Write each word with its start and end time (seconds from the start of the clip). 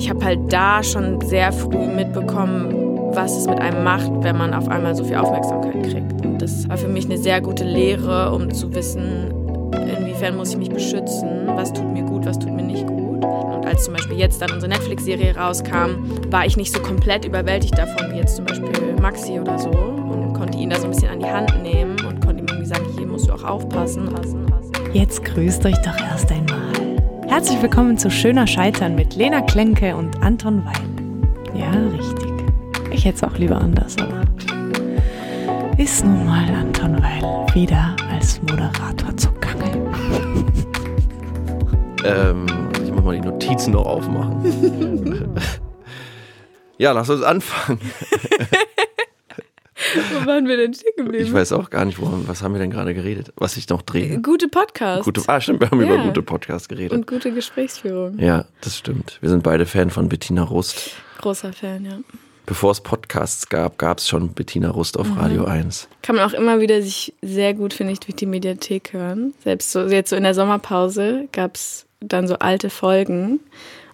Ich 0.00 0.08
habe 0.08 0.24
halt 0.24 0.50
da 0.50 0.82
schon 0.82 1.20
sehr 1.20 1.52
früh 1.52 1.86
mitbekommen, 1.86 3.12
was 3.12 3.36
es 3.36 3.46
mit 3.46 3.60
einem 3.60 3.84
macht, 3.84 4.10
wenn 4.22 4.34
man 4.34 4.54
auf 4.54 4.66
einmal 4.66 4.94
so 4.96 5.04
viel 5.04 5.16
Aufmerksamkeit 5.16 5.82
kriegt. 5.82 6.24
Und 6.24 6.40
das 6.40 6.66
war 6.70 6.78
für 6.78 6.88
mich 6.88 7.04
eine 7.04 7.18
sehr 7.18 7.42
gute 7.42 7.64
Lehre, 7.64 8.32
um 8.32 8.50
zu 8.50 8.74
wissen, 8.74 9.30
inwiefern 9.74 10.38
muss 10.38 10.52
ich 10.52 10.56
mich 10.56 10.70
beschützen, 10.70 11.46
was 11.48 11.74
tut 11.74 11.92
mir 11.92 12.02
gut, 12.02 12.24
was 12.24 12.38
tut 12.38 12.50
mir 12.50 12.62
nicht 12.62 12.86
gut. 12.86 13.22
Und 13.22 13.66
als 13.66 13.84
zum 13.84 13.92
Beispiel 13.92 14.16
jetzt 14.18 14.40
dann 14.40 14.50
unsere 14.52 14.72
Netflix-Serie 14.72 15.36
rauskam, 15.36 16.02
war 16.30 16.46
ich 16.46 16.56
nicht 16.56 16.74
so 16.74 16.80
komplett 16.80 17.26
überwältigt 17.26 17.76
davon, 17.76 18.10
wie 18.10 18.20
jetzt 18.20 18.36
zum 18.36 18.46
Beispiel 18.46 18.70
Maxi 19.02 19.38
oder 19.38 19.58
so. 19.58 19.68
Und 19.68 20.32
konnte 20.32 20.56
ihn 20.56 20.70
da 20.70 20.78
so 20.78 20.84
ein 20.84 20.92
bisschen 20.92 21.10
an 21.10 21.20
die 21.20 21.30
Hand 21.30 21.62
nehmen 21.62 21.96
und 22.08 22.24
konnte 22.24 22.42
ihm 22.42 22.46
irgendwie 22.48 22.66
sagen, 22.66 22.86
hier 22.96 23.06
musst 23.06 23.28
du 23.28 23.34
auch 23.34 23.44
aufpassen. 23.44 24.06
passen, 24.06 24.46
passen. 24.46 24.72
Jetzt 24.94 25.22
grüßt 25.26 25.66
euch 25.66 25.76
doch 25.82 26.00
erst 26.10 26.32
einmal. 26.32 26.89
Herzlich 27.30 27.62
willkommen 27.62 27.96
zu 27.96 28.10
Schöner 28.10 28.44
Scheitern 28.48 28.96
mit 28.96 29.14
Lena 29.14 29.40
Klenke 29.42 29.94
und 29.94 30.20
Anton 30.20 30.64
Weil. 30.64 31.56
Ja, 31.56 31.70
richtig. 31.70 32.28
Ich 32.90 33.04
hätte 33.04 33.18
es 33.18 33.22
auch 33.22 33.38
lieber 33.38 33.56
anders, 33.56 33.96
aber 33.98 34.22
ist 35.78 36.04
nun 36.04 36.26
mal 36.26 36.52
Anton 36.52 37.00
Weil 37.00 37.54
wieder 37.54 37.94
als 38.10 38.42
Moderator 38.42 39.16
zugange. 39.16 39.92
Ähm, 42.04 42.46
ich 42.82 42.90
muss 42.90 43.04
mal 43.04 43.14
die 43.14 43.24
Notizen 43.24 43.74
noch 43.74 43.86
aufmachen. 43.86 45.32
ja, 46.78 46.90
lass 46.90 47.10
uns 47.10 47.22
anfangen. 47.22 47.78
Waren 50.30 50.46
wir 50.48 50.56
denn 50.56 50.72
stehen 50.74 50.92
geblieben? 50.96 51.24
Ich 51.24 51.32
weiß 51.32 51.52
auch 51.52 51.70
gar 51.70 51.84
nicht, 51.84 52.00
worum, 52.00 52.28
was 52.28 52.42
haben 52.42 52.54
wir 52.54 52.60
denn 52.60 52.70
gerade 52.70 52.94
geredet? 52.94 53.32
Was 53.36 53.56
ich 53.56 53.68
noch 53.68 53.82
drehe. 53.82 54.20
Gute 54.22 54.46
Podcasts. 54.48 55.04
Gute, 55.04 55.22
ah, 55.26 55.40
stimmt, 55.40 55.60
wir 55.60 55.70
haben 55.70 55.80
Ja. 55.82 55.94
über 55.94 56.04
gute 56.04 56.22
Podcasts 56.22 56.68
geredet. 56.68 56.92
und 56.92 57.06
gute 57.06 57.32
Gesprächsführung. 57.32 58.18
ja, 58.18 58.44
das 58.60 58.78
stimmt. 58.78 59.18
Wir 59.20 59.28
sind 59.28 59.42
beide 59.42 59.66
Fan 59.66 59.90
von 59.90 60.08
Bettina 60.08 60.42
Rust. 60.44 60.92
Großer 61.18 61.52
Fan, 61.52 61.84
ja. 61.84 61.98
Bevor 62.46 62.70
es 62.72 62.80
Podcasts 62.80 63.48
gab, 63.48 63.76
gab 63.78 63.98
es 63.98 64.08
schon 64.08 64.32
Bettina 64.32 64.70
Rust 64.70 64.96
Mhm. 64.96 65.00
auf 65.02 65.16
Radio 65.18 65.44
1. 65.44 65.88
Kann 66.02 66.16
man 66.16 66.24
auch 66.28 66.32
immer 66.32 66.60
wieder 66.60 66.80
sich 66.82 67.12
sehr 67.22 67.54
gut, 67.54 67.74
finde 67.74 67.92
ich, 67.92 68.00
durch 68.00 68.14
die 68.16 68.26
Mediathek 68.26 68.92
hören. 68.92 69.34
Selbst 69.44 69.72
so 69.72 69.80
jetzt 69.86 70.10
so 70.10 70.16
in 70.16 70.22
der 70.22 70.34
Sommerpause 70.34 71.28
gab 71.32 71.56
es 71.56 71.86
dann 72.00 72.26
so 72.26 72.36
alte 72.38 72.70
Folgen. 72.70 73.40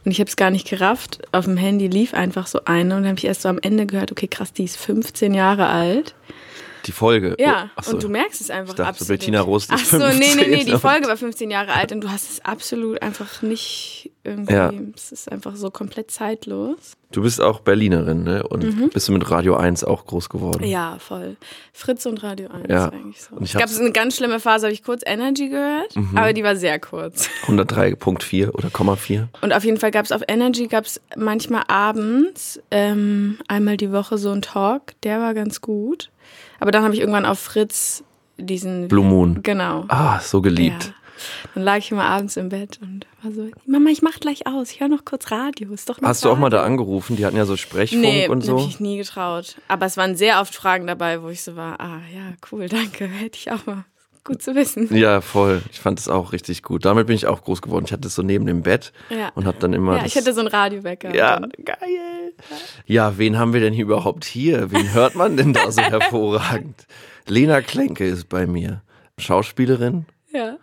Und 0.07 0.13
ich 0.13 0.21
habe 0.21 0.29
es 0.29 0.37
gar 0.37 0.51
nicht 0.53 0.69
gerafft. 0.71 1.21
Auf 1.33 1.45
dem 1.47 1.57
Handy 1.57 1.89
lief 1.89 2.15
einfach 2.15 2.47
so 2.47 2.61
eine 2.65 2.95
und 2.97 3.03
dann 3.03 3.09
habe 3.11 3.19
ich 3.19 3.25
erst 3.25 3.43
so 3.43 3.49
am 3.49 3.59
Ende 3.61 3.87
gehört, 3.87 4.13
okay, 4.13 4.29
krass, 4.29 4.53
die 4.53 4.63
ist 4.65 4.77
15 4.77 5.35
Jahre 5.35 5.67
alt. 5.67 6.15
Die 6.87 6.93
Folge. 6.93 7.35
Ja, 7.41 7.71
Oh, 7.85 7.91
und 7.91 8.05
du 8.05 8.09
merkst 8.09 8.41
es 8.41 8.49
einfach 8.49 8.75
Ich 8.75 8.77
dachte, 8.77 8.89
absolut. 8.91 9.09
Bettina 9.19 9.41
Rust 9.41 9.73
ist 9.73 9.93
Ach 9.93 9.99
so, 9.99 9.99
nee, 9.99 10.15
nee, 10.21 10.35
nee, 10.37 10.45
15. 10.45 10.67
die 10.67 10.79
Folge 10.79 11.09
war 11.09 11.17
15 11.17 11.51
Jahre 11.51 11.73
alt 11.73 11.91
und 11.91 12.03
du 12.03 12.09
hast 12.13 12.31
es 12.31 12.45
absolut 12.45 13.03
einfach 13.03 13.43
nicht 13.43 14.13
irgendwie, 14.23 14.53
Ja. 14.53 14.73
es 14.95 15.11
ist 15.11 15.33
einfach 15.33 15.57
so 15.57 15.71
komplett 15.73 16.13
zeitlos. 16.13 16.93
Du 17.17 17.23
bist 17.23 17.41
auch 17.41 17.61
Berlinerin, 17.61 18.25
ne? 18.25 18.47
Und 18.47 18.63
Mhm. 18.63 18.91
bist 18.91 19.09
du 19.09 19.13
mit 19.13 19.31
Radio 19.31 19.57
1 19.57 19.85
auch 19.85 20.05
groß 20.05 20.29
geworden. 20.29 20.65
Ja, 20.65 20.99
voll. 20.99 21.37
Fritz 21.73 22.05
und 22.05 22.23
Radio 22.23 22.49
1 22.51 22.67
Ja. 22.69 22.91
eigentlich 22.91 23.23
so. 23.23 23.35
Und 23.37 23.45
ich 23.45 23.55
Es 23.55 23.59
gab 23.61 23.71
Mhm. 23.71 23.81
eine 23.81 23.93
ganz 23.93 24.17
schlimme 24.17 24.39
Phase, 24.39 24.67
habe 24.67 24.75
ich 24.75 24.83
kurz 24.83 25.01
Energy 25.07 25.49
gehört, 25.49 25.95
aber 26.15 26.35
die 26.35 26.45
war 26.45 26.57
sehr 26.57 26.79
kurz. 26.79 27.31
103.4 27.47 28.51
oder 28.55 28.69
Komma 28.69 28.97
4. 28.97 29.29
Und 29.41 29.55
auf 29.55 29.65
jeden 29.65 29.79
Fall 29.79 29.91
gab 29.93 30.05
es 30.05 30.13
auf 30.13 30.21
Energy, 30.29 30.67
gab 30.67 30.85
es 30.85 31.01
manchmal 31.17 31.63
abends 31.69 32.61
ähm, 32.71 33.39
einmal 33.49 33.79
die 33.79 33.93
Woche 33.93 34.19
so 34.19 34.31
einen 34.31 34.43
Talk, 34.43 34.93
der 35.03 35.19
war 35.21 35.33
ganz 35.33 35.63
gut. 35.63 36.11
Aber 36.61 36.71
dann 36.71 36.85
habe 36.85 36.93
ich 36.93 37.01
irgendwann 37.01 37.25
auf 37.25 37.39
Fritz 37.39 38.05
diesen... 38.37 38.89
Blue 38.89 39.05
Moon. 39.07 39.41
Genau. 39.43 39.87
Ah, 39.89 40.21
so 40.21 40.43
geliebt. 40.43 40.85
Ja. 40.85 40.91
Dann 41.55 41.63
lag 41.65 41.79
ich 41.79 41.91
immer 41.91 42.05
abends 42.05 42.37
im 42.37 42.49
Bett 42.49 42.79
und 42.83 43.07
war 43.23 43.33
so, 43.33 43.49
Mama, 43.67 43.91
ich 43.91 44.03
mach 44.03 44.19
gleich 44.21 44.47
aus, 44.47 44.71
ich 44.71 44.81
höre 44.81 44.89
noch 44.89 45.05
kurz 45.05 45.31
Radio, 45.31 45.73
ist 45.73 45.89
doch 45.89 46.01
noch 46.01 46.09
Hast 46.09 46.25
du 46.25 46.31
auch 46.31 46.39
mal 46.39 46.51
da 46.51 46.59
Radio." 46.59 46.73
angerufen? 46.73 47.17
Die 47.17 47.25
hatten 47.27 47.37
ja 47.37 47.47
so 47.47 47.57
Sprechfunk 47.57 48.03
Nee, 48.03 48.29
und 48.29 48.39
hab 48.41 48.47
so. 48.47 48.59
ich 48.59 48.67
mich 48.67 48.81
nie 48.81 48.97
getraut. 48.99 49.57
Aber 49.69 49.87
es 49.87 49.97
waren 49.97 50.17
sehr 50.17 50.41
oft 50.41 50.55
Fragen 50.55 50.87
dabei, 50.87 51.23
wo 51.23 51.29
ich 51.29 51.43
so 51.43 51.57
war, 51.57 51.81
ah 51.81 52.01
ja, 52.15 52.33
cool, 52.53 52.69
danke, 52.69 53.05
hätte 53.07 53.39
ich 53.39 53.51
auch 53.51 53.65
mal. 53.67 53.85
Gut 54.25 54.43
zu 54.43 54.57
wissen. 54.57 54.93
Ja, 54.93 55.21
voll. 55.21 55.63
Ich 55.71 55.79
fand 55.79 56.01
es 56.01 56.09
auch 56.09 56.33
richtig 56.33 56.65
gut. 56.65 56.85
Damit 56.85 57.07
bin 57.07 57.15
ich 57.15 57.29
auch 57.29 57.45
groß 57.45 57.63
geworden. 57.63 57.85
Ich 57.87 57.93
hatte 57.93 58.09
es 58.09 58.17
so 58.17 58.23
neben 58.23 58.45
dem 58.45 58.63
Bett 58.63 58.93
Ja. 59.09 59.29
und 59.37 59.47
hab 59.47 59.61
dann 59.61 59.73
immer. 59.73 59.99
Ja, 59.99 60.05
ich 60.05 60.17
hatte 60.17 60.35
so 60.35 60.41
einen 60.41 60.49
Radiowecker. 60.49 61.15
Ja, 61.15 61.39
geil. 61.65 62.33
Ja, 62.87 63.19
wen 63.19 63.39
haben 63.39 63.53
wir 63.53 63.61
denn 63.61 63.73
hier 63.73 63.85
überhaupt 63.85 64.25
hier? 64.25 64.73
Wen 64.73 64.93
hört 64.93 65.15
man 65.15 65.37
denn 65.37 65.53
da 65.53 65.71
so 65.71 65.81
hervorragend? 65.81 66.87
Lena 67.29 67.61
Klenke 67.61 68.05
ist 68.05 68.29
bei 68.29 68.49
mir. 68.49 68.83
Schauspielerin 69.17 70.07
Ja, 70.33 70.57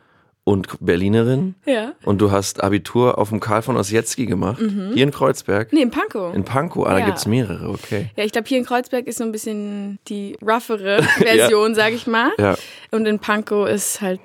und 0.45 0.67
Berlinerin. 0.81 1.55
ja. 1.65 1.93
Und 2.03 2.19
du 2.19 2.31
hast 2.31 2.61
Abitur 2.63 3.17
auf 3.17 3.29
dem 3.29 3.39
Karl 3.39 3.61
von 3.61 3.77
Ossietzky 3.77 4.25
gemacht. 4.25 4.59
Hier 4.93 5.03
in 5.03 5.11
Kreuzberg. 5.11 5.71
Nee, 5.71 5.81
in 5.83 5.91
Pankow. 5.91 6.33
In 6.35 6.43
Pankow. 6.43 6.85
Ah, 6.85 6.93
da 6.93 6.99
Ja. 6.99 7.05
gibt's 7.05 7.25
mehrere, 7.25 7.69
okay. 7.69 8.09
Ja, 8.17 8.23
ich 8.25 8.31
glaube, 8.33 8.47
hier 8.47 8.57
in 8.57 8.65
Kreuzberg 8.65 9.07
ist 9.07 9.19
so 9.19 9.23
ein 9.23 9.31
bisschen 9.31 9.99
die 10.09 10.37
roughere 10.41 11.01
Version, 11.17 11.75
sag 11.75 11.93
ich 11.93 12.07
mal. 12.07 12.31
Ja. 12.37 12.55
Und 12.91 13.05
in 13.05 13.19
Pankow 13.19 13.67
ist 13.69 14.01
halt 14.01 14.19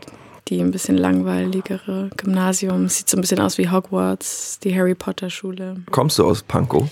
die 0.48 0.60
ein 0.60 0.70
bisschen 0.70 0.96
langweiligere 0.96 2.10
Gymnasium. 2.16 2.88
Sieht 2.88 3.08
so 3.08 3.16
ein 3.16 3.20
bisschen 3.20 3.40
aus 3.40 3.58
wie 3.58 3.68
Hogwarts, 3.70 4.58
die 4.60 4.74
Harry 4.74 4.94
Potter 4.94 5.30
Schule. 5.30 5.76
Kommst 5.90 6.18
du 6.18 6.24
aus 6.24 6.42
Pankow? 6.42 6.88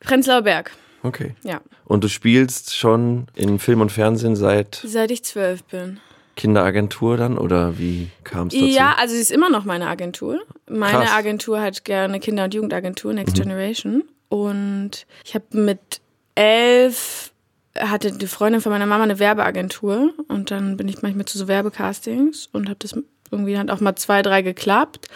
Prenzlauer 0.00 0.42
Berg, 0.42 0.72
Okay. 1.02 1.34
ja. 1.42 1.60
Und 1.86 2.04
du 2.04 2.08
spielst 2.08 2.76
schon 2.76 3.28
in 3.34 3.58
Film 3.58 3.80
und 3.80 3.90
Fernsehen 3.92 4.36
seit 4.36 4.82
Seit 4.84 5.10
ich 5.10 5.24
zwölf 5.24 5.64
bin. 5.64 6.00
Kinderagentur 6.38 7.16
dann 7.16 7.36
oder 7.36 7.78
wie 7.78 8.08
kam 8.24 8.46
es 8.46 8.54
dazu? 8.54 8.64
Ja, 8.64 8.94
also 8.98 9.14
sie 9.14 9.20
ist 9.20 9.30
immer 9.32 9.50
noch 9.50 9.64
meine 9.64 9.88
Agentur. 9.88 10.40
Meine 10.70 11.00
Krass. 11.04 11.12
Agentur 11.12 11.60
hat 11.60 11.84
gerne 11.84 12.20
Kinder- 12.20 12.44
und 12.44 12.54
Jugendagentur, 12.54 13.12
Next 13.12 13.36
Mhm. 13.36 13.42
Generation. 13.42 14.04
Und 14.30 15.06
ich 15.24 15.34
habe 15.34 15.44
mit 15.52 16.00
elf 16.36 17.32
hatte 17.78 18.10
die 18.12 18.26
Freundin 18.26 18.60
von 18.60 18.72
meiner 18.72 18.86
Mama 18.86 19.04
eine 19.04 19.18
Werbeagentur 19.18 20.12
und 20.28 20.50
dann 20.50 20.76
bin 20.76 20.88
ich 20.88 21.02
manchmal 21.02 21.26
zu 21.26 21.38
so 21.38 21.46
Werbecastings 21.48 22.48
und 22.52 22.66
habe 22.68 22.78
das 22.80 22.94
irgendwie 23.30 23.56
hat 23.58 23.70
auch 23.70 23.80
mal 23.80 23.94
zwei, 23.96 24.22
drei 24.22 24.42
geklappt. 24.42 25.06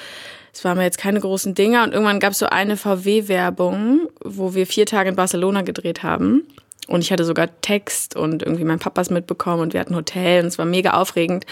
Es 0.53 0.65
waren 0.65 0.77
mir 0.77 0.85
jetzt 0.85 0.99
keine 0.99 1.19
großen 1.19 1.55
Dinger 1.55 1.83
und 1.83 1.93
irgendwann 1.93 2.21
gab 2.21 2.33
es 2.33 2.39
so 2.39 2.47
eine 2.47 2.77
VW-Werbung, 2.77 4.09
wo 4.25 4.55
wir 4.55 4.67
vier 4.67 4.87
Tage 4.87 5.09
in 5.09 5.17
Barcelona 5.17 5.63
gedreht 5.63 6.03
haben. 6.03 6.43
Und 6.89 7.01
ich 7.01 7.13
hatte 7.13 7.25
sogar 7.25 7.49
Text 7.61 8.17
und 8.17 8.43
irgendwie 8.43 8.65
mein 8.65 8.79
Papa 8.79 9.01
ist 9.01 9.11
mitbekommen 9.11 9.63
und 9.63 9.73
wir 9.73 9.81
hatten 9.81 9.95
Hotel 9.95 10.43
und 10.43 10.49
es 10.49 10.59
war 10.59 10.67
mega 10.67 10.93
aufregend. 10.93 11.47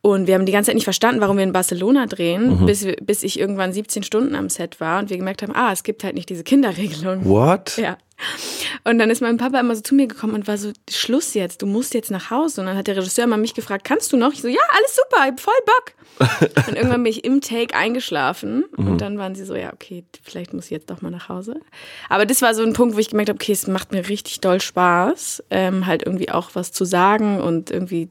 Und 0.00 0.28
wir 0.28 0.34
haben 0.34 0.46
die 0.46 0.52
ganze 0.52 0.68
Zeit 0.68 0.76
nicht 0.76 0.84
verstanden, 0.84 1.20
warum 1.20 1.36
wir 1.36 1.44
in 1.44 1.52
Barcelona 1.52 2.06
drehen, 2.06 2.64
bis, 2.64 2.84
wir, 2.84 2.96
bis 3.02 3.24
ich 3.24 3.40
irgendwann 3.40 3.72
17 3.72 4.04
Stunden 4.04 4.36
am 4.36 4.48
Set 4.48 4.80
war 4.80 5.00
und 5.00 5.10
wir 5.10 5.16
gemerkt 5.16 5.42
haben, 5.42 5.52
ah, 5.54 5.72
es 5.72 5.82
gibt 5.82 6.04
halt 6.04 6.14
nicht 6.14 6.28
diese 6.28 6.44
Kinderregelung. 6.44 7.24
What? 7.24 7.76
Ja. 7.76 7.98
Und 8.84 8.98
dann 8.98 9.10
ist 9.10 9.20
mein 9.20 9.36
Papa 9.36 9.60
immer 9.60 9.74
so 9.74 9.82
zu 9.82 9.94
mir 9.94 10.06
gekommen 10.06 10.34
und 10.34 10.46
war 10.46 10.56
so, 10.58 10.72
Schluss 10.90 11.34
jetzt, 11.34 11.62
du 11.62 11.66
musst 11.66 11.92
jetzt 11.94 12.10
nach 12.10 12.30
Hause. 12.30 12.60
Und 12.60 12.68
dann 12.68 12.76
hat 12.76 12.86
der 12.86 12.96
Regisseur 12.96 13.26
mal 13.26 13.36
mich 13.36 13.54
gefragt, 13.54 13.84
kannst 13.84 14.12
du 14.12 14.16
noch? 14.16 14.32
Ich 14.32 14.42
so, 14.42 14.48
ja, 14.48 14.60
alles 14.70 14.96
super, 14.96 15.22
ich 15.24 15.30
hab 15.30 15.40
voll 15.40 15.54
Bock. 15.66 16.66
und 16.68 16.76
irgendwann 16.76 17.02
bin 17.02 17.12
ich 17.12 17.24
im 17.24 17.40
Take 17.40 17.74
eingeschlafen 17.74 18.64
und 18.76 19.00
dann 19.00 19.18
waren 19.18 19.34
sie 19.34 19.44
so, 19.44 19.54
ja, 19.54 19.72
okay, 19.72 20.04
vielleicht 20.22 20.54
muss 20.54 20.66
ich 20.66 20.70
jetzt 20.70 20.88
doch 20.88 21.02
mal 21.02 21.10
nach 21.10 21.28
Hause. 21.28 21.60
Aber 22.08 22.24
das 22.24 22.40
war 22.40 22.54
so 22.54 22.62
ein 22.62 22.72
Punkt, 22.72 22.94
wo 22.96 22.98
ich 22.98 23.10
gemerkt 23.10 23.28
habe, 23.28 23.36
okay, 23.36 23.52
es 23.52 23.66
macht 23.66 23.92
mir 23.92 24.08
richtig 24.08 24.40
doll 24.40 24.60
Spaß, 24.60 25.44
ähm, 25.50 25.86
halt 25.86 26.04
irgendwie 26.04 26.30
auch 26.30 26.50
was 26.54 26.72
zu 26.72 26.84
sagen 26.84 27.40
und 27.40 27.70
irgendwie 27.70 28.08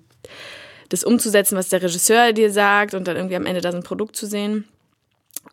das 0.89 1.03
umzusetzen, 1.03 1.57
was 1.57 1.69
der 1.69 1.81
Regisseur 1.81 2.31
dir 2.31 2.51
sagt 2.51 2.93
und 2.93 3.07
dann 3.07 3.15
irgendwie 3.15 3.35
am 3.35 3.45
Ende 3.45 3.61
da 3.61 3.71
so 3.71 3.77
ein 3.77 3.83
Produkt 3.83 4.15
zu 4.15 4.27
sehen. 4.27 4.65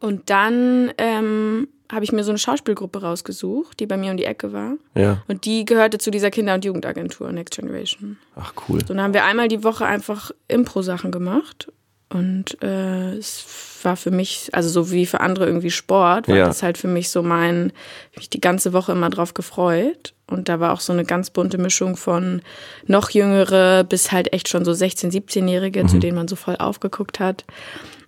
Und 0.00 0.30
dann 0.30 0.90
ähm, 0.98 1.68
habe 1.90 2.04
ich 2.04 2.12
mir 2.12 2.24
so 2.24 2.30
eine 2.30 2.38
Schauspielgruppe 2.38 3.02
rausgesucht, 3.02 3.78
die 3.78 3.86
bei 3.86 3.96
mir 3.96 4.10
um 4.10 4.16
die 4.16 4.24
Ecke 4.24 4.52
war. 4.52 4.74
Ja. 4.94 5.22
Und 5.28 5.44
die 5.44 5.64
gehörte 5.64 5.98
zu 5.98 6.10
dieser 6.10 6.30
Kinder- 6.30 6.54
und 6.54 6.64
Jugendagentur 6.64 7.30
Next 7.32 7.54
Generation. 7.54 8.16
Ach 8.34 8.52
cool. 8.68 8.80
So, 8.80 8.94
dann 8.94 9.02
haben 9.02 9.14
wir 9.14 9.24
einmal 9.24 9.48
die 9.48 9.62
Woche 9.62 9.84
einfach 9.86 10.30
Impro-Sachen 10.48 11.10
gemacht. 11.12 11.70
Und 12.08 12.62
äh, 12.62 13.12
es 13.14 13.44
war 13.82 13.96
für 13.96 14.10
mich, 14.10 14.50
also 14.52 14.68
so 14.68 14.90
wie 14.90 15.06
für 15.06 15.20
andere 15.20 15.46
irgendwie 15.46 15.70
Sport, 15.70 16.28
war 16.28 16.36
Ja. 16.36 16.44
das 16.46 16.62
halt 16.62 16.76
für 16.76 16.88
mich 16.88 17.08
so 17.10 17.22
mein, 17.22 17.72
ich 18.10 18.18
mich 18.18 18.30
die 18.30 18.40
ganze 18.40 18.72
Woche 18.74 18.92
immer 18.92 19.08
drauf 19.08 19.32
gefreut. 19.34 20.12
Und 20.26 20.48
da 20.48 20.60
war 20.60 20.72
auch 20.72 20.80
so 20.80 20.92
eine 20.92 21.04
ganz 21.04 21.30
bunte 21.30 21.58
Mischung 21.58 21.96
von 21.96 22.42
noch 22.86 23.10
jüngere 23.10 23.84
bis 23.84 24.12
halt 24.12 24.32
echt 24.32 24.48
schon 24.48 24.64
so 24.64 24.72
16-, 24.72 25.10
17-Jährige, 25.12 25.86
zu 25.86 25.98
denen 25.98 26.16
man 26.16 26.28
so 26.28 26.36
voll 26.36 26.56
aufgeguckt 26.56 27.18
hat. 27.20 27.44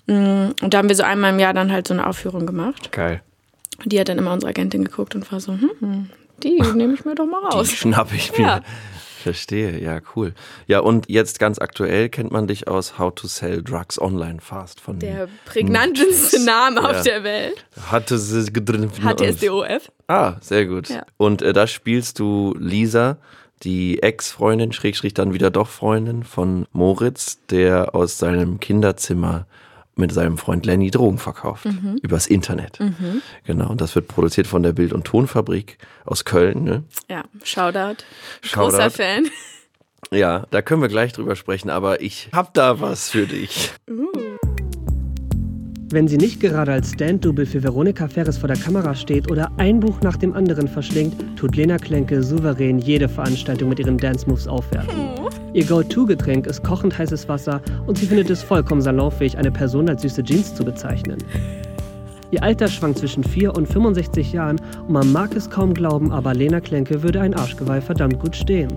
Mm, 0.07 0.51
Und 0.63 0.75
da 0.75 0.79
haben 0.79 0.89
wir 0.89 0.97
so 0.97 1.03
einmal 1.03 1.33
im 1.33 1.39
Jahr 1.39 1.55
dann 1.55 1.73
halt 1.73 1.89
so 1.89 1.95
eine 1.95 2.07
Aufführung 2.07 2.47
gemacht. 2.47 2.93
Geil. 2.93 3.23
Und 3.83 3.93
die 3.93 3.99
hat 4.01 4.09
dann 4.09 4.19
immer 4.19 4.33
unsere 4.33 4.51
Agentin 4.51 4.85
geguckt 4.85 5.15
und 5.15 5.31
war 5.33 5.41
so, 5.41 5.53
hm, 5.53 5.71
hm, 5.81 6.11
die 6.43 6.61
nehme 6.75 6.95
ich 6.95 7.05
mir 7.05 7.15
doch 7.15 7.27
mal 7.27 7.41
Die 7.51 7.57
raus. 7.57 7.71
schnapp 7.71 8.13
ich 8.13 8.37
mir. 8.37 8.45
Ja. 8.45 8.61
Verstehe, 9.23 9.81
ja, 9.83 10.01
cool. 10.15 10.35
Ja, 10.67 10.81
und 10.81 11.09
jetzt 11.09 11.39
ganz 11.39 11.59
aktuell 11.59 12.11
kennt 12.11 12.31
man 12.31 12.47
dich 12.47 12.69
aus 12.69 12.99
How 12.99 13.15
to 13.15 13.27
Sell 13.27 13.63
Drugs 13.63 13.99
Online 13.99 14.39
Fast 14.43 14.81
von 14.83 14.99
Der 14.99 15.29
prägnanteste 15.47 16.45
Name 16.45 16.83
Ja. 16.83 16.91
auf 16.91 17.01
der 17.03 17.25
Welt. 17.25 17.65
hatte 17.91 18.19
sie 18.19 18.53
drin. 18.53 18.91
HTSDOF. 19.03 19.91
Ah, 20.09 20.35
sehr 20.43 20.67
gut. 20.67 20.91
Ja. 20.91 21.07
Und 21.17 21.41
äh, 21.41 21.55
da 21.55 21.67
spielst 21.67 22.19
du 22.19 22.55
Lisa, 22.59 23.17
die 23.63 24.03
Ex-Freundin, 24.03 24.73
Schrägstrich 24.75 25.15
dann 25.15 25.33
wieder 25.33 25.51
doch 25.51 25.69
Freundin 25.69 26.23
von 26.25 26.67
Moritz, 26.73 27.39
der 27.49 27.95
aus 27.95 28.19
seinem 28.19 28.61
Kinderzimmer 28.61 29.47
mit 29.97 30.13
seinem 30.13 30.39
Freund 30.39 30.67
Lenny 30.67 30.91
Drogen 30.91 31.19
verkauft. 31.19 31.67
Übers 32.03 32.27
Internet. 32.27 32.79
Genau. 33.45 33.71
Und 33.71 33.81
das 33.81 33.95
wird 33.95 34.09
produziert 34.09 34.47
von 34.47 34.63
der 34.63 34.73
Bild- 34.73 34.93
und 34.93 35.05
Tonfabrik 35.05 35.79
aus 36.05 36.25
Köln. 36.25 36.65
Ne? 36.65 36.85
Ja, 37.11 37.25
Shoutout. 37.43 38.05
Shoutout. 38.43 38.71
Großer 38.71 38.91
Fan. 38.91 39.29
Ja, 40.13 40.47
da 40.51 40.63
können 40.63 40.83
wir 40.83 40.89
gleich 40.89 41.13
drüber 41.13 41.35
sprechen, 41.35 41.71
aber 41.71 42.01
ich 42.01 42.29
hab 42.33 42.55
da 42.55 42.81
was 42.81 43.11
für 43.11 43.27
dich. 43.27 43.73
Wenn 45.91 46.09
sie 46.09 46.17
nicht 46.17 46.41
gerade 46.41 46.73
als 46.73 46.93
Stand-Double 46.93 47.45
für 47.45 47.63
Veronika 47.63 48.09
Ferres 48.09 48.39
vor 48.39 48.49
der 48.49 48.57
Kamera 48.57 48.95
steht 48.95 49.31
oder 49.31 49.53
ein 49.59 49.81
Buch 49.81 50.01
nach 50.01 50.17
dem 50.17 50.33
anderen 50.33 50.67
verschlingt, 50.67 51.15
tut 51.37 51.57
Lena 51.57 51.77
Klenke 51.77 52.23
souverän 52.23 52.79
jede 52.79 53.09
Veranstaltung 53.09 53.69
mit 53.69 53.79
ihren 53.79 53.99
Dance-Moves 53.99 54.49
aufwerten. 54.49 54.95
Ihr 55.53 55.65
Go-To-Getränk 55.65 56.47
ist 56.47 56.65
kochend 56.65 56.97
heißes 56.97 57.29
Wasser 57.29 57.61
und 57.87 57.99
sie 57.99 58.07
findet 58.07 58.31
es 58.31 58.43
vollkommen 58.43 58.81
salonfähig, 58.81 59.37
eine 59.37 59.53
Person 59.53 59.89
als 59.89 60.03
süße 60.03 60.25
Jeans 60.25 60.55
zu 60.55 60.65
bezeichnen. 60.65 61.19
Ihr 62.31 62.43
Alter 62.43 62.67
schwankt 62.67 62.99
zwischen 62.99 63.23
4 63.23 63.55
und 63.55 63.69
65 63.69 64.33
Jahren 64.33 64.61
und 64.89 64.93
man 64.93 65.13
mag 65.13 65.37
es 65.37 65.51
kaum 65.51 65.75
glauben, 65.75 66.13
aber 66.13 66.35
Lena 66.35 66.61
Klenke 66.61 67.03
würde 67.03 67.21
ein 67.21 67.35
Arschgeweih 67.35 67.81
verdammt 67.81 68.19
gut 68.19 68.35
stehen. 68.35 68.73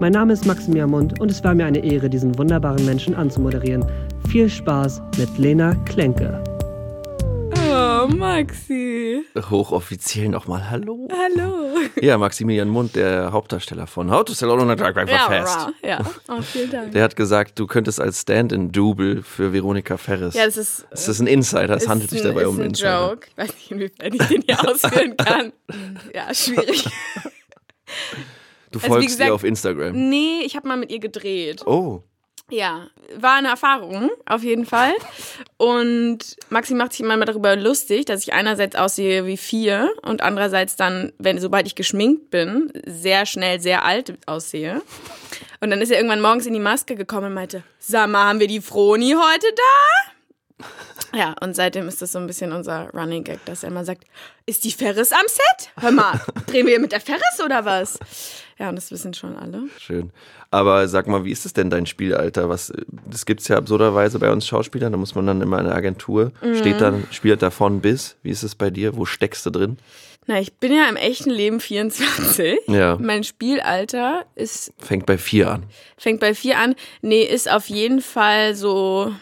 Mein 0.00 0.12
Name 0.12 0.32
ist 0.32 0.46
Maximilian 0.46 0.90
Mund 0.90 1.20
und 1.20 1.30
es 1.30 1.42
war 1.44 1.54
mir 1.54 1.66
eine 1.66 1.84
Ehre, 1.84 2.08
diesen 2.08 2.38
wunderbaren 2.38 2.84
Menschen 2.86 3.14
anzumoderieren. 3.14 3.84
Viel 4.28 4.48
Spaß 4.50 5.00
mit 5.16 5.38
Lena 5.38 5.74
Klenke. 5.84 6.42
Oh, 7.56 8.06
Maxi. 8.08 9.22
Hochoffiziell 9.50 10.28
nochmal 10.28 10.68
Hallo. 10.70 11.08
Hallo. 11.12 11.68
Ja, 12.00 12.18
Maximilian 12.18 12.68
Mund, 12.68 12.96
der 12.96 13.32
Hauptdarsteller 13.32 13.86
von 13.86 14.10
How 14.10 14.24
to 14.24 14.32
Sell 14.32 14.50
Out 14.50 14.60
on 14.60 14.70
a 14.70 14.74
Drag 14.76 14.94
Ja, 15.08 15.28
Fest. 15.28 15.56
ra. 15.56 15.72
ja. 15.82 15.98
Oh, 16.28 16.40
vielen 16.42 16.70
Dank. 16.70 16.92
Der 16.92 17.02
hat 17.04 17.16
gesagt, 17.16 17.58
du 17.58 17.66
könntest 17.66 18.00
als 18.00 18.22
Stand-in-Double 18.22 19.22
für 19.22 19.52
Veronika 19.52 19.96
Ferres. 19.96 20.34
ja, 20.34 20.44
das 20.46 20.56
ist. 20.56 20.86
das 20.90 21.08
ist 21.08 21.20
ein 21.20 21.26
Insider, 21.26 21.70
es 21.76 21.88
handelt 21.88 22.10
sich 22.10 22.20
ein- 22.22 22.26
dabei 22.28 22.42
ist 22.42 22.48
um 22.48 22.54
einen 22.54 22.62
ein 22.64 22.68
Insider. 22.70 23.08
Joke. 23.10 23.26
Ich 23.30 23.36
weiß 23.38 23.48
nicht, 23.54 23.70
inwiefern 23.70 24.12
ich 24.14 24.26
den 24.28 24.42
hier 24.42 24.68
ausführen 24.68 25.16
kann. 25.16 25.52
Ja, 26.14 26.34
schwierig. 26.34 26.84
Du 28.72 28.78
Also, 28.80 28.88
folgst 28.88 29.08
gesagt- 29.10 29.28
ihr 29.28 29.34
auf 29.34 29.44
Instagram. 29.44 30.08
Nee, 30.10 30.40
ich 30.44 30.56
habe 30.56 30.66
mal 30.68 30.76
mit 30.76 30.90
ihr 30.90 30.98
gedreht. 31.00 31.62
Oh, 31.66 32.02
Ja, 32.50 32.88
war 33.16 33.36
eine 33.36 33.48
Erfahrung, 33.48 34.10
auf 34.26 34.42
jeden 34.42 34.66
Fall. 34.66 34.92
Und 35.56 36.18
Maxi 36.50 36.74
macht 36.74 36.92
sich 36.92 37.00
immer 37.00 37.16
mal 37.16 37.24
darüber 37.24 37.56
lustig, 37.56 38.04
dass 38.04 38.22
ich 38.22 38.34
einerseits 38.34 38.76
aussehe 38.76 39.24
wie 39.24 39.38
vier 39.38 39.94
und 40.02 40.20
andererseits 40.20 40.76
dann, 40.76 41.12
wenn 41.18 41.40
sobald 41.40 41.66
ich 41.66 41.74
geschminkt 41.74 42.30
bin, 42.30 42.70
sehr 42.86 43.24
schnell 43.24 43.60
sehr 43.60 43.84
alt 43.84 44.18
aussehe. 44.26 44.82
Und 45.60 45.70
dann 45.70 45.80
ist 45.80 45.90
er 45.90 45.96
irgendwann 45.96 46.20
morgens 46.20 46.44
in 46.44 46.52
die 46.52 46.60
Maske 46.60 46.96
gekommen 46.96 47.28
und 47.28 47.34
meinte, 47.34 47.62
sag 47.78 48.10
mal, 48.10 48.24
haben 48.24 48.40
wir 48.40 48.48
die 48.48 48.60
Froni 48.60 49.12
heute 49.18 49.46
da? 49.56 50.64
Ja, 51.16 51.34
und 51.40 51.54
seitdem 51.54 51.88
ist 51.88 52.02
das 52.02 52.12
so 52.12 52.18
ein 52.18 52.26
bisschen 52.26 52.52
unser 52.52 52.90
Running 52.90 53.24
Gag, 53.24 53.44
dass 53.46 53.62
er 53.62 53.70
immer 53.70 53.84
sagt, 53.84 54.04
ist 54.46 54.64
die 54.64 54.72
Ferris 54.72 55.12
am 55.12 55.26
Set? 55.28 55.70
Hör 55.80 55.92
mal, 55.92 56.20
drehen 56.46 56.66
wir 56.66 56.78
mit 56.78 56.92
der 56.92 57.00
Ferris 57.00 57.40
oder 57.42 57.64
was? 57.64 57.98
Ja, 58.58 58.68
und 58.68 58.76
das 58.76 58.90
wissen 58.92 59.14
schon 59.14 59.36
alle. 59.36 59.64
schön. 59.78 60.10
Aber 60.50 60.86
sag 60.88 61.08
mal, 61.08 61.24
wie 61.24 61.32
ist 61.32 61.44
es 61.44 61.52
denn 61.54 61.70
dein 61.70 61.86
Spielalter? 61.86 62.48
Was, 62.48 62.72
das 63.10 63.26
gibt's 63.26 63.48
ja 63.48 63.56
absurderweise 63.56 64.18
bei 64.20 64.30
uns 64.30 64.46
Schauspielern, 64.46 64.92
da 64.92 64.98
muss 64.98 65.14
man 65.16 65.26
dann 65.26 65.40
immer 65.40 65.58
in 65.58 65.64
der 65.66 65.74
Agentur, 65.74 66.30
Mhm. 66.40 66.54
steht 66.56 66.80
dann, 66.80 67.04
spielt 67.10 67.42
davon 67.42 67.80
bis. 67.80 68.16
Wie 68.22 68.30
ist 68.30 68.42
es 68.44 68.54
bei 68.54 68.70
dir? 68.70 68.96
Wo 68.96 69.04
steckst 69.06 69.44
du 69.46 69.50
drin? 69.50 69.78
Na, 70.26 70.40
ich 70.40 70.54
bin 70.54 70.72
ja 70.72 70.88
im 70.88 70.96
echten 70.96 71.28
Leben 71.30 71.60
24. 71.60 72.58
Ja. 72.68 72.96
Mein 73.00 73.24
Spielalter 73.24 74.24
ist, 74.36 74.72
Fängt 74.78 75.04
bei 75.06 75.18
vier 75.18 75.50
an. 75.50 75.64
fängt 75.98 76.20
bei 76.20 76.34
vier 76.34 76.58
an. 76.58 76.74
Nee, 77.02 77.22
ist 77.24 77.50
auf 77.50 77.68
jeden 77.68 78.00
Fall 78.00 78.54
so, 78.54 79.12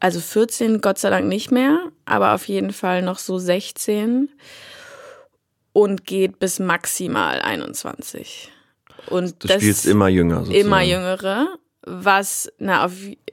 also 0.00 0.20
14 0.20 0.80
Gott 0.80 0.98
sei 0.98 1.10
Dank 1.10 1.26
nicht 1.26 1.50
mehr, 1.50 1.78
aber 2.06 2.34
auf 2.34 2.46
jeden 2.48 2.72
Fall 2.72 3.02
noch 3.02 3.18
so 3.18 3.38
16 3.38 4.28
und 5.74 6.06
geht 6.06 6.38
bis 6.38 6.58
maximal 6.60 7.42
21. 7.42 8.50
Und 9.10 9.42
Du 9.42 9.48
das 9.48 9.60
spielst 9.60 9.84
immer 9.84 10.08
jünger. 10.08 10.38
Sozusagen. 10.46 10.60
immer 10.66 10.80
jüngere, 10.82 11.48
was 11.86 12.50
na, 12.58 12.86
auf, 12.86 12.92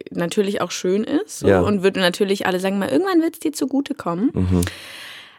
natürlich 0.09 0.59
auch 0.59 0.71
schön 0.71 1.05
ist. 1.05 1.39
So, 1.39 1.47
Ja. 1.47 1.61
Und 1.61 1.83
würde 1.83 2.01
natürlich 2.01 2.45
alle 2.45 2.59
sagen, 2.59 2.77
mal 2.77 2.89
irgendwann 2.89 3.21
wird 3.21 3.35
es 3.35 3.39
dir 3.39 3.53
zugutekommen. 3.53 4.31
Mhm. 4.33 4.61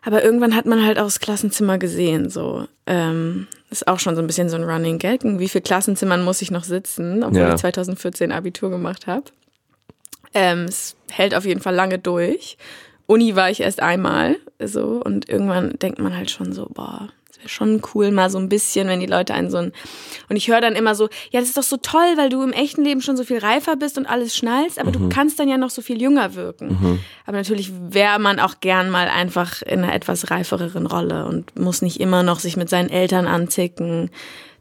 Aber 0.04 0.24
irgendwann 0.24 0.56
hat 0.56 0.64
man 0.66 0.84
halt 0.84 0.98
auch 0.98 1.04
das 1.04 1.20
Klassenzimmer 1.20 1.76
gesehen. 1.76 2.30
So 2.30 2.66
ähm, 2.86 3.46
ist 3.70 3.86
auch 3.86 3.98
schon 4.00 4.16
so 4.16 4.22
ein 4.22 4.26
bisschen 4.26 4.48
so 4.48 4.56
ein 4.56 4.64
Running 4.64 4.98
Gag. 4.98 5.20
Wie 5.22 5.48
viel 5.48 5.60
Klassenzimmern 5.60 6.24
muss 6.24 6.40
ich 6.40 6.50
noch 6.50 6.64
sitzen, 6.64 7.22
obwohl 7.22 7.40
Ja. 7.40 7.54
ich 7.54 7.60
2014 7.60 8.32
Abitur 8.32 8.70
gemacht 8.70 9.06
habe. 9.06 9.24
Ähm, 10.34 10.64
es 10.64 10.96
hält 11.10 11.34
auf 11.34 11.44
jeden 11.44 11.60
Fall 11.60 11.74
lange 11.74 11.98
durch. 11.98 12.56
Uni 13.06 13.36
war 13.36 13.50
ich 13.50 13.60
erst 13.60 13.80
einmal 13.82 14.36
so 14.62 15.02
und 15.04 15.28
irgendwann 15.28 15.78
denkt 15.80 15.98
man 15.98 16.16
halt 16.16 16.30
schon 16.30 16.52
so, 16.52 16.68
boah, 16.72 17.08
es 17.30 17.38
wäre 17.38 17.48
schon 17.48 17.82
cool 17.94 18.10
mal 18.10 18.30
so 18.30 18.38
ein 18.38 18.48
bisschen, 18.48 18.88
wenn 18.88 19.00
die 19.00 19.06
Leute 19.06 19.34
einen 19.34 19.50
so 19.50 19.58
ein 19.58 19.72
und 20.28 20.36
ich 20.36 20.48
höre 20.48 20.60
dann 20.60 20.74
immer 20.74 20.94
so, 20.94 21.08
ja, 21.30 21.40
das 21.40 21.48
ist 21.48 21.56
doch 21.56 21.62
so 21.62 21.76
toll, 21.76 22.16
weil 22.16 22.28
du 22.28 22.42
im 22.42 22.52
echten 22.52 22.84
Leben 22.84 23.00
schon 23.02 23.16
so 23.16 23.24
viel 23.24 23.38
reifer 23.38 23.76
bist 23.76 23.98
und 23.98 24.06
alles 24.06 24.36
schnallst, 24.36 24.78
aber 24.78 24.90
du 24.92 25.08
kannst 25.08 25.38
dann 25.38 25.48
ja 25.48 25.56
noch 25.58 25.70
so 25.70 25.82
viel 25.82 26.00
jünger 26.00 26.34
wirken. 26.34 27.00
Aber 27.26 27.36
natürlich 27.38 27.72
wäre 27.90 28.18
man 28.18 28.38
auch 28.38 28.60
gern 28.60 28.90
mal 28.90 29.08
einfach 29.08 29.62
in 29.62 29.82
einer 29.82 29.94
etwas 29.94 30.30
reifereren 30.30 30.86
Rolle 30.86 31.26
und 31.26 31.58
muss 31.58 31.82
nicht 31.82 32.00
immer 32.00 32.22
noch 32.22 32.38
sich 32.38 32.56
mit 32.56 32.68
seinen 32.68 32.90
Eltern 32.90 33.26
anzicken, 33.26 34.10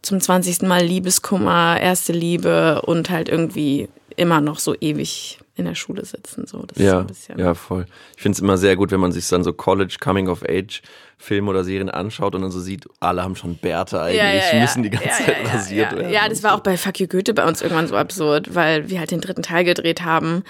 zum 0.01 0.19
20. 0.19 0.63
Mal 0.63 0.83
Liebeskummer, 0.83 1.79
erste 1.79 2.13
Liebe 2.13 2.81
und 2.83 3.09
halt 3.09 3.29
irgendwie 3.29 3.87
immer 4.15 4.41
noch 4.41 4.59
so 4.59 4.75
ewig 4.79 5.39
in 5.61 5.67
der 5.67 5.75
Schule 5.75 6.05
sitzen. 6.05 6.45
So, 6.45 6.65
das 6.65 6.77
Ja, 6.77 7.05
ja, 7.37 7.53
voll. 7.53 7.85
Ich 8.15 8.21
finde 8.21 8.35
es 8.35 8.41
immer 8.41 8.57
sehr 8.57 8.75
gut, 8.75 8.91
wenn 8.91 8.99
man 8.99 9.11
sich 9.11 9.27
dann 9.29 9.43
so 9.43 9.53
College 9.53 9.97
Coming 9.99 10.27
of 10.27 10.43
Age 10.43 10.81
Filme 11.17 11.49
oder 11.49 11.63
Serien 11.63 11.89
anschaut 11.89 12.35
und 12.35 12.41
dann 12.41 12.51
so 12.51 12.59
sieht, 12.59 12.85
alle 12.99 13.23
haben 13.23 13.35
schon 13.35 13.55
Bärte 13.55 14.01
eigentlich, 14.01 14.59
müssen 14.59 14.83
die 14.83 14.89
ganze 14.89 15.07
ja, 15.07 15.13
Zeit 15.13 15.27
ja, 15.27 15.43
ja, 15.43 15.53
rasiert 15.53 15.91
ja. 15.91 15.97
werden. 15.97 16.13
Ja, 16.13 16.29
das 16.29 16.43
war 16.43 16.55
auch 16.55 16.61
bei 16.61 16.77
Fuck 16.77 16.99
You 16.99 17.07
Goethe 17.07 17.33
bei 17.33 17.47
uns 17.47 17.61
irgendwann 17.61 17.87
so 17.87 17.95
absurd, 17.95 18.55
weil 18.55 18.89
wir 18.89 18.99
halt 18.99 19.11
den 19.11 19.21
dritten 19.21 19.43
Teil 19.43 19.63
gedreht 19.63 20.03
haben. 20.03 20.43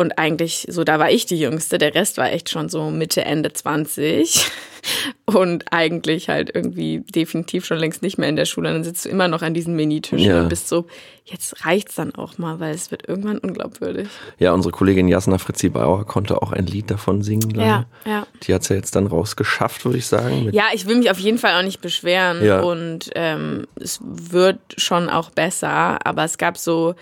Und 0.00 0.16
eigentlich, 0.16 0.64
so, 0.70 0.84
da 0.84 1.00
war 1.00 1.10
ich 1.10 1.26
die 1.26 1.38
Jüngste, 1.40 1.76
der 1.76 1.92
Rest 1.92 2.18
war 2.18 2.30
echt 2.30 2.50
schon 2.50 2.68
so 2.68 2.88
Mitte, 2.88 3.24
Ende 3.24 3.52
20. 3.52 4.46
Und 5.26 5.72
eigentlich 5.72 6.28
halt 6.28 6.52
irgendwie 6.54 7.00
definitiv 7.00 7.66
schon 7.66 7.78
längst 7.78 8.00
nicht 8.00 8.16
mehr 8.16 8.28
in 8.28 8.36
der 8.36 8.44
Schule. 8.44 8.68
Und 8.68 8.74
dann 8.76 8.84
sitzt 8.84 9.04
du 9.04 9.08
immer 9.08 9.26
noch 9.26 9.42
an 9.42 9.52
diesen 9.54 9.74
Minitischen 9.74 10.24
Ja. 10.26 10.40
und 10.42 10.48
bist 10.48 10.68
so, 10.68 10.86
jetzt 11.24 11.66
reicht's 11.66 11.96
dann 11.96 12.14
auch 12.14 12.38
mal, 12.38 12.60
weil 12.60 12.72
es 12.74 12.92
wird 12.92 13.08
irgendwann 13.08 13.38
unglaubwürdig. 13.38 14.08
Ja, 14.38 14.52
unsere 14.52 14.70
Kollegin 14.72 15.08
Jasna 15.08 15.36
Fritzi 15.38 15.68
Bauer 15.68 16.06
konnte 16.06 16.40
auch 16.40 16.52
ein 16.52 16.64
Lied 16.66 16.90
davon 16.92 17.22
singen. 17.22 17.50
Ja, 17.58 17.84
ja. 18.06 18.24
Die 18.44 18.54
hat's 18.54 18.68
ja 18.68 18.76
jetzt 18.76 18.94
dann 18.94 19.08
rausgeschafft, 19.08 19.84
würde 19.84 19.98
ich 19.98 20.06
sagen. 20.06 20.48
Ja, 20.52 20.66
ich 20.72 20.86
will 20.86 20.96
mich 20.96 21.10
auf 21.10 21.18
jeden 21.18 21.38
Fall 21.38 21.58
auch 21.58 21.64
nicht 21.64 21.80
beschweren 21.80 22.42
Ja. 22.44 22.60
und 22.60 23.10
ähm, 23.16 23.66
es 23.78 23.98
wird 24.00 24.60
schon 24.78 25.10
auch 25.10 25.30
besser, 25.30 25.98
aber 26.06 26.22
es 26.24 26.38
gab 26.38 26.56
so 26.56 26.94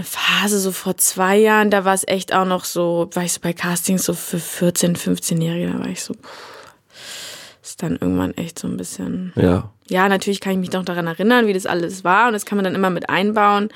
eine 0.00 0.04
Phase 0.04 0.58
so 0.58 0.72
vor 0.72 0.96
zwei 0.96 1.36
Jahren, 1.36 1.70
da 1.70 1.84
war 1.84 1.94
es 1.94 2.06
echt 2.08 2.34
auch 2.34 2.46
noch 2.46 2.64
so, 2.64 3.10
war 3.12 3.24
ich 3.24 3.32
so 3.32 3.40
bei 3.40 3.52
Castings 3.52 4.04
so 4.04 4.14
für 4.14 4.38
14, 4.38 4.96
15-Jährige, 4.96 5.72
da 5.72 5.78
war 5.78 5.88
ich 5.88 6.02
so, 6.02 6.14
pff, 6.14 6.74
ist 7.62 7.82
dann 7.82 7.92
irgendwann 8.00 8.34
echt 8.34 8.58
so 8.58 8.66
ein 8.66 8.76
bisschen, 8.76 9.32
ja. 9.36 9.70
ja, 9.88 10.08
natürlich 10.08 10.40
kann 10.40 10.52
ich 10.52 10.58
mich 10.58 10.72
noch 10.72 10.84
daran 10.84 11.06
erinnern, 11.06 11.46
wie 11.46 11.52
das 11.52 11.66
alles 11.66 12.02
war 12.02 12.28
und 12.28 12.32
das 12.32 12.46
kann 12.46 12.56
man 12.56 12.64
dann 12.64 12.74
immer 12.74 12.90
mit 12.90 13.10
einbauen, 13.10 13.68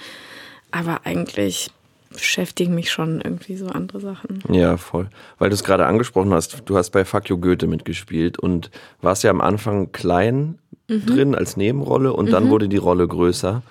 aber 0.71 1.01
eigentlich 1.05 1.71
beschäftigen 2.11 2.75
mich 2.75 2.91
schon 2.91 3.21
irgendwie 3.21 3.57
so 3.57 3.67
andere 3.67 4.01
Sachen. 4.01 4.41
Ja, 4.49 4.77
voll. 4.77 5.09
Weil 5.39 5.51
du 5.51 5.55
es 5.55 5.65
gerade 5.65 5.85
angesprochen 5.87 6.33
hast, 6.33 6.63
du 6.65 6.77
hast 6.77 6.91
bei 6.91 7.05
Fuck 7.05 7.29
You 7.29 7.39
Goethe 7.39 7.67
mitgespielt 7.67 8.39
und 8.39 8.71
warst 9.03 9.25
ja 9.25 9.31
am 9.31 9.41
Anfang 9.41 9.91
klein 9.91 10.59
Mhm. 10.87 11.07
drin 11.07 11.35
als 11.35 11.57
Nebenrolle 11.57 12.13
und 12.13 12.31
dann 12.31 12.51
wurde 12.51 12.69
die 12.69 12.77
Rolle 12.77 13.09
größer. 13.09 13.63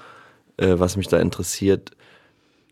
Äh, 0.57 0.75
was 0.77 0.97
mich 0.97 1.07
da 1.07 1.19
interessiert, 1.19 1.91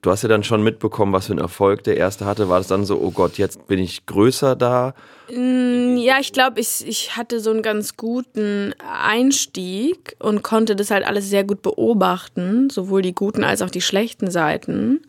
du 0.02 0.10
hast 0.10 0.24
ja 0.24 0.30
dann 0.30 0.44
schon 0.44 0.64
mitbekommen, 0.64 1.14
was 1.14 1.28
für 1.28 1.34
einen 1.34 1.42
Erfolg 1.42 1.84
der 1.84 1.98
erste 1.98 2.26
hatte. 2.26 2.50
War 2.50 2.58
das 2.58 2.68
dann 2.68 2.86
so, 2.86 3.00
oh 3.00 3.12
Gott, 3.12 3.38
jetzt 3.38 3.68
bin 3.68 3.80
ich 3.80 4.06
größer 4.06 4.56
da? 4.56 4.94
Ja, 5.30 6.20
ich 6.20 6.34
glaube, 6.34 6.60
ich, 6.60 6.86
ich 6.86 7.16
hatte 7.16 7.40
so 7.40 7.52
einen 7.52 7.62
ganz 7.62 7.96
guten 7.96 8.74
Einstieg 8.80 10.16
und 10.20 10.44
konnte 10.44 10.76
das 10.76 10.92
halt 10.92 11.06
alles 11.06 11.30
sehr 11.30 11.44
gut 11.44 11.62
beobachten, 11.62 12.70
sowohl 12.70 13.02
die 13.02 13.14
guten 13.14 13.44
als 13.44 13.62
auch 13.62 13.70
die 13.70 13.82
schlechten 13.82 14.30
Seiten. 14.30 15.02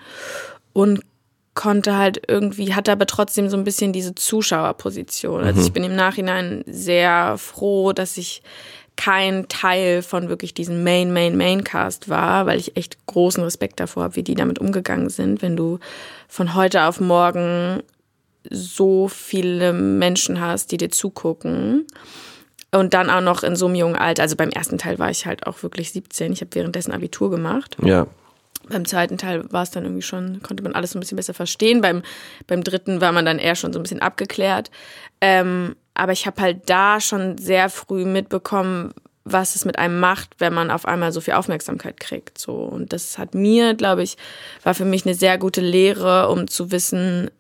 Und 0.72 1.00
konnte 1.54 1.96
halt 1.96 2.22
irgendwie, 2.28 2.74
hatte 2.74 2.92
aber 2.92 3.06
trotzdem 3.06 3.50
so 3.50 3.56
ein 3.56 3.64
bisschen 3.64 3.92
diese 3.92 4.14
Zuschauerposition. 4.14 5.44
Also 5.44 5.60
ich 5.60 5.72
bin 5.72 5.84
im 5.84 5.94
Nachhinein 5.94 6.64
sehr 6.66 7.36
froh, 7.36 7.92
dass 7.92 8.16
ich 8.16 8.42
kein 8.96 9.48
Teil 9.48 10.02
von 10.02 10.28
wirklich 10.28 10.54
diesem 10.54 10.84
Main, 10.84 11.12
Main, 11.12 11.36
Main-Cast 11.36 12.08
war, 12.08 12.46
weil 12.46 12.58
ich 12.58 12.76
echt 12.76 13.06
großen 13.06 13.42
Respekt 13.42 13.80
davor 13.80 14.04
habe, 14.04 14.16
wie 14.16 14.22
die 14.22 14.34
damit 14.34 14.58
umgegangen 14.58 15.08
sind, 15.08 15.42
wenn 15.42 15.56
du 15.56 15.78
von 16.28 16.54
heute 16.54 16.84
auf 16.84 17.00
morgen 17.00 17.82
so 18.50 19.08
viele 19.08 19.72
Menschen 19.72 20.40
hast, 20.40 20.72
die 20.72 20.76
dir 20.76 20.90
zugucken. 20.90 21.86
Und 22.74 22.94
dann 22.94 23.10
auch 23.10 23.20
noch 23.20 23.42
in 23.42 23.54
so 23.54 23.66
einem 23.66 23.74
jungen 23.74 23.96
Alter. 23.96 24.22
Also 24.22 24.34
beim 24.34 24.48
ersten 24.48 24.78
Teil 24.78 24.98
war 24.98 25.10
ich 25.10 25.26
halt 25.26 25.46
auch 25.46 25.62
wirklich 25.62 25.92
17. 25.92 26.32
Ich 26.32 26.40
habe 26.40 26.54
währenddessen 26.54 26.92
Abitur 26.92 27.30
gemacht. 27.30 27.76
Ja. 27.82 28.06
Beim 28.68 28.86
zweiten 28.86 29.18
Teil 29.18 29.44
war 29.52 29.64
es 29.64 29.72
dann 29.72 29.84
irgendwie 29.84 30.02
schon, 30.02 30.40
konnte 30.42 30.62
man 30.62 30.74
alles 30.74 30.92
so 30.92 30.98
ein 30.98 31.00
bisschen 31.00 31.16
besser 31.16 31.34
verstehen. 31.34 31.80
Beim, 31.82 32.02
beim 32.46 32.64
dritten 32.64 33.00
war 33.00 33.12
man 33.12 33.26
dann 33.26 33.38
eher 33.38 33.56
schon 33.56 33.72
so 33.72 33.78
ein 33.78 33.82
bisschen 33.82 34.00
abgeklärt. 34.00 34.70
Ähm, 35.20 35.76
aber 35.94 36.12
ich 36.12 36.26
habe 36.26 36.40
halt 36.40 36.70
da 36.70 37.00
schon 37.00 37.38
sehr 37.38 37.68
früh 37.68 38.04
mitbekommen, 38.04 38.92
was 39.24 39.54
es 39.54 39.64
mit 39.64 39.78
einem 39.78 40.00
macht, 40.00 40.34
wenn 40.38 40.52
man 40.52 40.70
auf 40.70 40.86
einmal 40.86 41.12
so 41.12 41.20
viel 41.20 41.34
Aufmerksamkeit 41.34 42.00
kriegt. 42.00 42.38
So. 42.38 42.54
Und 42.54 42.92
das 42.92 43.18
hat 43.18 43.34
mir, 43.34 43.74
glaube 43.74 44.02
ich, 44.02 44.16
war 44.62 44.74
für 44.74 44.84
mich 44.84 45.06
eine 45.06 45.14
sehr 45.14 45.38
gute 45.38 45.60
Lehre, 45.60 46.28
um 46.28 46.48
zu 46.48 46.72
wissen, 46.72 47.30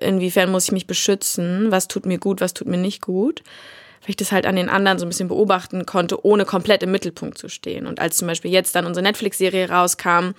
inwiefern 0.00 0.50
muss 0.50 0.64
ich 0.64 0.72
mich 0.72 0.86
beschützen, 0.86 1.70
was 1.70 1.88
tut 1.88 2.06
mir 2.06 2.18
gut, 2.18 2.40
was 2.40 2.54
tut 2.54 2.68
mir 2.68 2.76
nicht 2.76 3.00
gut. 3.00 3.42
Weil 4.02 4.10
ich 4.10 4.16
das 4.16 4.32
halt 4.32 4.46
an 4.46 4.56
den 4.56 4.68
anderen 4.68 4.98
so 4.98 5.04
ein 5.04 5.10
bisschen 5.10 5.28
beobachten 5.28 5.86
konnte, 5.86 6.24
ohne 6.24 6.44
komplett 6.44 6.82
im 6.82 6.90
Mittelpunkt 6.90 7.38
zu 7.38 7.48
stehen. 7.48 7.86
Und 7.86 8.00
als 8.00 8.16
zum 8.16 8.28
Beispiel 8.28 8.50
jetzt 8.50 8.74
dann 8.74 8.86
unsere 8.86 9.04
Netflix-Serie 9.04 9.68
rauskam, 9.68 10.30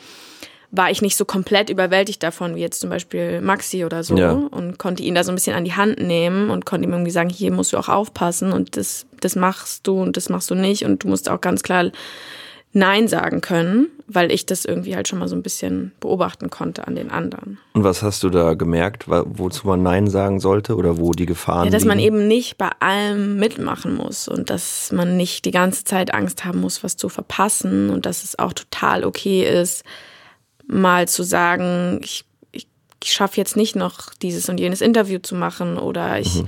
war 0.72 0.90
ich 0.90 1.02
nicht 1.02 1.18
so 1.18 1.26
komplett 1.26 1.70
überwältigt 1.70 2.24
davon, 2.24 2.56
wie 2.56 2.62
jetzt 2.62 2.80
zum 2.80 2.90
Beispiel 2.90 3.42
Maxi 3.42 3.84
oder 3.84 4.04
so. 4.04 4.16
Ja. 4.16 4.32
Und 4.32 4.80
konnte 4.80 5.04
ihn 5.04 5.16
da 5.16 5.24
so 5.24 5.32
ein 5.32 5.36
bisschen 5.36 5.56
an 5.56 5.66
die 5.66 5.74
Hand 5.74 6.00
nehmen 6.00 6.50
und 6.50 6.66
konnte 6.66 6.88
ihm 6.88 6.94
irgendwie 6.94 7.12
sagen, 7.12 7.30
hier 7.30 7.52
musst 7.52 7.74
du 7.74 7.78
auch 7.78 7.90
aufpassen 7.90 8.54
und 8.54 8.78
das, 8.78 9.06
das 9.20 9.36
machst 9.36 9.86
du 9.86 10.02
und 10.02 10.16
das 10.16 10.30
machst 10.30 10.50
du 10.50 10.56
nicht. 10.56 10.86
Und 10.86 11.04
du 11.04 11.10
musst 11.10 11.30
auch 11.30 11.42
ganz 11.42 11.62
klar 11.62 11.92
Nein 12.74 13.10
sagen 13.10 13.42
können, 13.42 13.88
weil 14.08 14.32
ich 14.32 14.46
das 14.46 14.64
irgendwie 14.64 14.96
halt 14.96 15.10
schon 15.10 15.20
mal 15.20 15.28
so 15.28 15.36
ein 15.36 15.44
bisschen 15.44 15.92
beobachten 16.00 16.50
konnte 16.50 16.88
an 16.88 16.96
den 16.96 17.12
anderen. 17.12 17.58
Und 17.74 17.84
was 17.84 18.02
hast 18.02 18.24
du 18.24 18.30
da 18.30 18.54
gemerkt, 18.54 19.06
wozu 19.10 19.68
man 19.68 19.84
Nein 19.84 20.08
sagen 20.08 20.40
sollte 20.40 20.78
oder 20.78 20.98
wo 20.98 21.12
die 21.12 21.26
Gefahren 21.26 21.66
Ja, 21.66 21.72
dass 21.72 21.84
man 21.84 21.98
liegen? 21.98 22.16
eben 22.16 22.28
nicht 22.30 22.58
bei 22.58 22.70
allem 22.80 23.36
mitmachen 23.36 23.96
muss 23.96 24.30
und 24.30 24.50
dass 24.50 24.94
man 24.94 25.18
nicht 25.18 25.44
die 25.44 25.52
ganze 25.52 25.84
Zeit 25.84 26.14
Angst 26.14 26.46
haben 26.46 26.62
muss, 26.62 26.82
was 26.82 26.96
zu 26.96 27.10
verpassen 27.10 27.90
und 27.90 28.06
dass 28.06 28.24
es 28.24 28.40
auch 28.40 28.54
total 28.54 29.04
okay 29.04 29.44
ist, 29.44 29.84
mal 30.72 31.08
zu 31.08 31.24
sagen, 31.24 32.00
ich, 32.04 32.26
ich, 32.52 32.68
ich 33.04 33.14
schaffe 33.14 33.38
jetzt 33.38 33.56
nicht 33.56 33.76
noch 33.76 34.14
dieses 34.22 34.50
und 34.50 34.60
jenes 34.60 34.82
Interview 34.82 35.20
zu 35.20 35.36
machen 35.36 35.78
oder 35.78 36.20
ich, 36.20 36.44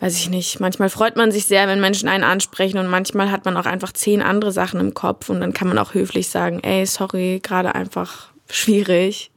weiß 0.00 0.16
ich 0.16 0.30
nicht, 0.30 0.60
manchmal 0.60 0.90
freut 0.90 1.16
man 1.16 1.30
sich 1.30 1.46
sehr, 1.46 1.68
wenn 1.68 1.80
Menschen 1.80 2.08
einen 2.08 2.24
ansprechen 2.24 2.78
und 2.78 2.86
manchmal 2.86 3.30
hat 3.30 3.44
man 3.44 3.56
auch 3.56 3.66
einfach 3.66 3.92
zehn 3.92 4.22
andere 4.22 4.52
Sachen 4.52 4.80
im 4.80 4.94
Kopf 4.94 5.28
und 5.28 5.40
dann 5.40 5.52
kann 5.52 5.68
man 5.68 5.78
auch 5.78 5.94
höflich 5.94 6.28
sagen, 6.28 6.60
ey, 6.62 6.86
sorry, 6.86 7.40
gerade 7.42 7.74
einfach 7.74 8.28
schwierig, 8.50 9.30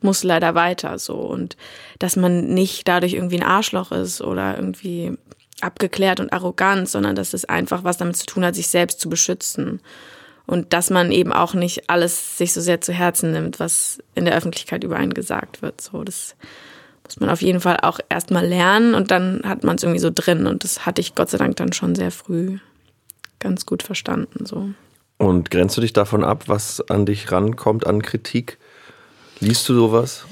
muss 0.00 0.24
leider 0.24 0.54
weiter 0.54 0.98
so. 0.98 1.16
Und 1.16 1.56
dass 1.98 2.16
man 2.16 2.48
nicht 2.48 2.88
dadurch 2.88 3.14
irgendwie 3.14 3.40
ein 3.40 3.46
Arschloch 3.46 3.92
ist 3.92 4.20
oder 4.20 4.56
irgendwie 4.56 5.16
abgeklärt 5.60 6.20
und 6.20 6.32
arrogant, 6.32 6.88
sondern 6.88 7.16
dass 7.16 7.32
es 7.32 7.46
einfach 7.46 7.82
was 7.84 7.96
damit 7.96 8.16
zu 8.16 8.26
tun 8.26 8.44
hat, 8.44 8.54
sich 8.54 8.68
selbst 8.68 9.00
zu 9.00 9.08
beschützen 9.08 9.80
und 10.46 10.72
dass 10.72 10.90
man 10.90 11.10
eben 11.10 11.32
auch 11.32 11.54
nicht 11.54 11.90
alles 11.90 12.38
sich 12.38 12.52
so 12.52 12.60
sehr 12.60 12.80
zu 12.80 12.92
Herzen 12.92 13.32
nimmt, 13.32 13.60
was 13.60 13.98
in 14.14 14.24
der 14.24 14.36
Öffentlichkeit 14.36 14.84
über 14.84 14.96
einen 14.96 15.14
gesagt 15.14 15.62
wird. 15.62 15.80
So, 15.80 16.04
das 16.04 16.36
muss 17.04 17.20
man 17.20 17.30
auf 17.30 17.42
jeden 17.42 17.60
Fall 17.60 17.78
auch 17.82 18.00
erstmal 18.08 18.46
lernen 18.46 18.94
und 18.94 19.10
dann 19.10 19.42
hat 19.44 19.64
man 19.64 19.76
es 19.76 19.82
irgendwie 19.82 20.00
so 20.00 20.10
drin 20.14 20.46
und 20.46 20.64
das 20.64 20.86
hatte 20.86 21.00
ich 21.00 21.14
Gott 21.14 21.30
sei 21.30 21.38
Dank 21.38 21.56
dann 21.56 21.72
schon 21.72 21.94
sehr 21.94 22.10
früh 22.10 22.58
ganz 23.38 23.66
gut 23.66 23.82
verstanden. 23.82 24.46
So. 24.46 24.70
Und 25.18 25.50
grenzt 25.50 25.76
du 25.76 25.80
dich 25.80 25.92
davon 25.92 26.24
ab, 26.24 26.44
was 26.46 26.82
an 26.88 27.06
dich 27.06 27.30
rankommt 27.32 27.86
an 27.86 28.02
Kritik? 28.02 28.58
Liest 29.40 29.68
du 29.68 29.74
sowas? 29.74 30.26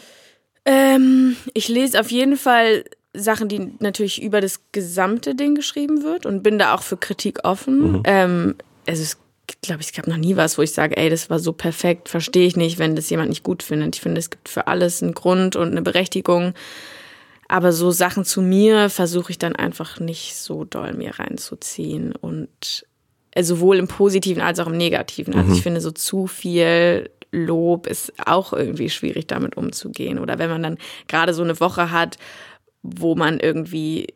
Ähm, 0.64 1.36
ich 1.52 1.68
lese 1.68 2.00
auf 2.00 2.10
jeden 2.10 2.36
Fall 2.36 2.84
Sachen, 3.12 3.48
die 3.48 3.72
natürlich 3.78 4.22
über 4.22 4.40
das 4.40 4.60
gesamte 4.72 5.34
Ding 5.34 5.54
geschrieben 5.54 6.02
wird 6.02 6.26
und 6.26 6.42
bin 6.42 6.58
da 6.58 6.74
auch 6.74 6.82
für 6.82 6.96
Kritik 6.96 7.44
offen. 7.44 8.02
Ähm, 8.04 8.56
also 8.86 9.02
es 9.02 9.18
glaube 9.62 9.80
ich, 9.80 9.88
es 9.88 9.92
gab 9.92 10.06
noch 10.06 10.16
nie 10.16 10.36
was, 10.36 10.58
wo 10.58 10.62
ich 10.62 10.72
sage, 10.72 10.96
ey, 10.96 11.10
das 11.10 11.30
war 11.30 11.38
so 11.38 11.52
perfekt, 11.52 12.08
verstehe 12.08 12.46
ich 12.46 12.56
nicht, 12.56 12.78
wenn 12.78 12.96
das 12.96 13.10
jemand 13.10 13.28
nicht 13.28 13.42
gut 13.42 13.62
findet. 13.62 13.96
Ich 13.96 14.02
finde, 14.02 14.18
es 14.18 14.30
gibt 14.30 14.48
für 14.48 14.66
alles 14.66 15.02
einen 15.02 15.14
Grund 15.14 15.56
und 15.56 15.70
eine 15.70 15.82
Berechtigung. 15.82 16.54
Aber 17.48 17.72
so 17.72 17.90
Sachen 17.90 18.24
zu 18.24 18.40
mir 18.40 18.88
versuche 18.88 19.30
ich 19.30 19.38
dann 19.38 19.54
einfach 19.54 20.00
nicht 20.00 20.34
so 20.36 20.64
doll 20.64 20.94
mir 20.94 21.18
reinzuziehen 21.18 22.12
und 22.12 22.86
äh, 23.32 23.42
sowohl 23.42 23.78
im 23.78 23.88
Positiven 23.88 24.42
als 24.42 24.60
auch 24.60 24.66
im 24.66 24.76
Negativen. 24.76 25.34
Also 25.34 25.52
ich 25.52 25.62
finde, 25.62 25.80
so 25.80 25.90
zu 25.90 26.26
viel 26.26 27.10
Lob 27.32 27.86
ist 27.86 28.12
auch 28.26 28.52
irgendwie 28.52 28.88
schwierig, 28.88 29.26
damit 29.26 29.56
umzugehen. 29.56 30.18
Oder 30.18 30.38
wenn 30.38 30.50
man 30.50 30.62
dann 30.62 30.78
gerade 31.08 31.34
so 31.34 31.42
eine 31.42 31.60
Woche 31.60 31.90
hat, 31.90 32.16
wo 32.82 33.14
man 33.14 33.40
irgendwie 33.40 34.14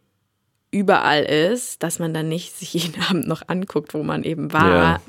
überall 0.70 1.24
ist, 1.24 1.82
dass 1.82 1.98
man 1.98 2.14
dann 2.14 2.28
nicht 2.28 2.56
sich 2.56 2.72
jeden 2.74 3.02
Abend 3.02 3.26
noch 3.26 3.42
anguckt, 3.48 3.94
wo 3.94 4.02
man 4.02 4.22
eben 4.22 4.52
war. 4.52 4.68
Ja. 4.70 5.00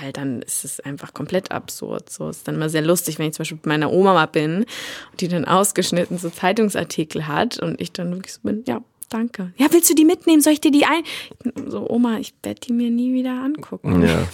Weil 0.00 0.12
dann 0.12 0.42
ist 0.42 0.64
es 0.64 0.80
einfach 0.80 1.14
komplett 1.14 1.50
absurd. 1.50 2.10
So 2.10 2.28
ist 2.28 2.46
dann 2.46 2.56
immer 2.56 2.68
sehr 2.68 2.82
lustig, 2.82 3.18
wenn 3.18 3.28
ich 3.28 3.34
zum 3.34 3.42
Beispiel 3.42 3.58
bei 3.62 3.68
meiner 3.68 3.92
Oma 3.92 4.14
mal 4.14 4.26
bin 4.26 4.64
und 5.10 5.20
die 5.20 5.28
dann 5.28 5.44
ausgeschnitten 5.44 6.18
so 6.18 6.30
Zeitungsartikel 6.30 7.26
hat 7.26 7.58
und 7.58 7.80
ich 7.80 7.92
dann 7.92 8.12
wirklich 8.12 8.34
so 8.34 8.40
bin, 8.42 8.62
ja, 8.66 8.82
danke. 9.08 9.52
Ja, 9.56 9.66
willst 9.70 9.90
du 9.90 9.94
die 9.94 10.04
mitnehmen? 10.04 10.42
Soll 10.42 10.54
ich 10.54 10.60
dir 10.60 10.70
die 10.70 10.84
ein? 10.84 11.02
So, 11.68 11.88
Oma, 11.88 12.18
ich 12.18 12.34
werde 12.42 12.60
die 12.60 12.72
mir 12.72 12.90
nie 12.90 13.12
wieder 13.12 13.32
angucken. 13.32 14.02
Ja. 14.02 14.26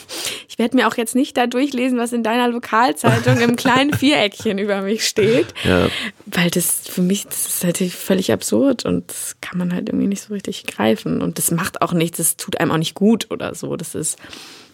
Ich 0.49 0.59
werde 0.59 0.77
mir 0.77 0.89
auch 0.89 0.97
jetzt 0.97 1.15
nicht 1.15 1.37
da 1.37 1.47
durchlesen, 1.47 1.99
was 1.99 2.13
in 2.13 2.23
deiner 2.23 2.49
Lokalzeitung 2.49 3.41
im 3.41 3.57
kleinen 3.57 3.93
Viereckchen 3.99 4.59
über 4.59 4.83
mich 4.83 5.07
steht. 5.07 5.55
Ja. 5.65 5.89
Weil 6.27 6.51
das 6.51 6.89
für 6.89 7.03
mich, 7.03 7.25
das 7.25 7.47
ist 7.47 7.65
natürlich 7.65 7.95
völlig 7.95 8.33
absurd 8.33 8.85
und 8.85 9.11
das 9.11 9.37
kann 9.41 9.59
man 9.59 9.73
halt 9.73 9.89
irgendwie 9.89 10.09
nicht 10.09 10.23
so 10.23 10.35
richtig 10.35 10.67
greifen. 10.67 11.23
Und 11.23 11.39
das 11.39 11.51
macht 11.51 11.83
auch 11.83 11.93
nichts, 11.93 12.19
das 12.19 12.37
tut 12.37 12.59
einem 12.61 12.71
auch 12.71 12.79
nicht 12.79 12.95
gut 12.95 13.31
oder 13.31 13.55
so. 13.55 13.77
Das 13.77 13.95
ist, 13.95 14.19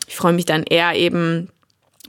ich 0.09 0.17
freue 0.17 0.33
mich 0.33 0.47
dann 0.47 0.63
eher 0.65 0.95
eben, 0.95 1.51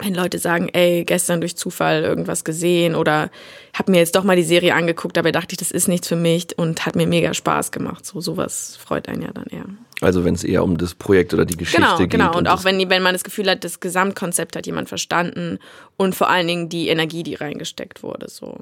wenn 0.01 0.15
Leute 0.15 0.39
sagen, 0.39 0.70
ey, 0.72 1.03
gestern 1.03 1.41
durch 1.41 1.58
Zufall 1.58 2.03
irgendwas 2.03 2.46
gesehen 2.46 2.96
oder 2.96 3.29
habe 3.74 3.91
mir 3.91 3.98
jetzt 3.98 4.15
doch 4.15 4.24
mal 4.24 4.38
die 4.38 4.44
Serie 4.44 4.74
angeguckt, 4.74 5.18
dabei 5.18 5.34
dachte 5.34 5.50
ich, 5.51 5.58
das 5.58 5.72
ist 5.72 5.89
nichts 5.89 6.08
für 6.08 6.15
mich 6.15 6.58
und 6.58 6.86
hat 6.86 6.96
mir 6.96 7.06
mega 7.06 7.34
Spaß 7.34 7.72
gemacht. 7.72 8.06
So 8.06 8.22
sowas 8.22 8.77
freut 8.82 9.10
einen 9.10 9.22
ja 9.24 9.32
dann 9.34 9.48
eher. 9.48 9.65
Also 10.00 10.24
wenn 10.24 10.34
es 10.34 10.46
eher 10.46 10.63
um 10.63 10.77
das 10.77 10.96
Projekt 10.96 11.34
oder 11.34 11.44
die 11.46 11.58
Geschichte 11.58 11.82
Genau, 11.82 11.98
geht. 11.98 12.10
genau. 12.12 12.38
Und 12.38 12.48
auch 12.48 12.56
das- 12.56 12.63
wenn, 12.63 12.89
wenn 12.89 13.03
man 13.03 13.13
das 13.13 13.25
Gefühl 13.25 13.50
hat, 13.50 13.65
das 13.65 13.82
Gesamtkonzept 13.82 14.56
hat 14.56 14.65
jemand 14.65 14.88
verstanden 14.88 15.60
und 15.98 16.15
vor 16.15 16.29
allen 16.29 16.48
Dingen 16.48 16.70
die 16.70 16.88
Energie, 16.88 17.24
die 17.24 17.36
reingesteckt 17.36 18.01
wurde. 18.01 18.29
So. 18.29 18.58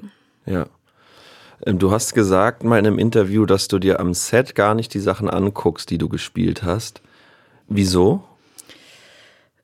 Ja. 0.46 0.66
Ähm, 1.64 1.78
Du 1.78 1.92
hast 1.92 2.14
gesagt 2.14 2.64
mal 2.64 2.80
in 2.80 2.86
einem 2.88 2.98
Interview, 2.98 3.46
dass 3.46 3.68
du 3.68 3.78
dir 3.78 4.00
am 4.00 4.12
Set 4.14 4.56
gar 4.56 4.74
nicht 4.74 4.92
die 4.94 4.98
Sachen 5.00 5.30
anguckst, 5.30 5.88
die 5.90 5.98
du 5.98 6.08
gespielt 6.08 6.64
hast. 6.64 7.00
Wieso? 7.68 8.24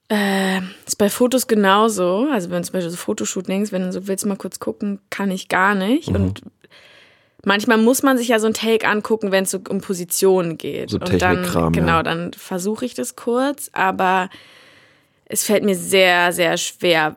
Äh, 0.09 0.61
ist 0.87 0.99
bei 0.99 1.09
Fotos 1.09 1.47
genauso. 1.47 2.29
Also 2.31 2.51
wenn 2.51 2.63
zum 2.63 2.75
Beispiel 2.75 2.91
so 2.91 2.97
Fotoshootings, 2.97 3.73
wenn 3.73 3.83
du 3.83 3.93
so 3.93 4.07
willst 4.07 4.27
mal 4.27 4.37
kurz 4.37 4.59
gucken, 4.59 5.01
kann 5.11 5.31
ich 5.31 5.49
gar 5.49 5.75
nicht. 5.75 6.11
Mhm. 6.11 6.17
Und 6.17 6.43
manchmal 7.45 7.79
muss 7.79 8.03
man 8.03 8.19
sich 8.19 8.29
ja 8.29 8.39
so 8.39 8.47
ein 8.47 8.55
Take 8.55 8.87
angucken, 8.87 9.33
wenn 9.33 9.45
es 9.45 9.51
so 9.51 9.61
um 9.69 9.81
Positionen 9.81 10.59
geht. 10.59 10.91
So 10.91 10.99
und 10.99 11.23
dann, 11.23 11.45
ja. 11.45 11.69
genau, 11.71 12.03
dann 12.03 12.33
versuche 12.35 12.85
ich 12.85 12.95
das 12.95 13.17
kurz, 13.17 13.71
aber 13.73 14.29
es 15.27 15.45
fällt 15.45 15.65
mir 15.65 15.77
sehr, 15.77 16.33
sehr 16.33 16.59
schwer, 16.59 17.17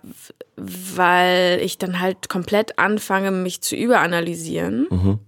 weil 0.55 1.59
ich 1.61 1.77
dann 1.77 1.99
halt 1.99 2.29
komplett 2.29 2.79
anfange, 2.79 3.31
mich 3.31 3.61
zu 3.61 3.75
überanalysieren. 3.75 4.87
Mhm. 4.89 5.19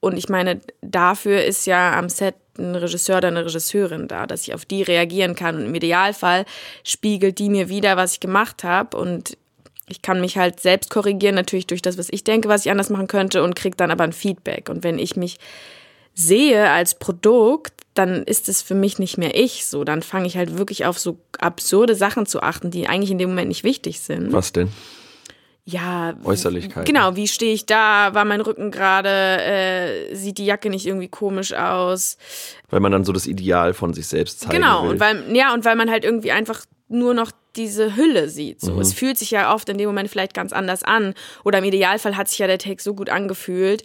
Und 0.00 0.16
ich 0.16 0.28
meine, 0.28 0.60
dafür 0.82 1.42
ist 1.44 1.66
ja 1.66 1.98
am 1.98 2.08
Set 2.08 2.34
ein 2.58 2.74
Regisseur 2.74 3.18
oder 3.18 3.28
eine 3.28 3.44
Regisseurin 3.44 4.08
da, 4.08 4.26
dass 4.26 4.42
ich 4.42 4.54
auf 4.54 4.64
die 4.64 4.82
reagieren 4.82 5.34
kann. 5.34 5.56
Und 5.56 5.66
im 5.66 5.74
Idealfall 5.74 6.44
spiegelt 6.84 7.38
die 7.38 7.48
mir 7.48 7.68
wieder, 7.68 7.96
was 7.96 8.14
ich 8.14 8.20
gemacht 8.20 8.64
habe. 8.64 8.96
Und 8.96 9.36
ich 9.88 10.02
kann 10.02 10.20
mich 10.20 10.36
halt 10.36 10.60
selbst 10.60 10.90
korrigieren, 10.90 11.34
natürlich 11.34 11.66
durch 11.66 11.82
das, 11.82 11.98
was 11.98 12.08
ich 12.10 12.24
denke, 12.24 12.48
was 12.48 12.66
ich 12.66 12.70
anders 12.70 12.90
machen 12.90 13.06
könnte, 13.06 13.42
und 13.42 13.56
kriege 13.56 13.76
dann 13.76 13.90
aber 13.90 14.04
ein 14.04 14.12
Feedback. 14.12 14.68
Und 14.68 14.84
wenn 14.84 14.98
ich 14.98 15.16
mich 15.16 15.38
sehe 16.14 16.70
als 16.70 16.96
Produkt, 16.96 17.72
dann 17.94 18.22
ist 18.24 18.48
es 18.48 18.62
für 18.62 18.74
mich 18.74 18.98
nicht 18.98 19.18
mehr 19.18 19.34
ich 19.34 19.66
so. 19.66 19.84
Dann 19.84 20.02
fange 20.02 20.26
ich 20.26 20.36
halt 20.36 20.58
wirklich 20.58 20.84
auf 20.84 20.98
so 20.98 21.18
absurde 21.38 21.94
Sachen 21.94 22.26
zu 22.26 22.42
achten, 22.42 22.70
die 22.70 22.88
eigentlich 22.88 23.10
in 23.10 23.18
dem 23.18 23.30
Moment 23.30 23.48
nicht 23.48 23.64
wichtig 23.64 24.00
sind. 24.00 24.32
Was 24.32 24.52
denn? 24.52 24.68
Ja. 25.70 26.14
Äußerlichkeiten. 26.24 26.86
Genau, 26.86 27.14
wie 27.14 27.28
stehe 27.28 27.52
ich 27.52 27.66
da? 27.66 28.14
War 28.14 28.24
mein 28.24 28.40
Rücken 28.40 28.70
gerade? 28.70 29.10
Äh, 29.10 30.14
sieht 30.14 30.38
die 30.38 30.46
Jacke 30.46 30.70
nicht 30.70 30.86
irgendwie 30.86 31.08
komisch 31.08 31.52
aus? 31.52 32.16
Weil 32.70 32.80
man 32.80 32.90
dann 32.90 33.04
so 33.04 33.12
das 33.12 33.26
Ideal 33.26 33.74
von 33.74 33.92
sich 33.92 34.06
selbst 34.06 34.40
zeigen 34.40 34.54
genau, 34.54 34.84
will. 34.84 34.92
und 34.92 35.00
weil, 35.00 35.36
ja, 35.36 35.52
und 35.52 35.66
weil 35.66 35.76
man 35.76 35.90
halt 35.90 36.04
irgendwie 36.04 36.32
einfach 36.32 36.64
nur 36.88 37.12
noch 37.12 37.32
diese 37.54 37.96
Hülle 37.96 38.30
sieht. 38.30 38.62
So. 38.62 38.80
Es 38.80 38.94
fühlt 38.94 39.18
sich 39.18 39.30
ja 39.30 39.52
oft 39.54 39.68
in 39.68 39.76
dem 39.76 39.88
Moment 39.88 40.08
vielleicht 40.08 40.32
ganz 40.32 40.54
anders 40.54 40.84
an. 40.84 41.12
Oder 41.44 41.58
im 41.58 41.64
Idealfall 41.64 42.16
hat 42.16 42.28
sich 42.28 42.38
ja 42.38 42.46
der 42.46 42.58
Take 42.58 42.82
so 42.82 42.94
gut 42.94 43.10
angefühlt, 43.10 43.82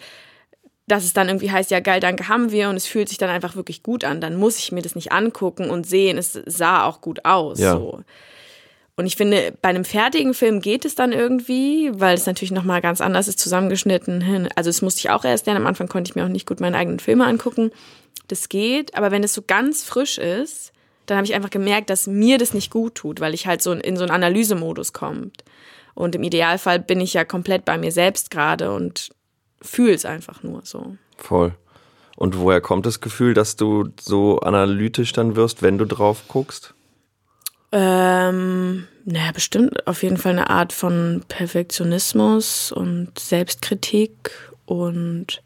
dass 0.87 1.03
es 1.03 1.11
dann 1.11 1.27
irgendwie 1.27 1.51
heißt, 1.51 1.69
ja 1.69 1.81
geil, 1.81 1.99
danke, 1.99 2.29
haben 2.29 2.51
wir. 2.51 2.69
Und 2.69 2.77
es 2.77 2.87
fühlt 2.87 3.09
sich 3.09 3.17
dann 3.17 3.29
einfach 3.29 3.57
wirklich 3.57 3.83
gut 3.83 4.05
an. 4.05 4.21
Dann 4.21 4.37
muss 4.37 4.57
ich 4.57 4.71
mir 4.71 4.83
das 4.83 4.95
nicht 4.95 5.11
angucken 5.11 5.69
und 5.69 5.85
sehen, 5.85 6.17
es 6.17 6.39
sah 6.45 6.85
auch 6.85 7.01
gut 7.01 7.25
aus. 7.25 7.59
Ja. 7.59 7.73
So. 7.73 8.03
Und 8.95 9.07
ich 9.07 9.15
finde, 9.15 9.53
bei 9.61 9.69
einem 9.69 9.85
fertigen 9.85 10.35
Film 10.35 10.61
geht 10.61 10.85
es 10.85 10.93
dann 10.93 11.11
irgendwie, 11.11 11.89
weil 11.93 12.13
es 12.13 12.27
natürlich 12.27 12.51
nochmal 12.51 12.79
ganz 12.79 13.01
anders 13.01 13.27
ist, 13.27 13.39
zusammengeschnitten. 13.39 14.49
Also 14.55 14.69
das 14.69 14.83
musste 14.83 14.99
ich 14.99 15.09
auch 15.09 15.25
erst 15.25 15.47
lernen. 15.47 15.61
Am 15.61 15.67
Anfang 15.67 15.87
konnte 15.87 16.09
ich 16.09 16.15
mir 16.15 16.23
auch 16.23 16.29
nicht 16.29 16.47
gut 16.47 16.59
meine 16.59 16.77
eigenen 16.77 16.99
Filme 16.99 17.25
angucken. 17.25 17.71
Das 18.27 18.49
geht, 18.49 18.95
aber 18.95 19.09
wenn 19.09 19.23
es 19.23 19.33
so 19.33 19.41
ganz 19.41 19.83
frisch 19.83 20.19
ist, 20.19 20.73
dann 21.07 21.17
habe 21.17 21.25
ich 21.25 21.33
einfach 21.33 21.49
gemerkt, 21.49 21.89
dass 21.89 22.07
mir 22.07 22.37
das 22.37 22.53
nicht 22.53 22.71
gut 22.71 22.95
tut, 22.95 23.19
weil 23.19 23.33
ich 23.33 23.47
halt 23.47 23.61
so 23.61 23.73
in 23.73 23.97
so 23.97 24.03
einen 24.03 24.11
Analysemodus 24.11 24.93
kommt. 24.93 25.43
Und 25.95 26.15
im 26.15 26.23
Idealfall 26.23 26.79
bin 26.79 27.01
ich 27.01 27.13
ja 27.13 27.25
komplett 27.25 27.65
bei 27.65 27.77
mir 27.77 27.91
selbst 27.91 28.29
gerade 28.29 28.71
und 28.71 29.09
fühle 29.61 29.93
es 29.93 30.05
einfach 30.05 30.43
nur 30.43 30.61
so. 30.63 30.95
Voll. 31.17 31.55
Und 32.15 32.37
woher 32.37 32.61
kommt 32.61 32.85
das 32.85 33.01
Gefühl, 33.01 33.33
dass 33.33 33.55
du 33.55 33.89
so 33.99 34.39
analytisch 34.39 35.13
dann 35.13 35.35
wirst, 35.35 35.61
wenn 35.63 35.77
du 35.77 35.85
drauf 35.85 36.23
guckst? 36.27 36.73
Ähm, 37.75 38.87
naja, 39.03 39.31
bestimmt 39.33 39.87
auf 39.87 40.03
jeden 40.03 40.17
Fall 40.17 40.33
eine 40.33 40.51
Art 40.51 40.71
von 40.73 41.23
Perfektionismus 41.27 42.71
und 42.71 43.17
Selbstkritik 43.17 44.31
und 44.65 45.41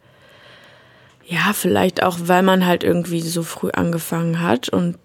ja, 1.25 1.53
vielleicht 1.53 2.03
auch, 2.03 2.17
weil 2.21 2.43
man 2.43 2.65
halt 2.65 2.83
irgendwie 2.83 3.21
so 3.21 3.43
früh 3.43 3.69
angefangen 3.71 4.41
hat 4.41 4.67
und 4.69 4.97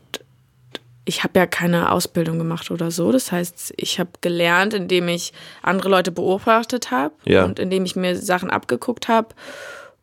ich 1.04 1.22
habe 1.24 1.38
ja 1.38 1.46
keine 1.46 1.90
Ausbildung 1.92 2.38
gemacht 2.38 2.70
oder 2.70 2.90
so. 2.90 3.10
Das 3.12 3.32
heißt, 3.32 3.74
ich 3.76 3.98
habe 3.98 4.10
gelernt, 4.20 4.74
indem 4.74 5.08
ich 5.08 5.32
andere 5.62 5.88
Leute 5.88 6.10
beobachtet 6.12 6.90
habe 6.90 7.14
Ja. 7.24 7.44
und 7.44 7.58
indem 7.58 7.84
ich 7.84 7.96
mir 7.96 8.16
Sachen 8.16 8.50
abgeguckt 8.50 9.08
habe 9.08 9.28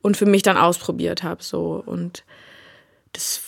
und 0.02 0.18
für 0.18 0.26
mich 0.26 0.42
dann 0.42 0.58
ausprobiert 0.58 1.24
habe. 1.24 1.42
So. 1.44 1.82
Und 1.86 2.24
das 3.14 3.40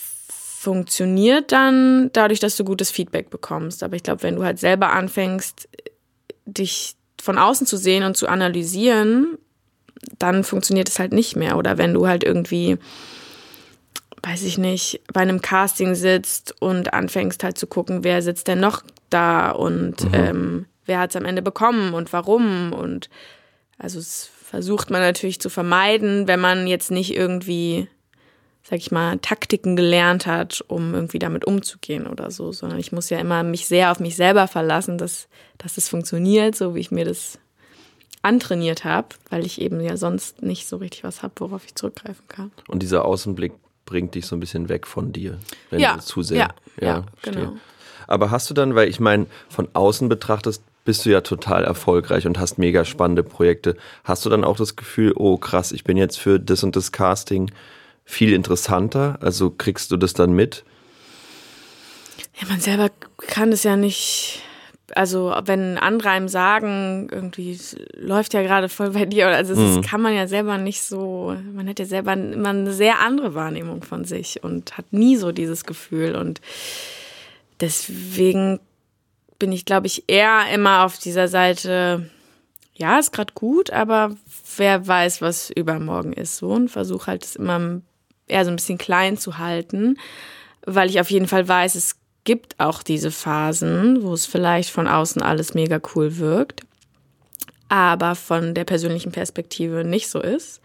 funktioniert 0.62 1.50
dann 1.50 2.10
dadurch, 2.12 2.38
dass 2.38 2.56
du 2.56 2.64
gutes 2.64 2.92
Feedback 2.92 3.30
bekommst. 3.30 3.82
Aber 3.82 3.96
ich 3.96 4.04
glaube, 4.04 4.22
wenn 4.22 4.36
du 4.36 4.44
halt 4.44 4.60
selber 4.60 4.92
anfängst, 4.92 5.68
dich 6.46 6.94
von 7.20 7.36
außen 7.36 7.66
zu 7.66 7.76
sehen 7.76 8.04
und 8.04 8.16
zu 8.16 8.28
analysieren, 8.28 9.38
dann 10.18 10.44
funktioniert 10.44 10.88
es 10.88 11.00
halt 11.00 11.12
nicht 11.12 11.34
mehr. 11.34 11.56
Oder 11.56 11.78
wenn 11.78 11.94
du 11.94 12.06
halt 12.06 12.22
irgendwie 12.22 12.78
weiß 14.24 14.44
ich 14.44 14.56
nicht, 14.56 15.00
bei 15.12 15.20
einem 15.20 15.42
Casting 15.42 15.96
sitzt 15.96 16.54
und 16.60 16.94
anfängst 16.94 17.42
halt 17.42 17.58
zu 17.58 17.66
gucken, 17.66 18.04
wer 18.04 18.22
sitzt 18.22 18.46
denn 18.46 18.60
noch 18.60 18.84
da 19.10 19.50
und 19.50 19.96
ähm, 20.12 20.66
wer 20.86 21.00
hat 21.00 21.10
es 21.10 21.16
am 21.16 21.24
Ende 21.24 21.42
bekommen 21.42 21.92
und 21.92 22.12
warum. 22.12 22.72
Und 22.72 23.10
also 23.78 23.98
es 23.98 24.30
versucht 24.44 24.90
man 24.90 25.00
natürlich 25.00 25.40
zu 25.40 25.50
vermeiden, 25.50 26.28
wenn 26.28 26.38
man 26.38 26.68
jetzt 26.68 26.92
nicht 26.92 27.16
irgendwie, 27.16 27.88
sag 28.62 28.78
ich 28.78 28.90
mal, 28.92 29.18
Taktiken 29.18 29.74
gelernt 29.76 30.26
hat, 30.26 30.64
um 30.68 30.94
irgendwie 30.94 31.18
damit 31.18 31.44
umzugehen 31.44 32.06
oder 32.06 32.30
so, 32.30 32.52
sondern 32.52 32.78
ich 32.78 32.92
muss 32.92 33.10
ja 33.10 33.18
immer 33.18 33.42
mich 33.42 33.66
sehr 33.66 33.90
auf 33.90 33.98
mich 34.00 34.16
selber 34.16 34.46
verlassen, 34.48 34.98
dass, 34.98 35.28
dass 35.58 35.76
es 35.76 35.88
funktioniert, 35.88 36.54
so 36.54 36.74
wie 36.74 36.80
ich 36.80 36.90
mir 36.90 37.04
das 37.04 37.38
antrainiert 38.22 38.84
habe, 38.84 39.08
weil 39.30 39.44
ich 39.44 39.60
eben 39.60 39.80
ja 39.80 39.96
sonst 39.96 40.42
nicht 40.42 40.68
so 40.68 40.76
richtig 40.76 41.02
was 41.04 41.22
habe, 41.22 41.34
worauf 41.38 41.64
ich 41.64 41.74
zurückgreifen 41.74 42.24
kann. 42.28 42.52
Und 42.68 42.82
dieser 42.82 43.04
Außenblick 43.04 43.52
bringt 43.84 44.14
dich 44.14 44.26
so 44.26 44.36
ein 44.36 44.40
bisschen 44.40 44.68
weg 44.68 44.86
von 44.86 45.12
dir, 45.12 45.38
wenn 45.70 45.80
Ja, 45.80 45.94
du 45.94 46.00
zu 46.00 46.22
sehr. 46.22 46.38
ja, 46.38 46.48
ja, 46.80 47.04
verstehe. 47.20 47.46
genau. 47.46 47.56
Aber 48.06 48.30
hast 48.30 48.48
du 48.48 48.54
dann, 48.54 48.74
weil 48.74 48.88
ich 48.88 49.00
meine, 49.00 49.26
von 49.48 49.68
außen 49.72 50.08
betrachtest, 50.08 50.62
bist 50.84 51.04
du 51.04 51.10
ja 51.10 51.20
total 51.20 51.64
erfolgreich 51.64 52.26
und 52.26 52.38
hast 52.38 52.58
mega 52.58 52.84
spannende 52.84 53.22
Projekte. 53.22 53.76
Hast 54.04 54.24
du 54.24 54.30
dann 54.30 54.44
auch 54.44 54.56
das 54.56 54.74
Gefühl, 54.76 55.12
oh 55.16 55.36
krass, 55.36 55.72
ich 55.72 55.84
bin 55.84 55.96
jetzt 55.96 56.18
für 56.18 56.40
das 56.40 56.62
und 56.64 56.74
das 56.76 56.90
Casting 56.92 57.50
viel 58.04 58.32
interessanter? 58.32 59.18
Also 59.20 59.50
kriegst 59.50 59.90
du 59.90 59.96
das 59.96 60.12
dann 60.14 60.32
mit? 60.32 60.64
Ja, 62.40 62.48
man 62.48 62.60
selber 62.60 62.90
kann 63.18 63.52
es 63.52 63.62
ja 63.62 63.76
nicht. 63.76 64.42
Also, 64.94 65.34
wenn 65.44 65.78
andere 65.78 66.10
einem 66.10 66.28
sagen, 66.28 67.08
irgendwie 67.10 67.58
läuft 67.94 68.34
ja 68.34 68.42
gerade 68.42 68.68
voll 68.68 68.90
bei 68.90 69.06
dir, 69.06 69.28
also 69.28 69.54
das 69.54 69.86
kann 69.86 70.02
man 70.02 70.14
ja 70.14 70.26
selber 70.26 70.58
nicht 70.58 70.82
so, 70.82 71.34
man 71.54 71.66
hat 71.66 71.78
ja 71.78 71.86
selber 71.86 72.12
immer 72.12 72.50
eine 72.50 72.74
sehr 72.74 72.98
andere 73.00 73.34
Wahrnehmung 73.34 73.82
von 73.84 74.04
sich 74.04 74.44
und 74.44 74.76
hat 74.76 74.92
nie 74.92 75.16
so 75.16 75.32
dieses 75.32 75.64
Gefühl. 75.64 76.14
Und 76.14 76.42
deswegen 77.60 78.60
bin 79.38 79.50
ich, 79.50 79.64
glaube 79.64 79.86
ich, 79.86 80.04
eher 80.08 80.42
immer 80.52 80.84
auf 80.84 80.98
dieser 80.98 81.26
Seite, 81.28 82.10
ja, 82.74 82.98
ist 82.98 83.12
gerade 83.12 83.32
gut, 83.34 83.70
aber 83.70 84.14
wer 84.58 84.86
weiß, 84.86 85.22
was 85.22 85.48
übermorgen 85.50 86.12
ist 86.12 86.36
so 86.36 86.50
und 86.50 86.68
versuche 86.68 87.06
halt 87.06 87.24
es 87.24 87.36
immer 87.36 87.80
eher 88.26 88.44
so 88.44 88.50
ein 88.50 88.56
bisschen 88.56 88.78
klein 88.78 89.16
zu 89.18 89.38
halten, 89.38 89.98
weil 90.64 90.88
ich 90.88 91.00
auf 91.00 91.10
jeden 91.10 91.28
Fall 91.28 91.46
weiß, 91.46 91.74
es 91.74 91.96
gibt 92.24 92.58
auch 92.58 92.82
diese 92.82 93.10
Phasen, 93.10 94.02
wo 94.02 94.14
es 94.14 94.26
vielleicht 94.26 94.70
von 94.70 94.86
außen 94.86 95.22
alles 95.22 95.54
mega 95.54 95.80
cool 95.94 96.18
wirkt, 96.18 96.62
aber 97.68 98.14
von 98.14 98.54
der 98.54 98.64
persönlichen 98.64 99.12
Perspektive 99.12 99.84
nicht 99.84 100.08
so 100.08 100.20
ist. 100.20 100.60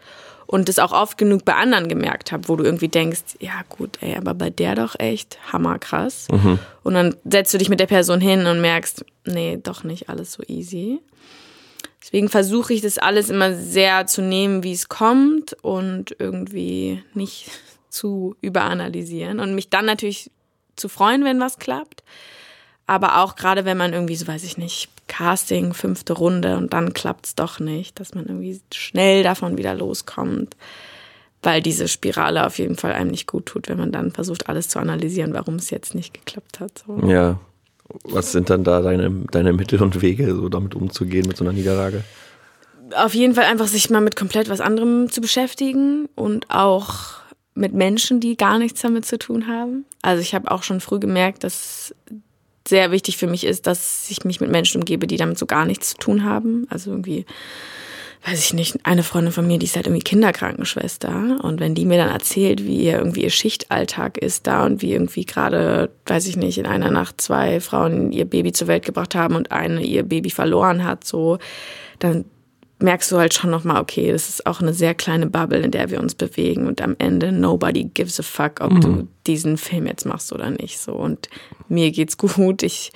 Und 0.46 0.70
das 0.70 0.78
auch 0.78 0.92
oft 0.92 1.18
genug 1.18 1.44
bei 1.44 1.54
anderen 1.54 1.88
gemerkt 1.88 2.32
habe, 2.32 2.48
wo 2.48 2.56
du 2.56 2.64
irgendwie 2.64 2.88
denkst, 2.88 3.36
ja 3.38 3.64
gut, 3.68 3.98
ey, 4.00 4.16
aber 4.16 4.32
bei 4.32 4.48
der 4.48 4.76
doch 4.76 4.98
echt 4.98 5.38
hammerkrass. 5.52 6.26
Und 6.84 6.94
dann 6.94 7.16
setzt 7.24 7.52
du 7.52 7.58
dich 7.58 7.68
mit 7.68 7.80
der 7.80 7.86
Person 7.86 8.18
hin 8.18 8.46
und 8.46 8.62
merkst, 8.62 9.04
nee, 9.26 9.58
doch 9.62 9.84
nicht 9.84 10.08
alles 10.08 10.32
so 10.32 10.42
easy. 10.46 11.00
Deswegen 12.02 12.28
versuche 12.28 12.72
ich 12.72 12.80
das 12.80 12.98
alles 12.98 13.28
immer 13.28 13.54
sehr 13.54 14.06
zu 14.06 14.22
nehmen, 14.22 14.62
wie 14.62 14.72
es 14.72 14.88
kommt 14.88 15.54
und 15.62 16.16
irgendwie 16.18 17.02
nicht 17.14 17.50
zu 17.88 18.36
überanalysieren 18.40 19.40
und 19.40 19.54
mich 19.54 19.70
dann 19.70 19.86
natürlich 19.86 20.30
zu 20.76 20.88
freuen, 20.88 21.24
wenn 21.24 21.40
was 21.40 21.58
klappt. 21.58 22.02
Aber 22.86 23.18
auch 23.18 23.36
gerade 23.36 23.64
wenn 23.64 23.76
man 23.76 23.92
irgendwie, 23.92 24.16
so 24.16 24.26
weiß 24.26 24.44
ich 24.44 24.56
nicht, 24.56 24.88
Casting, 25.08 25.74
fünfte 25.74 26.12
Runde 26.12 26.56
und 26.56 26.72
dann 26.72 26.94
klappt's 26.94 27.34
doch 27.34 27.60
nicht, 27.60 27.98
dass 28.00 28.14
man 28.14 28.26
irgendwie 28.26 28.60
schnell 28.72 29.22
davon 29.22 29.58
wieder 29.58 29.74
loskommt. 29.74 30.56
Weil 31.42 31.62
diese 31.62 31.86
Spirale 31.86 32.46
auf 32.46 32.58
jeden 32.58 32.76
Fall 32.76 32.92
einem 32.92 33.10
nicht 33.10 33.26
gut 33.26 33.46
tut, 33.46 33.68
wenn 33.68 33.78
man 33.78 33.92
dann 33.92 34.10
versucht, 34.10 34.48
alles 34.48 34.68
zu 34.68 34.78
analysieren, 34.78 35.34
warum 35.34 35.56
es 35.56 35.70
jetzt 35.70 35.94
nicht 35.94 36.14
geklappt 36.14 36.60
hat. 36.60 36.82
So. 36.86 37.06
Ja. 37.06 37.38
Was 38.04 38.32
sind 38.32 38.50
dann 38.50 38.64
da 38.64 38.82
deine, 38.82 39.10
deine 39.30 39.52
Mittel 39.52 39.82
und 39.82 40.02
Wege, 40.02 40.34
so 40.34 40.48
damit 40.48 40.74
umzugehen 40.74 41.26
mit 41.26 41.36
so 41.36 41.44
einer 41.44 41.52
Niederlage? 41.52 42.04
auf 42.94 43.14
jeden 43.14 43.34
Fall 43.34 43.44
einfach 43.44 43.66
sich 43.66 43.90
mal 43.90 44.00
mit 44.00 44.16
komplett 44.16 44.48
was 44.48 44.60
anderem 44.60 45.10
zu 45.10 45.20
beschäftigen 45.20 46.08
und 46.14 46.50
auch 46.50 47.18
mit 47.54 47.72
Menschen, 47.72 48.20
die 48.20 48.36
gar 48.36 48.58
nichts 48.58 48.80
damit 48.80 49.04
zu 49.04 49.18
tun 49.18 49.46
haben. 49.48 49.84
Also 50.02 50.22
ich 50.22 50.34
habe 50.34 50.50
auch 50.50 50.62
schon 50.62 50.80
früh 50.80 50.98
gemerkt, 50.98 51.44
dass 51.44 51.94
sehr 52.66 52.90
wichtig 52.90 53.16
für 53.16 53.26
mich 53.26 53.44
ist, 53.44 53.66
dass 53.66 54.08
ich 54.10 54.24
mich 54.24 54.40
mit 54.40 54.50
Menschen 54.50 54.80
umgebe, 54.80 55.06
die 55.06 55.16
damit 55.16 55.38
so 55.38 55.46
gar 55.46 55.64
nichts 55.64 55.90
zu 55.90 55.96
tun 55.96 56.24
haben. 56.24 56.66
Also 56.70 56.90
irgendwie, 56.90 57.24
weiß 58.26 58.40
ich 58.40 58.54
nicht, 58.54 58.84
eine 58.84 59.02
Freundin 59.02 59.32
von 59.32 59.46
mir, 59.46 59.58
die 59.58 59.66
ist 59.66 59.76
halt 59.76 59.86
irgendwie 59.86 60.02
Kinderkrankenschwester. 60.02 61.38
Und 61.42 61.60
wenn 61.60 61.74
die 61.74 61.86
mir 61.86 61.98
dann 61.98 62.10
erzählt, 62.10 62.64
wie 62.64 62.84
ihr 62.84 62.98
irgendwie 62.98 63.22
ihr 63.22 63.30
Schichtalltag 63.30 64.18
ist 64.18 64.46
da 64.46 64.66
und 64.66 64.82
wie 64.82 64.92
irgendwie 64.92 65.24
gerade, 65.24 65.90
weiß 66.06 66.26
ich 66.26 66.36
nicht, 66.36 66.58
in 66.58 66.66
einer 66.66 66.90
Nacht 66.90 67.20
zwei 67.20 67.60
Frauen 67.60 68.12
ihr 68.12 68.24
Baby 68.24 68.52
zur 68.52 68.68
Welt 68.68 68.84
gebracht 68.84 69.14
haben 69.14 69.36
und 69.36 69.52
eine 69.52 69.82
ihr 69.82 70.02
Baby 70.02 70.30
verloren 70.30 70.84
hat, 70.84 71.04
so, 71.04 71.38
dann 72.00 72.24
merkst 72.80 73.10
du 73.10 73.18
halt 73.18 73.34
schon 73.34 73.50
nochmal, 73.50 73.80
okay, 73.80 74.12
das 74.12 74.28
ist 74.28 74.46
auch 74.46 74.60
eine 74.60 74.72
sehr 74.72 74.94
kleine 74.94 75.26
Bubble, 75.26 75.60
in 75.60 75.70
der 75.70 75.90
wir 75.90 76.00
uns 76.00 76.14
bewegen 76.14 76.66
und 76.66 76.80
am 76.80 76.94
Ende 76.98 77.32
nobody 77.32 77.84
gives 77.84 78.20
a 78.20 78.22
fuck, 78.22 78.60
ob 78.60 78.80
du 78.80 79.08
diesen 79.26 79.56
Film 79.56 79.86
jetzt 79.86 80.06
machst 80.06 80.32
oder 80.32 80.50
nicht. 80.50 80.78
So 80.78 80.92
und 80.92 81.28
mir 81.68 81.90
geht's 81.90 82.16
gut. 82.18 82.62
Ich 82.62 82.92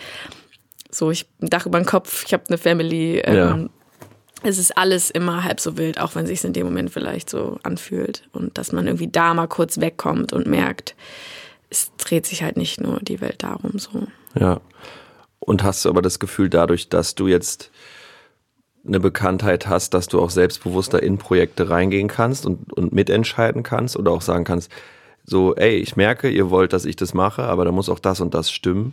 so, 0.90 1.10
ich 1.10 1.26
ein 1.40 1.48
Dach 1.48 1.66
über 1.66 1.80
den 1.80 1.86
Kopf, 1.86 2.24
ich 2.26 2.32
habe 2.32 2.44
eine 2.48 2.58
Family. 2.58 3.18
Ähm, 3.24 3.34
Ja. 3.34 3.68
Es 4.42 4.58
ist 4.58 4.76
alles 4.76 5.10
immer 5.10 5.44
halb 5.44 5.60
so 5.60 5.76
wild, 5.76 6.00
auch 6.00 6.14
wenn 6.14 6.26
sich 6.26 6.44
in 6.44 6.52
dem 6.52 6.66
Moment 6.66 6.90
vielleicht 6.90 7.30
so 7.30 7.58
anfühlt 7.62 8.28
und 8.32 8.58
dass 8.58 8.72
man 8.72 8.86
irgendwie 8.86 9.08
da 9.08 9.34
mal 9.34 9.46
kurz 9.46 9.80
wegkommt 9.80 10.32
und 10.32 10.46
merkt, 10.46 10.94
es 11.70 11.90
dreht 11.96 12.26
sich 12.26 12.42
halt 12.42 12.56
nicht 12.56 12.80
nur 12.80 12.98
die 13.00 13.20
Welt 13.20 13.42
darum 13.42 13.78
so. 13.78 14.06
Ja. 14.38 14.60
Und 15.38 15.62
hast 15.62 15.84
du 15.84 15.88
aber 15.88 16.02
das 16.02 16.18
Gefühl, 16.18 16.48
dadurch, 16.48 16.88
dass 16.88 17.14
du 17.14 17.26
jetzt 17.26 17.70
eine 18.86 19.00
Bekanntheit 19.00 19.68
hast, 19.68 19.94
dass 19.94 20.08
du 20.08 20.20
auch 20.20 20.30
selbstbewusster 20.30 21.02
in 21.02 21.18
Projekte 21.18 21.70
reingehen 21.70 22.08
kannst 22.08 22.46
und, 22.46 22.72
und 22.72 22.92
mitentscheiden 22.92 23.62
kannst 23.62 23.96
oder 23.96 24.10
auch 24.10 24.22
sagen 24.22 24.44
kannst, 24.44 24.70
so, 25.24 25.54
ey, 25.54 25.76
ich 25.76 25.96
merke, 25.96 26.28
ihr 26.28 26.50
wollt, 26.50 26.72
dass 26.72 26.84
ich 26.84 26.96
das 26.96 27.14
mache, 27.14 27.44
aber 27.44 27.64
da 27.64 27.72
muss 27.72 27.88
auch 27.88 28.00
das 28.00 28.20
und 28.20 28.34
das 28.34 28.50
stimmen. 28.50 28.92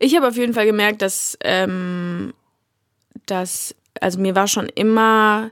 Ich 0.00 0.16
habe 0.16 0.28
auf 0.28 0.36
jeden 0.36 0.54
Fall 0.54 0.66
gemerkt, 0.66 1.02
dass, 1.02 1.38
ähm, 1.42 2.32
dass, 3.26 3.74
also 4.00 4.18
mir 4.18 4.34
war 4.34 4.48
schon 4.48 4.68
immer, 4.68 5.50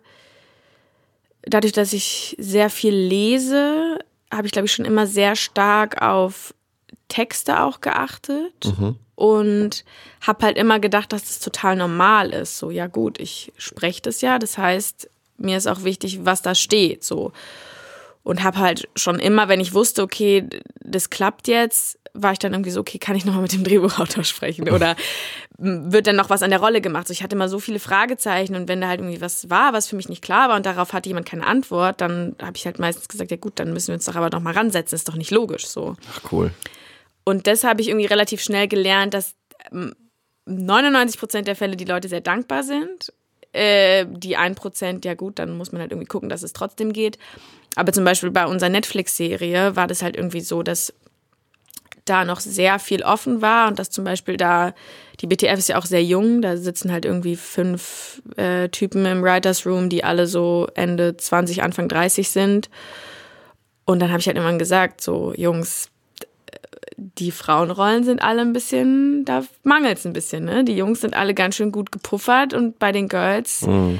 dadurch, 1.42 1.72
dass 1.72 1.92
ich 1.92 2.36
sehr 2.38 2.70
viel 2.70 2.94
lese, 2.94 3.98
habe 4.32 4.46
ich, 4.46 4.52
glaube 4.52 4.66
ich, 4.66 4.72
schon 4.72 4.84
immer 4.84 5.06
sehr 5.06 5.36
stark 5.36 6.02
auf 6.02 6.54
Texte 7.08 7.62
auch 7.62 7.80
geachtet 7.80 8.72
und 9.14 9.84
habe 10.20 10.44
halt 10.44 10.56
immer 10.58 10.80
gedacht, 10.80 11.12
dass 11.12 11.24
das 11.24 11.38
total 11.38 11.76
normal 11.76 12.30
ist. 12.30 12.58
So, 12.58 12.70
ja 12.70 12.86
gut, 12.86 13.20
ich 13.20 13.52
spreche 13.56 14.02
das 14.02 14.20
ja, 14.20 14.38
das 14.38 14.58
heißt, 14.58 15.08
mir 15.38 15.56
ist 15.56 15.68
auch 15.68 15.84
wichtig, 15.84 16.24
was 16.24 16.42
da 16.42 16.54
steht. 16.54 17.04
So 17.04 17.32
und 18.26 18.42
habe 18.42 18.58
halt 18.58 18.88
schon 18.96 19.20
immer, 19.20 19.46
wenn 19.46 19.60
ich 19.60 19.72
wusste, 19.72 20.02
okay, 20.02 20.48
das 20.80 21.10
klappt 21.10 21.46
jetzt, 21.46 21.96
war 22.22 22.32
ich 22.32 22.38
dann 22.38 22.52
irgendwie 22.52 22.70
so, 22.70 22.80
okay, 22.80 22.98
kann 22.98 23.16
ich 23.16 23.24
nochmal 23.24 23.42
mit 23.42 23.52
dem 23.52 23.64
Drehbuchautor 23.64 24.24
sprechen 24.24 24.68
oder 24.70 24.96
wird 25.58 26.06
dann 26.06 26.16
noch 26.16 26.30
was 26.30 26.42
an 26.42 26.50
der 26.50 26.60
Rolle 26.60 26.80
gemacht? 26.80 27.08
So, 27.08 27.12
ich 27.12 27.22
hatte 27.22 27.36
immer 27.36 27.48
so 27.48 27.58
viele 27.58 27.78
Fragezeichen 27.78 28.54
und 28.54 28.68
wenn 28.68 28.80
da 28.80 28.88
halt 28.88 29.00
irgendwie 29.00 29.20
was 29.20 29.48
war, 29.50 29.72
was 29.72 29.88
für 29.88 29.96
mich 29.96 30.08
nicht 30.08 30.22
klar 30.22 30.48
war 30.48 30.56
und 30.56 30.66
darauf 30.66 30.92
hatte 30.92 31.08
jemand 31.08 31.26
keine 31.26 31.46
Antwort, 31.46 32.00
dann 32.00 32.36
habe 32.40 32.56
ich 32.56 32.66
halt 32.66 32.78
meistens 32.78 33.08
gesagt, 33.08 33.30
ja 33.30 33.36
gut, 33.36 33.58
dann 33.58 33.72
müssen 33.72 33.88
wir 33.88 33.94
uns 33.94 34.04
doch 34.04 34.16
aber 34.16 34.30
nochmal 34.30 34.54
ransetzen, 34.54 34.96
ist 34.96 35.08
doch 35.08 35.16
nicht 35.16 35.30
logisch 35.30 35.66
so. 35.66 35.96
Ach, 36.12 36.32
cool. 36.32 36.50
Und 37.24 37.46
das 37.46 37.64
habe 37.64 37.80
ich 37.80 37.88
irgendwie 37.88 38.06
relativ 38.06 38.40
schnell 38.40 38.68
gelernt, 38.68 39.14
dass 39.14 39.34
ähm, 39.72 39.94
99 40.46 41.18
Prozent 41.18 41.48
der 41.48 41.56
Fälle 41.56 41.76
die 41.76 41.84
Leute 41.84 42.08
sehr 42.08 42.20
dankbar 42.20 42.62
sind 42.62 43.12
äh, 43.56 44.06
die 44.08 44.36
1%, 44.36 45.04
ja 45.04 45.14
gut, 45.14 45.38
dann 45.38 45.56
muss 45.56 45.72
man 45.72 45.80
halt 45.80 45.90
irgendwie 45.90 46.06
gucken, 46.06 46.28
dass 46.28 46.42
es 46.42 46.52
trotzdem 46.52 46.92
geht. 46.92 47.18
Aber 47.74 47.92
zum 47.92 48.04
Beispiel 48.04 48.30
bei 48.30 48.46
unserer 48.46 48.68
Netflix-Serie 48.68 49.76
war 49.76 49.86
das 49.86 50.02
halt 50.02 50.16
irgendwie 50.16 50.40
so, 50.40 50.62
dass 50.62 50.92
da 52.06 52.24
noch 52.24 52.40
sehr 52.40 52.78
viel 52.78 53.02
offen 53.02 53.42
war 53.42 53.68
und 53.68 53.78
dass 53.78 53.90
zum 53.90 54.04
Beispiel 54.04 54.36
da, 54.36 54.72
die 55.20 55.26
BTF 55.26 55.58
ist 55.58 55.68
ja 55.68 55.78
auch 55.78 55.84
sehr 55.84 56.02
jung, 56.02 56.40
da 56.40 56.56
sitzen 56.56 56.90
halt 56.90 57.04
irgendwie 57.04 57.36
fünf 57.36 58.22
äh, 58.36 58.68
Typen 58.70 59.04
im 59.04 59.22
Writers 59.22 59.66
Room, 59.66 59.88
die 59.88 60.04
alle 60.04 60.26
so 60.26 60.68
Ende 60.74 61.16
20, 61.16 61.62
Anfang 61.62 61.88
30 61.88 62.30
sind. 62.30 62.70
Und 63.84 64.00
dann 64.00 64.10
habe 64.10 64.20
ich 64.20 64.26
halt 64.26 64.36
irgendwann 64.36 64.58
gesagt, 64.58 65.00
so 65.00 65.32
Jungs, 65.36 65.90
die 66.96 67.30
Frauenrollen 67.30 68.04
sind 68.04 68.22
alle 68.22 68.40
ein 68.40 68.52
bisschen, 68.52 69.24
da 69.24 69.44
mangelt 69.62 69.98
es 69.98 70.06
ein 70.06 70.12
bisschen, 70.12 70.44
ne? 70.44 70.64
Die 70.64 70.76
Jungs 70.76 71.02
sind 71.02 71.14
alle 71.14 71.34
ganz 71.34 71.56
schön 71.56 71.70
gut 71.70 71.92
gepuffert 71.92 72.54
und 72.54 72.78
bei 72.78 72.90
den 72.90 73.08
Girls 73.08 73.62
Mhm. 73.62 73.98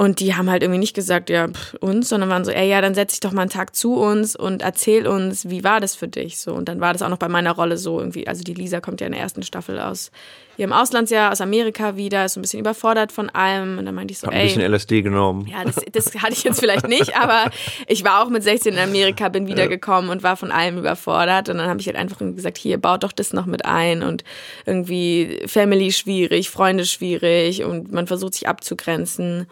Und 0.00 0.20
die 0.20 0.36
haben 0.36 0.48
halt 0.48 0.62
irgendwie 0.62 0.78
nicht 0.78 0.94
gesagt, 0.94 1.28
ja, 1.28 1.48
pff, 1.48 1.74
uns, 1.80 2.08
sondern 2.08 2.30
waren 2.30 2.44
so, 2.44 2.52
ey, 2.52 2.68
ja, 2.70 2.80
dann 2.80 2.94
setz 2.94 3.14
dich 3.14 3.20
doch 3.20 3.32
mal 3.32 3.42
einen 3.42 3.50
Tag 3.50 3.74
zu 3.74 3.94
uns 3.94 4.36
und 4.36 4.62
erzähl 4.62 5.08
uns, 5.08 5.50
wie 5.50 5.64
war 5.64 5.80
das 5.80 5.96
für 5.96 6.06
dich? 6.06 6.38
So, 6.38 6.54
und 6.54 6.68
dann 6.68 6.80
war 6.80 6.92
das 6.92 7.02
auch 7.02 7.08
noch 7.08 7.18
bei 7.18 7.28
meiner 7.28 7.50
Rolle 7.50 7.76
so 7.76 7.98
irgendwie. 7.98 8.28
Also 8.28 8.44
die 8.44 8.54
Lisa 8.54 8.80
kommt 8.80 9.00
ja 9.00 9.08
in 9.08 9.12
der 9.12 9.20
ersten 9.20 9.42
Staffel 9.42 9.80
aus 9.80 10.12
ihrem 10.56 10.72
Auslandsjahr, 10.72 11.32
aus 11.32 11.40
Amerika 11.40 11.96
wieder, 11.96 12.24
ist 12.24 12.34
so 12.34 12.38
ein 12.38 12.42
bisschen 12.42 12.60
überfordert 12.60 13.10
von 13.10 13.28
allem. 13.30 13.76
Und 13.76 13.86
dann 13.86 13.94
meinte 13.96 14.12
ich 14.12 14.20
so, 14.20 14.28
Hab 14.28 14.34
ein 14.34 14.44
bisschen 14.44 14.62
ey. 14.62 14.68
LSD 14.68 15.02
genommen. 15.02 15.48
Ja, 15.48 15.64
das, 15.64 15.80
das 15.90 16.14
hatte 16.22 16.32
ich 16.32 16.44
jetzt 16.44 16.60
vielleicht 16.60 16.86
nicht, 16.86 17.16
aber 17.16 17.50
ich 17.88 18.04
war 18.04 18.22
auch 18.22 18.28
mit 18.28 18.44
16 18.44 18.74
in 18.74 18.78
Amerika, 18.78 19.28
bin 19.30 19.48
wiedergekommen 19.48 20.10
und 20.10 20.22
war 20.22 20.36
von 20.36 20.52
allem 20.52 20.78
überfordert. 20.78 21.48
Und 21.48 21.58
dann 21.58 21.68
habe 21.68 21.80
ich 21.80 21.88
halt 21.88 21.96
einfach 21.96 22.18
gesagt, 22.18 22.58
hier, 22.58 22.78
baut 22.78 23.02
doch 23.02 23.12
das 23.12 23.32
noch 23.32 23.46
mit 23.46 23.64
ein 23.64 24.04
und 24.04 24.22
irgendwie 24.64 25.40
Family 25.46 25.90
schwierig, 25.90 26.50
Freunde 26.50 26.84
schwierig 26.84 27.64
und 27.64 27.90
man 27.90 28.06
versucht 28.06 28.34
sich 28.34 28.46
abzugrenzen 28.46 29.48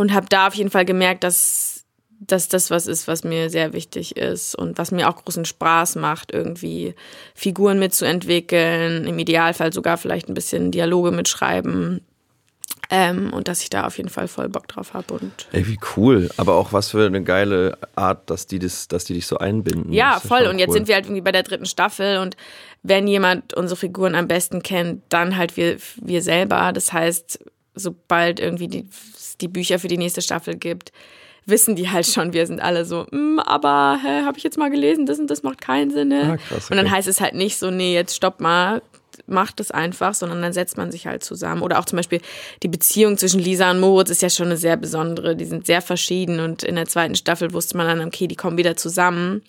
und 0.00 0.14
habe 0.14 0.26
da 0.30 0.46
auf 0.46 0.54
jeden 0.54 0.70
Fall 0.70 0.86
gemerkt, 0.86 1.24
dass, 1.24 1.84
dass 2.20 2.48
das 2.48 2.70
was 2.70 2.86
ist, 2.86 3.06
was 3.06 3.22
mir 3.22 3.50
sehr 3.50 3.74
wichtig 3.74 4.16
ist 4.16 4.54
und 4.54 4.78
was 4.78 4.92
mir 4.92 5.10
auch 5.10 5.22
großen 5.22 5.44
Spaß 5.44 5.96
macht, 5.96 6.32
irgendwie 6.32 6.94
Figuren 7.34 7.78
mitzuentwickeln, 7.78 9.06
im 9.06 9.18
Idealfall 9.18 9.74
sogar 9.74 9.98
vielleicht 9.98 10.30
ein 10.30 10.34
bisschen 10.34 10.70
Dialoge 10.70 11.10
mitschreiben. 11.10 12.00
Ähm, 12.88 13.30
und 13.34 13.46
dass 13.46 13.60
ich 13.62 13.68
da 13.68 13.86
auf 13.86 13.98
jeden 13.98 14.08
Fall 14.08 14.26
voll 14.26 14.48
Bock 14.48 14.68
drauf 14.68 14.94
habe. 14.94 15.12
Und 15.12 15.48
Ey, 15.52 15.68
wie 15.68 15.78
cool. 15.96 16.30
Aber 16.38 16.54
auch 16.54 16.72
was 16.72 16.88
für 16.88 17.04
eine 17.04 17.22
geile 17.22 17.76
Art, 17.94 18.30
dass 18.30 18.46
die, 18.46 18.58
das, 18.58 18.88
dass 18.88 19.04
die 19.04 19.12
dich 19.12 19.26
so 19.26 19.36
einbinden. 19.36 19.92
ja, 19.92 20.18
voll. 20.18 20.46
Und 20.46 20.58
jetzt 20.58 20.70
cool. 20.70 20.76
sind 20.76 20.88
wir 20.88 20.94
halt 20.94 21.04
irgendwie 21.04 21.20
bei 21.20 21.30
der 21.30 21.42
dritten 21.42 21.66
Staffel 21.66 22.18
und 22.18 22.38
wenn 22.82 23.06
jemand 23.06 23.52
unsere 23.52 23.78
Figuren 23.78 24.14
am 24.14 24.28
besten 24.28 24.62
kennt, 24.62 25.02
dann 25.10 25.36
halt 25.36 25.58
wir, 25.58 25.76
wir 26.00 26.22
selber. 26.22 26.72
Das 26.72 26.90
heißt, 26.90 27.38
sobald 27.74 28.40
irgendwie 28.40 28.68
die, 28.68 28.88
die 29.40 29.48
Bücher 29.48 29.78
für 29.78 29.88
die 29.88 29.98
nächste 29.98 30.22
Staffel 30.22 30.56
gibt, 30.56 30.92
wissen 31.46 31.74
die 31.76 31.90
halt 31.90 32.06
schon, 32.06 32.32
wir 32.32 32.46
sind 32.46 32.60
alle 32.60 32.84
so, 32.84 33.06
"Mm, 33.10 33.38
aber 33.40 33.98
hä, 34.02 34.24
habe 34.24 34.38
ich 34.38 34.44
jetzt 34.44 34.58
mal 34.58 34.70
gelesen, 34.70 35.06
das 35.06 35.18
und 35.18 35.30
das 35.30 35.42
macht 35.42 35.60
keinen 35.60 35.90
Sinn. 35.90 36.08
Ne? 36.08 36.32
Ah, 36.32 36.36
krass, 36.36 36.70
Und 36.70 36.76
dann 36.76 36.86
okay. 36.86 36.96
heißt 36.96 37.08
es 37.08 37.20
halt 37.20 37.34
nicht 37.34 37.58
so, 37.58 37.70
nee, 37.70 37.94
jetzt 37.94 38.14
stopp 38.14 38.40
mal, 38.40 38.82
macht 39.26 39.60
es 39.60 39.70
einfach, 39.70 40.14
sondern 40.14 40.42
dann 40.42 40.52
setzt 40.52 40.76
man 40.76 40.90
sich 40.90 41.06
halt 41.06 41.22
zusammen. 41.24 41.62
Oder 41.62 41.78
auch 41.78 41.84
zum 41.84 41.96
Beispiel 41.96 42.20
die 42.62 42.68
Beziehung 42.68 43.18
zwischen 43.18 43.40
Lisa 43.40 43.70
und 43.70 43.80
Moritz 43.80 44.10
ist 44.10 44.22
ja 44.22 44.30
schon 44.30 44.46
eine 44.46 44.56
sehr 44.56 44.76
besondere. 44.76 45.36
Die 45.36 45.44
sind 45.44 45.66
sehr 45.66 45.82
verschieden 45.82 46.40
und 46.40 46.62
in 46.62 46.76
der 46.76 46.86
zweiten 46.86 47.14
Staffel 47.14 47.52
wusste 47.52 47.76
man 47.76 47.86
dann, 47.86 48.06
okay, 48.06 48.26
die 48.26 48.36
kommen 48.36 48.56
wieder 48.56 48.76
zusammen. 48.76 49.42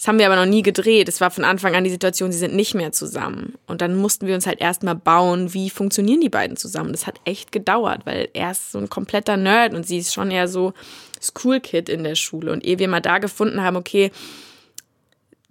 Das 0.00 0.08
haben 0.08 0.18
wir 0.18 0.24
aber 0.24 0.36
noch 0.36 0.46
nie 0.46 0.62
gedreht. 0.62 1.10
Es 1.10 1.20
war 1.20 1.30
von 1.30 1.44
Anfang 1.44 1.74
an 1.74 1.84
die 1.84 1.90
Situation, 1.90 2.32
sie 2.32 2.38
sind 2.38 2.54
nicht 2.54 2.74
mehr 2.74 2.90
zusammen. 2.90 3.58
Und 3.66 3.82
dann 3.82 3.96
mussten 3.96 4.26
wir 4.26 4.34
uns 4.34 4.46
halt 4.46 4.58
erstmal 4.58 4.94
bauen, 4.94 5.52
wie 5.52 5.68
funktionieren 5.68 6.22
die 6.22 6.30
beiden 6.30 6.56
zusammen. 6.56 6.92
Das 6.92 7.06
hat 7.06 7.20
echt 7.26 7.52
gedauert, 7.52 8.06
weil 8.06 8.30
er 8.32 8.52
ist 8.52 8.72
so 8.72 8.78
ein 8.78 8.88
kompletter 8.88 9.36
Nerd 9.36 9.74
und 9.74 9.86
sie 9.86 9.98
ist 9.98 10.14
schon 10.14 10.30
eher 10.30 10.48
so 10.48 10.72
School 11.20 11.60
Kid 11.60 11.90
in 11.90 12.02
der 12.02 12.14
Schule. 12.14 12.50
Und 12.50 12.64
ehe 12.64 12.78
wir 12.78 12.88
mal 12.88 13.00
da 13.00 13.18
gefunden 13.18 13.60
haben, 13.60 13.76
okay, 13.76 14.10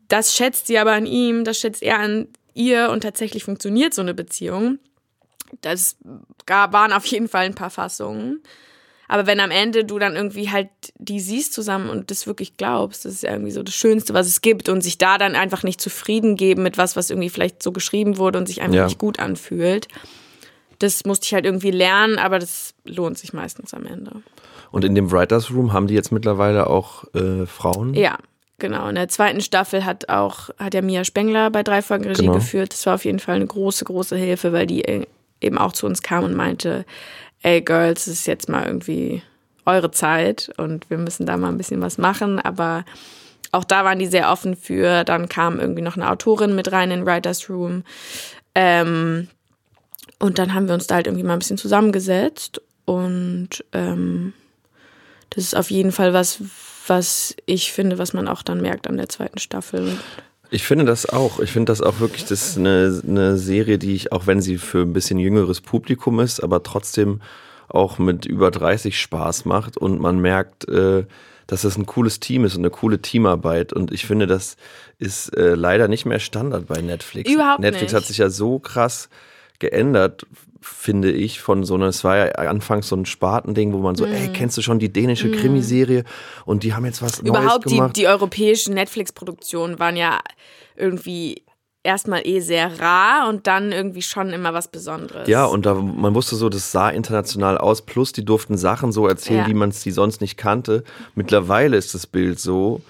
das 0.08 0.34
schätzt 0.34 0.66
sie 0.66 0.80
aber 0.80 0.94
an 0.94 1.06
ihm, 1.06 1.44
das 1.44 1.60
schätzt 1.60 1.84
er 1.84 2.00
an 2.00 2.28
ihr 2.56 2.90
und 2.90 3.02
tatsächlich 3.02 3.44
funktioniert 3.44 3.94
so 3.94 4.02
eine 4.02 4.16
Beziehung. 4.16 4.80
Das 5.62 5.96
waren 6.48 6.94
auf 6.94 7.06
jeden 7.06 7.28
Fall 7.28 7.46
ein 7.46 7.54
paar 7.54 7.70
Fassungen. 7.70 8.42
Aber 9.10 9.26
wenn 9.28 9.40
am 9.42 9.52
Ende 9.52 9.84
du 9.84 10.00
dann 10.00 10.16
irgendwie 10.16 10.50
halt 10.52 10.70
die 11.00 11.20
siehst 11.20 11.52
zusammen 11.54 11.90
und 11.90 12.12
das 12.12 12.28
wirklich 12.28 12.56
glaubst, 12.58 13.04
das 13.06 13.14
ist 13.14 13.24
ja 13.24 13.32
irgendwie 13.32 13.52
so 13.52 13.64
das 13.64 13.74
Schönste, 13.76 14.14
was 14.14 14.28
es 14.28 14.40
gibt 14.42 14.70
und 14.70 14.82
sich 14.82 14.98
da 14.98 15.18
dann 15.18 15.36
einfach 15.36 15.64
nicht 15.64 15.82
zufrieden 15.82 16.36
geben 16.38 16.64
mit 16.64 16.78
was, 16.78 16.96
was 16.96 17.10
irgendwie 17.10 17.30
vielleicht 17.30 17.62
so 17.64 17.72
geschrieben 17.72 18.18
wurde 18.18 18.38
und 18.40 18.46
sich 18.48 18.62
einfach 18.62 18.76
Ja. 18.76 18.86
nicht 18.86 19.00
gut 19.00 19.20
anfühlt. 19.20 19.88
Das 20.78 21.04
musste 21.06 21.26
ich 21.26 21.34
halt 21.34 21.44
irgendwie 21.46 21.72
lernen, 21.72 22.18
aber 22.20 22.40
das 22.40 22.74
lohnt 22.86 23.18
sich 23.18 23.34
meistens 23.34 23.74
am 23.74 23.86
Ende. 23.86 24.12
Und 24.72 24.86
in 24.86 24.96
dem 24.96 25.12
Writers 25.12 25.52
Room 25.52 25.74
haben 25.74 25.88
die 25.88 25.96
jetzt 25.96 26.12
mittlerweile 26.12 26.68
auch 26.68 27.04
äh, 27.16 27.46
Frauen? 27.48 27.96
Ja, 27.96 28.18
genau. 28.60 28.88
In 28.88 28.96
der 28.96 29.08
zweiten 29.10 29.42
Staffel 29.42 29.84
hat 29.84 30.08
auch, 30.10 30.50
hat 30.60 30.74
ja 30.76 30.82
Mia 30.82 31.04
Spengler 31.04 31.50
bei 31.50 31.64
drei 31.64 31.82
Folgen 31.82 32.06
Regie 32.06 32.22
Genau. 32.22 32.34
geführt. 32.36 32.72
Das 32.74 32.86
war 32.86 32.96
auf 32.96 33.04
jeden 33.06 33.20
Fall 33.20 33.36
eine 33.38 33.48
große, 33.48 33.84
große 33.86 34.16
Hilfe, 34.16 34.54
weil 34.54 34.68
die 34.68 34.86
äh, 34.86 35.06
eben 35.42 35.58
auch 35.58 35.74
zu 35.74 35.86
uns 35.88 36.02
kam 36.04 36.24
und 36.24 36.36
meinte, 36.36 36.86
ey 37.42 37.62
Girls, 37.62 38.08
es 38.08 38.20
ist 38.20 38.28
jetzt 38.28 38.50
mal 38.50 38.66
irgendwie 38.66 39.22
eure 39.66 39.92
Zeit 39.92 40.52
und 40.58 40.90
wir 40.90 40.98
müssen 40.98 41.26
da 41.26 41.38
mal 41.38 41.50
ein 41.50 41.58
bisschen 41.58 41.82
was 41.82 41.98
machen. 41.98 42.40
Aber 42.40 42.86
auch 43.52 43.64
da 43.64 43.86
waren 43.86 44.00
die 44.00 44.08
sehr 44.08 44.32
offen 44.32 44.56
für. 44.56 45.04
Dann 45.04 45.30
kam 45.30 45.60
irgendwie 45.60 45.82
noch 45.82 45.96
eine 45.96 46.10
Autorin 46.10 46.56
mit 46.56 46.72
rein 46.72 46.92
in 46.92 47.06
Writers 47.06 47.50
Room. 47.50 47.84
Ähm, 48.56 49.28
und 50.20 50.38
dann 50.38 50.54
haben 50.54 50.68
wir 50.68 50.74
uns 50.74 50.88
da 50.88 50.96
halt 50.96 51.08
irgendwie 51.08 51.26
mal 51.26 51.34
ein 51.34 51.40
bisschen 51.40 51.58
zusammengesetzt 51.58 52.62
und 52.86 53.64
ähm, 53.72 54.34
das 55.30 55.44
ist 55.46 55.56
auf 55.56 55.72
jeden 55.72 55.92
Fall 55.92 56.14
was, 56.14 56.42
was 56.88 57.36
ich 57.46 57.72
finde, 57.72 58.00
was 58.00 58.14
man 58.14 58.28
auch 58.28 58.42
dann 58.42 58.62
merkt 58.62 58.88
an 58.88 58.98
der 58.98 59.10
zweiten 59.10 59.38
Staffel. 59.38 59.98
Ich 60.52 60.64
finde 60.64 60.86
das 60.86 61.08
auch. 61.08 61.40
Ich 61.40 61.52
finde 61.52 61.72
das 61.72 61.82
auch 61.82 62.00
wirklich, 62.00 62.26
das 62.26 62.50
ist 62.50 62.58
eine, 62.58 63.02
eine 63.08 63.38
Serie, 63.38 63.78
die 63.78 63.94
ich, 63.94 64.12
auch 64.12 64.28
wenn 64.28 64.42
sie 64.42 64.58
für 64.58 64.82
ein 64.82 64.94
bisschen 64.94 65.20
jüngeres 65.20 65.62
Publikum 65.62 66.20
ist, 66.20 66.42
aber 66.44 66.64
trotzdem 66.64 67.22
auch 67.68 68.00
mit 68.00 68.26
über 68.26 68.50
30 68.50 69.00
Spaß 69.00 69.46
macht 69.46 69.78
und 69.78 70.00
man 70.02 70.20
merkt, 70.20 70.68
äh, 70.68 71.06
dass 71.46 71.64
es 71.64 71.78
ein 71.78 71.86
cooles 71.86 72.20
Team 72.20 72.46
ist 72.46 72.56
und 72.56 72.62
eine 72.62 72.70
coole 72.70 73.00
Teamarbeit. 73.00 73.74
Und 73.74 73.92
ich 73.92 74.06
finde, 74.06 74.28
das 74.28 74.58
ist 74.98 75.36
äh, 75.36 75.56
leider 75.56 75.88
nicht 75.88 76.06
mehr 76.06 76.20
Standard 76.20 76.68
bei 76.68 76.82
Netflix. 76.82 77.32
Überhaupt 77.32 77.60
Netflix 77.60 77.94
nicht. 77.94 78.02
hat 78.02 78.06
sich 78.06 78.18
ja 78.18 78.30
so 78.30 78.60
krass 78.60 79.10
geändert, 79.60 80.26
finde 80.62 81.12
ich, 81.12 81.40
von 81.42 81.64
so 81.64 81.76
einer, 81.76 81.86
es 81.88 82.04
war 82.04 82.18
ja 82.18 82.26
anfangs 82.34 82.90
so 82.90 82.96
ein 82.96 83.06
Spartending, 83.06 83.72
wo 83.74 83.78
man 83.78 83.96
so, 83.96 84.06
Mhm. 84.06 84.12
ey, 84.14 84.28
kennst 84.34 84.58
du 84.58 84.62
schon 84.62 84.80
die 84.80 84.92
dänische 84.92 85.32
Krimiserie? 85.32 86.04
Und 86.46 86.64
die 86.64 86.74
haben 86.74 86.86
jetzt 86.86 87.02
was 87.02 87.20
Überhaupt 87.20 87.46
Neues 87.46 87.60
die, 87.68 87.76
gemacht. 87.76 87.96
die 87.98 88.08
europäischen 88.08 88.74
Netflix-Produktionen 88.74 89.80
waren 89.80 89.96
ja 89.96 90.20
irgendwie 90.76 91.44
erstmal 91.82 92.28
eh 92.28 92.42
sehr 92.42 92.80
rar 92.82 93.30
und 93.30 93.48
dann 93.48 93.72
irgendwie 93.72 94.02
schon 94.02 94.32
immer 94.32 94.54
was 94.54 94.68
Besonderes. 94.68 95.28
Ja, 95.30 95.46
und 95.46 95.66
da, 95.66 95.74
man 95.76 96.14
wusste 96.14 96.36
so, 96.36 96.50
das 96.50 96.72
sah 96.74 96.90
international 96.90 97.58
aus, 97.58 97.82
plus 97.84 98.12
die 98.12 98.26
durften 98.26 98.58
Sachen 98.58 98.92
so 98.92 99.08
erzählen, 99.08 99.42
Ja. 99.44 99.48
wie 99.48 99.54
man 99.54 99.70
es 99.70 99.82
die 99.82 99.92
sonst 99.92 100.20
nicht 100.20 100.36
kannte. 100.38 100.84
Mittlerweile 101.16 101.78
ist 101.78 101.94
das 101.94 102.06
Bild 102.06 102.40
so, 102.40 102.82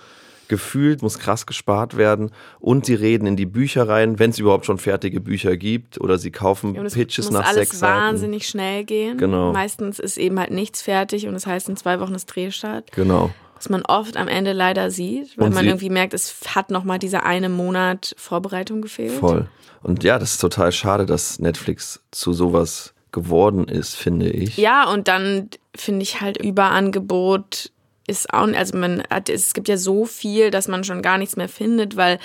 gefühlt 0.49 1.01
muss 1.01 1.19
krass 1.19 1.45
gespart 1.45 1.95
werden 1.95 2.31
und 2.59 2.85
sie 2.85 2.95
reden 2.95 3.25
in 3.25 3.38
die 3.38 3.45
Bücher 3.45 3.88
rein, 3.88 4.19
wenn 4.19 4.31
es 4.31 4.39
überhaupt 4.39 4.65
schon 4.65 4.77
fertige 4.77 5.21
Bücher 5.21 5.55
gibt 5.55 6.01
oder 6.01 6.17
sie 6.17 6.31
kaufen 6.31 6.77
und 6.77 6.85
es 6.85 6.95
Pitches 6.95 7.25
muss 7.25 7.33
nach 7.33 7.45
alles 7.45 7.69
sechs 7.69 7.79
Seiten. 7.79 7.93
wahnsinnig 7.93 8.47
schnell 8.47 8.83
gehen. 8.83 9.17
Genau. 9.17 9.53
Meistens 9.53 9.99
ist 9.99 10.17
eben 10.17 10.38
halt 10.38 10.51
nichts 10.51 10.81
fertig 10.81 11.27
und 11.27 11.33
das 11.33 11.47
heißt, 11.47 11.69
in 11.69 11.77
zwei 11.77 12.01
Wochen 12.01 12.15
ist 12.15 12.25
Drehstart. 12.25 12.91
Genau. 12.91 13.29
Was 13.55 13.69
man 13.69 13.83
oft 13.85 14.17
am 14.17 14.27
Ende 14.27 14.53
leider 14.53 14.89
sieht, 14.89 15.38
weil 15.38 15.47
Und 15.47 15.53
man 15.53 15.65
irgendwie 15.65 15.89
merkt, 15.89 16.13
es 16.13 16.35
hat 16.55 16.71
noch 16.71 16.83
mal 16.83 16.97
dieser 16.97 17.25
eine 17.25 17.49
Monat 17.49 18.15
Vorbereitung 18.17 18.81
gefehlt. 18.81 19.12
Voll. 19.12 19.47
Und 19.83 20.03
ja, 20.03 20.17
das 20.17 20.31
ist 20.31 20.41
total 20.41 20.71
schade, 20.71 21.05
dass 21.05 21.39
Netflix 21.39 22.01
zu 22.12 22.33
sowas 22.33 22.93
geworden 23.12 23.67
ist, 23.67 23.95
finde 23.95 24.29
ich. 24.29 24.57
Ja, 24.57 24.89
und 24.91 25.07
dann 25.07 25.49
finde 25.75 26.03
ich 26.03 26.21
halt 26.21 26.41
Überangebot 26.41 27.71
ist 28.10 28.34
auch, 28.34 28.48
also 28.48 28.78
man 28.78 29.04
hat, 29.10 29.30
es 29.30 29.54
gibt 29.54 29.67
ja 29.67 29.78
so 29.78 30.06
viel, 30.06 30.52
dass 30.52 30.67
man 30.67 30.84
schon 30.84 31.02
gar 31.02 31.17
nichts 31.17 31.36
mehr 31.36 31.50
findet, 31.50 31.95
weil 31.95 32.19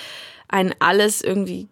einen 0.47 0.73
alles 0.79 1.21
irgendwie 1.21 1.67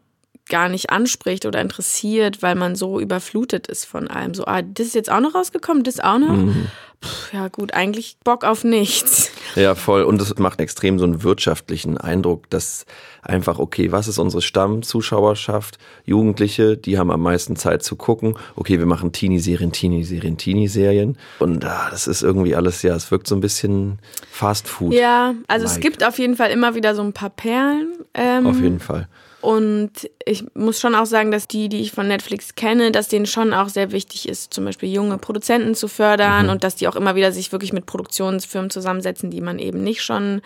gar 0.49 0.69
nicht 0.69 0.89
anspricht 0.89 1.45
oder 1.45 1.61
interessiert, 1.61 2.41
weil 2.41 2.55
man 2.55 2.75
so 2.75 2.99
überflutet 2.99 3.67
ist 3.67 3.85
von 3.85 4.07
allem. 4.07 4.33
So, 4.33 4.45
ah, 4.45 4.61
das 4.61 4.87
ist 4.87 4.95
jetzt 4.95 5.11
auch 5.11 5.19
noch 5.19 5.35
rausgekommen, 5.35 5.83
das 5.83 5.99
auch 5.99 6.19
noch. 6.19 6.29
Mhm. 6.29 6.67
Puh, 7.01 7.35
ja 7.35 7.47
gut, 7.47 7.73
eigentlich 7.73 8.17
Bock 8.23 8.43
auf 8.43 8.63
nichts. 8.63 9.22
Ja, 9.55 9.75
voll. 9.75 10.03
Und 10.03 10.21
es 10.21 10.37
macht 10.37 10.59
extrem 10.59 10.99
so 10.99 11.05
einen 11.05 11.23
wirtschaftlichen 11.23 11.97
Eindruck, 11.97 12.49
dass 12.49 12.85
einfach, 13.21 13.59
okay, 13.59 13.91
was 13.91 14.07
ist 14.07 14.17
unsere 14.17 14.41
Stammzuschauerschaft? 14.41 15.77
Jugendliche, 16.05 16.77
die 16.77 16.97
haben 16.97 17.11
am 17.11 17.21
meisten 17.21 17.55
Zeit 17.55 17.83
zu 17.83 17.95
gucken. 17.95 18.35
Okay, 18.55 18.79
wir 18.79 18.85
machen 18.85 19.11
Teenie-Serien, 19.11 19.71
Teenie-Serien, 19.71 20.37
Teenie-Serien. 20.37 21.17
Und 21.39 21.65
ah, 21.65 21.87
das 21.91 22.07
ist 22.07 22.21
irgendwie 22.21 22.55
alles, 22.55 22.81
ja, 22.81 22.95
es 22.95 23.11
wirkt 23.11 23.27
so 23.27 23.35
ein 23.35 23.41
bisschen 23.41 23.99
Fast 24.29 24.67
Food. 24.67 24.93
Ja, 24.93 25.33
also 25.47 25.65
es 25.65 25.79
gibt 25.79 26.05
auf 26.05 26.19
jeden 26.19 26.35
Fall 26.35 26.51
immer 26.51 26.75
wieder 26.75 26.95
so 26.95 27.01
ein 27.01 27.13
paar 27.13 27.29
Perlen. 27.29 27.93
Ähm, 28.13 28.47
Auf 28.47 28.59
jeden 28.59 28.79
Fall. 28.79 29.07
Und 29.43 30.09
ich 30.23 30.45
muss 30.55 30.79
schon 30.79 30.95
auch 30.95 31.05
sagen, 31.05 31.29
dass 31.29 31.49
die, 31.49 31.67
die 31.67 31.81
ich 31.81 31.91
von 31.91 32.07
Netflix 32.07 32.55
kenne, 32.55 32.93
dass 32.93 33.09
denen 33.09 33.25
schon 33.25 33.53
auch 33.53 33.67
sehr 33.67 33.91
wichtig 33.91 34.29
ist, 34.29 34.53
zum 34.53 34.63
Beispiel 34.63 34.89
junge 34.89 35.17
Produzenten 35.17 35.75
zu 35.75 35.89
fördern 35.89 36.45
mhm. 36.45 36.51
und 36.53 36.63
dass 36.63 36.75
die 36.77 36.87
auch 36.87 36.95
immer 36.95 37.15
wieder 37.15 37.33
sich 37.33 37.51
wirklich 37.51 37.73
mit 37.73 37.85
Produktionsfirmen 37.85 38.69
zusammensetzen, 38.69 39.31
die 39.31 39.41
man 39.41 39.59
eben 39.59 39.83
nicht 39.83 40.01
schon 40.01 40.41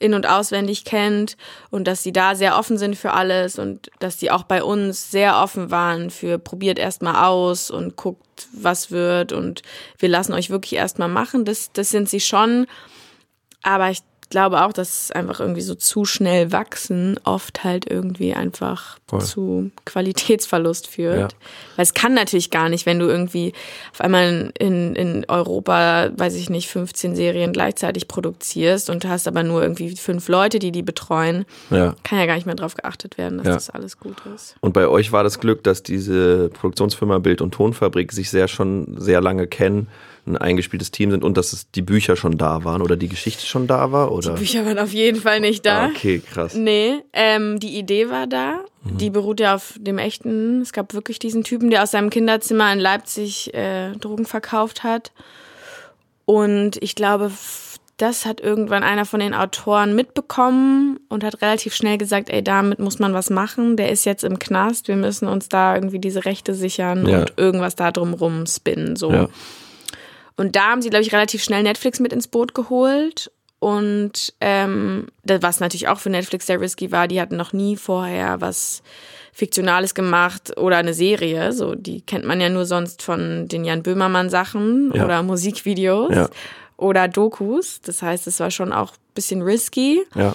in- 0.00 0.14
und 0.14 0.28
auswendig 0.28 0.84
kennt 0.84 1.36
und 1.70 1.86
dass 1.86 2.02
sie 2.02 2.10
da 2.10 2.34
sehr 2.34 2.58
offen 2.58 2.78
sind 2.78 2.96
für 2.96 3.12
alles 3.12 3.60
und 3.60 3.92
dass 4.00 4.16
die 4.16 4.32
auch 4.32 4.42
bei 4.42 4.64
uns 4.64 5.12
sehr 5.12 5.40
offen 5.40 5.70
waren 5.70 6.10
für 6.10 6.40
probiert 6.40 6.80
erstmal 6.80 7.24
aus 7.24 7.70
und 7.70 7.94
guckt, 7.94 8.48
was 8.52 8.90
wird 8.90 9.30
und 9.30 9.62
wir 9.98 10.08
lassen 10.08 10.32
euch 10.32 10.50
wirklich 10.50 10.74
erstmal 10.74 11.06
machen. 11.06 11.44
Das, 11.44 11.70
das 11.72 11.90
sind 11.90 12.08
sie 12.08 12.18
schon. 12.18 12.66
Aber 13.62 13.90
ich 13.90 14.00
glaube 14.32 14.64
auch, 14.64 14.72
dass 14.72 15.12
einfach 15.12 15.40
irgendwie 15.40 15.60
so 15.60 15.74
zu 15.74 16.06
schnell 16.06 16.52
wachsen 16.52 17.20
oft 17.22 17.64
halt 17.64 17.88
irgendwie 17.88 18.32
einfach 18.32 18.98
Voll. 19.06 19.20
zu 19.20 19.70
Qualitätsverlust 19.84 20.88
führt. 20.88 21.32
Ja. 21.32 21.38
Weil 21.76 21.82
es 21.82 21.92
kann 21.92 22.14
natürlich 22.14 22.50
gar 22.50 22.70
nicht, 22.70 22.86
wenn 22.86 22.98
du 22.98 23.06
irgendwie 23.06 23.52
auf 23.92 24.00
einmal 24.00 24.50
in, 24.58 24.96
in 24.96 25.26
Europa, 25.28 26.10
weiß 26.16 26.34
ich 26.36 26.48
nicht, 26.48 26.68
15 26.68 27.14
Serien 27.14 27.52
gleichzeitig 27.52 28.08
produzierst 28.08 28.88
und 28.88 29.04
hast 29.04 29.28
aber 29.28 29.42
nur 29.42 29.62
irgendwie 29.62 29.94
fünf 29.96 30.28
Leute, 30.28 30.58
die 30.58 30.72
die 30.72 30.82
betreuen. 30.82 31.44
Ja. 31.68 31.94
Kann 32.02 32.18
ja 32.18 32.24
gar 32.24 32.36
nicht 32.36 32.46
mehr 32.46 32.54
drauf 32.54 32.74
geachtet 32.74 33.18
werden, 33.18 33.36
dass 33.36 33.46
ja. 33.46 33.54
das 33.54 33.68
alles 33.68 34.00
gut 34.00 34.16
ist. 34.34 34.56
Und 34.60 34.72
bei 34.72 34.88
euch 34.88 35.12
war 35.12 35.22
das 35.22 35.40
Glück, 35.40 35.62
dass 35.62 35.82
diese 35.82 36.48
Produktionsfirma 36.48 37.18
Bild- 37.18 37.42
und 37.42 37.52
Tonfabrik 37.52 38.12
sich 38.12 38.30
sehr 38.30 38.48
schon 38.48 38.96
sehr 38.98 39.20
lange 39.20 39.46
kennen 39.46 39.88
ein 40.26 40.36
eingespieltes 40.36 40.90
Team 40.92 41.10
sind 41.10 41.24
und 41.24 41.36
dass 41.36 41.52
es 41.52 41.70
die 41.70 41.82
Bücher 41.82 42.16
schon 42.16 42.38
da 42.38 42.64
waren 42.64 42.80
oder 42.80 42.96
die 42.96 43.08
Geschichte 43.08 43.44
schon 43.44 43.66
da 43.66 43.90
war? 43.90 44.12
Oder? 44.12 44.34
Die 44.34 44.40
Bücher 44.40 44.64
waren 44.64 44.78
auf 44.78 44.92
jeden 44.92 45.20
Fall 45.20 45.40
nicht 45.40 45.66
da. 45.66 45.86
Ah, 45.86 45.88
okay, 45.88 46.20
krass. 46.20 46.54
Nee, 46.54 47.00
ähm, 47.12 47.58
die 47.58 47.76
Idee 47.76 48.08
war 48.08 48.26
da. 48.26 48.60
Mhm. 48.84 48.98
Die 48.98 49.10
beruht 49.10 49.40
ja 49.40 49.54
auf 49.56 49.74
dem 49.78 49.98
echten. 49.98 50.60
Es 50.60 50.72
gab 50.72 50.94
wirklich 50.94 51.18
diesen 51.18 51.42
Typen, 51.42 51.70
der 51.70 51.82
aus 51.82 51.90
seinem 51.90 52.10
Kinderzimmer 52.10 52.72
in 52.72 52.78
Leipzig 52.78 53.52
äh, 53.52 53.92
Drogen 53.92 54.24
verkauft 54.24 54.84
hat. 54.84 55.12
Und 56.24 56.80
ich 56.80 56.94
glaube, 56.94 57.32
das 57.96 58.24
hat 58.24 58.40
irgendwann 58.40 58.82
einer 58.82 59.04
von 59.04 59.20
den 59.20 59.34
Autoren 59.34 59.94
mitbekommen 59.94 60.98
und 61.08 61.24
hat 61.24 61.42
relativ 61.42 61.74
schnell 61.74 61.98
gesagt, 61.98 62.30
ey, 62.30 62.42
damit 62.42 62.78
muss 62.78 62.98
man 62.98 63.12
was 63.12 63.28
machen. 63.28 63.76
Der 63.76 63.90
ist 63.90 64.04
jetzt 64.04 64.24
im 64.24 64.38
Knast, 64.38 64.88
wir 64.88 64.96
müssen 64.96 65.28
uns 65.28 65.48
da 65.48 65.74
irgendwie 65.74 65.98
diese 65.98 66.24
Rechte 66.24 66.54
sichern 66.54 67.06
ja. 67.06 67.20
und 67.20 67.34
irgendwas 67.36 67.76
da 67.76 67.90
drumrum 67.92 68.46
spinnen. 68.46 68.96
So. 68.96 69.12
Ja. 69.12 69.28
Und 70.36 70.56
da 70.56 70.70
haben 70.70 70.82
sie, 70.82 70.90
glaube 70.90 71.04
ich, 71.04 71.12
relativ 71.12 71.42
schnell 71.42 71.62
Netflix 71.62 72.00
mit 72.00 72.12
ins 72.12 72.28
Boot 72.28 72.54
geholt. 72.54 73.30
Und 73.58 74.34
ähm, 74.40 75.06
was 75.22 75.60
natürlich 75.60 75.86
auch 75.86 76.00
für 76.00 76.10
Netflix 76.10 76.46
sehr 76.46 76.60
risky 76.60 76.90
war, 76.90 77.06
die 77.06 77.20
hatten 77.20 77.36
noch 77.36 77.52
nie 77.52 77.76
vorher 77.76 78.40
was 78.40 78.82
Fiktionales 79.32 79.94
gemacht 79.94 80.56
oder 80.56 80.78
eine 80.78 80.94
Serie. 80.94 81.52
So, 81.52 81.76
die 81.76 82.00
kennt 82.00 82.24
man 82.24 82.40
ja 82.40 82.48
nur 82.48 82.66
sonst 82.66 83.02
von 83.02 83.46
den 83.46 83.64
Jan 83.64 83.84
Böhmermann-Sachen 83.84 84.92
ja. 84.94 85.04
oder 85.04 85.22
Musikvideos 85.22 86.12
ja. 86.12 86.28
oder 86.76 87.06
Dokus. 87.06 87.80
Das 87.82 88.02
heißt, 88.02 88.26
es 88.26 88.40
war 88.40 88.50
schon 88.50 88.72
auch 88.72 88.92
ein 88.92 89.14
bisschen 89.14 89.42
risky. 89.42 90.02
Ja. 90.16 90.34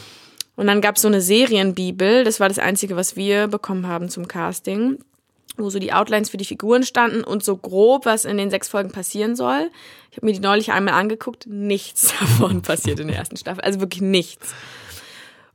Und 0.55 0.67
dann 0.67 0.79
gab 0.79 0.95
es 0.95 1.01
so 1.01 1.07
eine 1.09 1.21
Serienbibel, 1.21 2.23
das 2.23 2.39
war 2.39 2.47
das 2.47 2.59
Einzige, 2.59 2.95
was 2.95 3.15
wir 3.15 3.47
bekommen 3.47 3.87
haben 3.87 4.09
zum 4.09 4.27
Casting 4.27 4.99
wo 5.57 5.69
so 5.69 5.79
die 5.79 5.93
Outlines 5.93 6.29
für 6.29 6.37
die 6.37 6.45
Figuren 6.45 6.83
standen 6.83 7.23
und 7.23 7.43
so 7.43 7.57
grob, 7.57 8.05
was 8.05 8.25
in 8.25 8.37
den 8.37 8.49
sechs 8.49 8.67
Folgen 8.67 8.91
passieren 8.91 9.35
soll. 9.35 9.69
Ich 10.11 10.17
habe 10.17 10.25
mir 10.25 10.33
die 10.33 10.39
neulich 10.39 10.71
einmal 10.71 10.93
angeguckt. 10.93 11.47
Nichts 11.47 12.13
davon 12.19 12.61
passiert 12.61 12.99
in 12.99 13.07
der 13.07 13.17
ersten 13.17 13.37
Staffel. 13.37 13.63
Also 13.63 13.79
wirklich 13.79 14.01
nichts. 14.01 14.53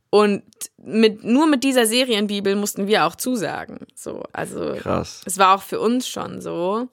Und 0.09 0.43
mit, 0.77 1.23
nur 1.23 1.47
mit 1.47 1.63
dieser 1.63 1.87
Serienbibel 1.87 2.55
mussten 2.55 2.85
wir 2.85 3.05
auch 3.05 3.15
zusagen. 3.15 3.79
So, 3.95 4.23
also 4.31 4.75
Krass. 4.77 5.21
es 5.25 5.39
war 5.39 5.55
auch 5.55 5.63
für 5.63 5.79
uns 5.79 6.07
schon 6.07 6.39
so. 6.39 6.87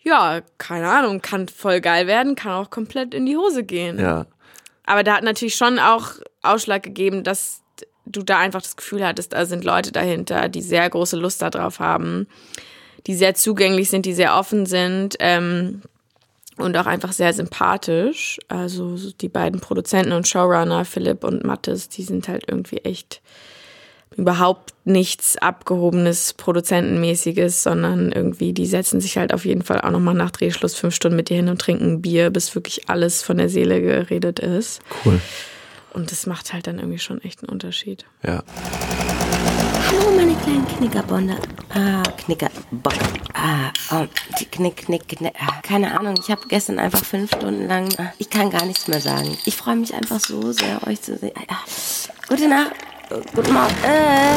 Ja, 0.00 0.40
keine 0.58 0.88
Ahnung, 0.88 1.20
kann 1.20 1.48
voll 1.48 1.80
geil 1.80 2.06
werden, 2.06 2.34
kann 2.34 2.52
auch 2.52 2.70
komplett 2.70 3.14
in 3.14 3.26
die 3.26 3.36
Hose 3.36 3.62
gehen. 3.62 4.00
Ja. 4.00 4.26
Aber 4.84 5.04
da 5.04 5.16
hat 5.16 5.22
natürlich 5.22 5.54
schon 5.54 5.78
auch 5.78 6.12
Ausschlag 6.42 6.82
gegeben, 6.82 7.22
dass 7.24 7.61
du 8.06 8.22
da 8.22 8.38
einfach 8.38 8.62
das 8.62 8.76
Gefühl 8.76 9.06
hattest, 9.06 9.32
da 9.32 9.46
sind 9.46 9.64
Leute 9.64 9.92
dahinter, 9.92 10.48
die 10.48 10.62
sehr 10.62 10.88
große 10.88 11.16
Lust 11.16 11.42
darauf 11.42 11.78
haben, 11.78 12.26
die 13.06 13.14
sehr 13.14 13.34
zugänglich 13.34 13.90
sind, 13.90 14.06
die 14.06 14.14
sehr 14.14 14.36
offen 14.36 14.66
sind 14.66 15.16
ähm, 15.20 15.82
und 16.56 16.76
auch 16.76 16.86
einfach 16.86 17.12
sehr 17.12 17.32
sympathisch. 17.32 18.38
Also 18.48 18.96
die 19.20 19.28
beiden 19.28 19.60
Produzenten 19.60 20.12
und 20.12 20.28
Showrunner, 20.28 20.84
Philipp 20.84 21.24
und 21.24 21.44
Mattes, 21.44 21.88
die 21.88 22.02
sind 22.02 22.28
halt 22.28 22.44
irgendwie 22.48 22.78
echt 22.78 23.22
überhaupt 24.16 24.74
nichts 24.84 25.38
abgehobenes, 25.38 26.34
produzentenmäßiges, 26.34 27.62
sondern 27.62 28.12
irgendwie, 28.12 28.52
die 28.52 28.66
setzen 28.66 29.00
sich 29.00 29.16
halt 29.16 29.32
auf 29.32 29.44
jeden 29.44 29.62
Fall 29.62 29.80
auch 29.80 29.90
nochmal 29.90 30.14
nach 30.14 30.30
Drehschluss 30.30 30.74
fünf 30.74 30.94
Stunden 30.94 31.16
mit 31.16 31.30
dir 31.30 31.36
hin 31.36 31.48
und 31.48 31.60
trinken 31.60 32.02
Bier, 32.02 32.30
bis 32.30 32.54
wirklich 32.54 32.90
alles 32.90 33.22
von 33.22 33.38
der 33.38 33.48
Seele 33.48 33.80
geredet 33.80 34.38
ist. 34.38 34.80
Cool. 35.04 35.20
Und 35.92 36.10
das 36.10 36.26
macht 36.26 36.52
halt 36.54 36.66
dann 36.66 36.78
irgendwie 36.78 36.98
schon 36.98 37.20
echt 37.20 37.42
einen 37.42 37.50
Unterschied. 37.50 38.06
Ja. 38.22 38.42
Hallo, 39.88 40.16
meine 40.16 40.34
kleinen 40.36 40.66
Knickerbonde. 40.66 41.36
Ah, 41.68 42.02
Knickerbonde. 42.16 42.98
Ah, 43.34 43.70
oh, 43.90 44.06
die 44.40 44.46
Knick, 44.46 44.86
Knick, 44.86 45.06
Knick. 45.08 45.34
Ah, 45.38 45.60
keine 45.62 45.98
Ahnung, 45.98 46.14
ich 46.18 46.30
habe 46.30 46.40
gestern 46.48 46.78
einfach 46.78 47.04
fünf 47.04 47.34
Stunden 47.34 47.68
lang. 47.68 47.88
Ah, 47.98 48.12
ich 48.16 48.30
kann 48.30 48.48
gar 48.48 48.64
nichts 48.64 48.88
mehr 48.88 49.00
sagen. 49.00 49.36
Ich 49.44 49.54
freue 49.54 49.76
mich 49.76 49.92
einfach 49.92 50.18
so 50.18 50.52
sehr, 50.52 50.86
euch 50.86 51.02
zu 51.02 51.18
sehen. 51.18 51.32
Ah, 51.48 51.58
gute 52.26 52.48
Nacht. 52.48 52.72
Guten 53.34 53.52
Morgen. 53.52 53.74
Äh. 53.84 54.36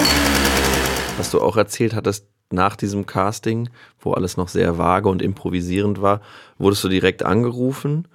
Was 1.17 1.31
du 1.31 1.39
auch 1.41 1.55
erzählt 1.55 1.95
hattest, 1.95 2.25
nach 2.51 2.75
diesem 2.75 3.05
Casting, 3.05 3.69
wo 3.99 4.11
alles 4.11 4.35
noch 4.35 4.49
sehr 4.49 4.77
vage 4.77 5.07
und 5.07 5.21
improvisierend 5.21 6.01
war, 6.01 6.19
wurdest 6.57 6.83
du 6.83 6.89
direkt 6.89 7.23
angerufen 7.23 8.09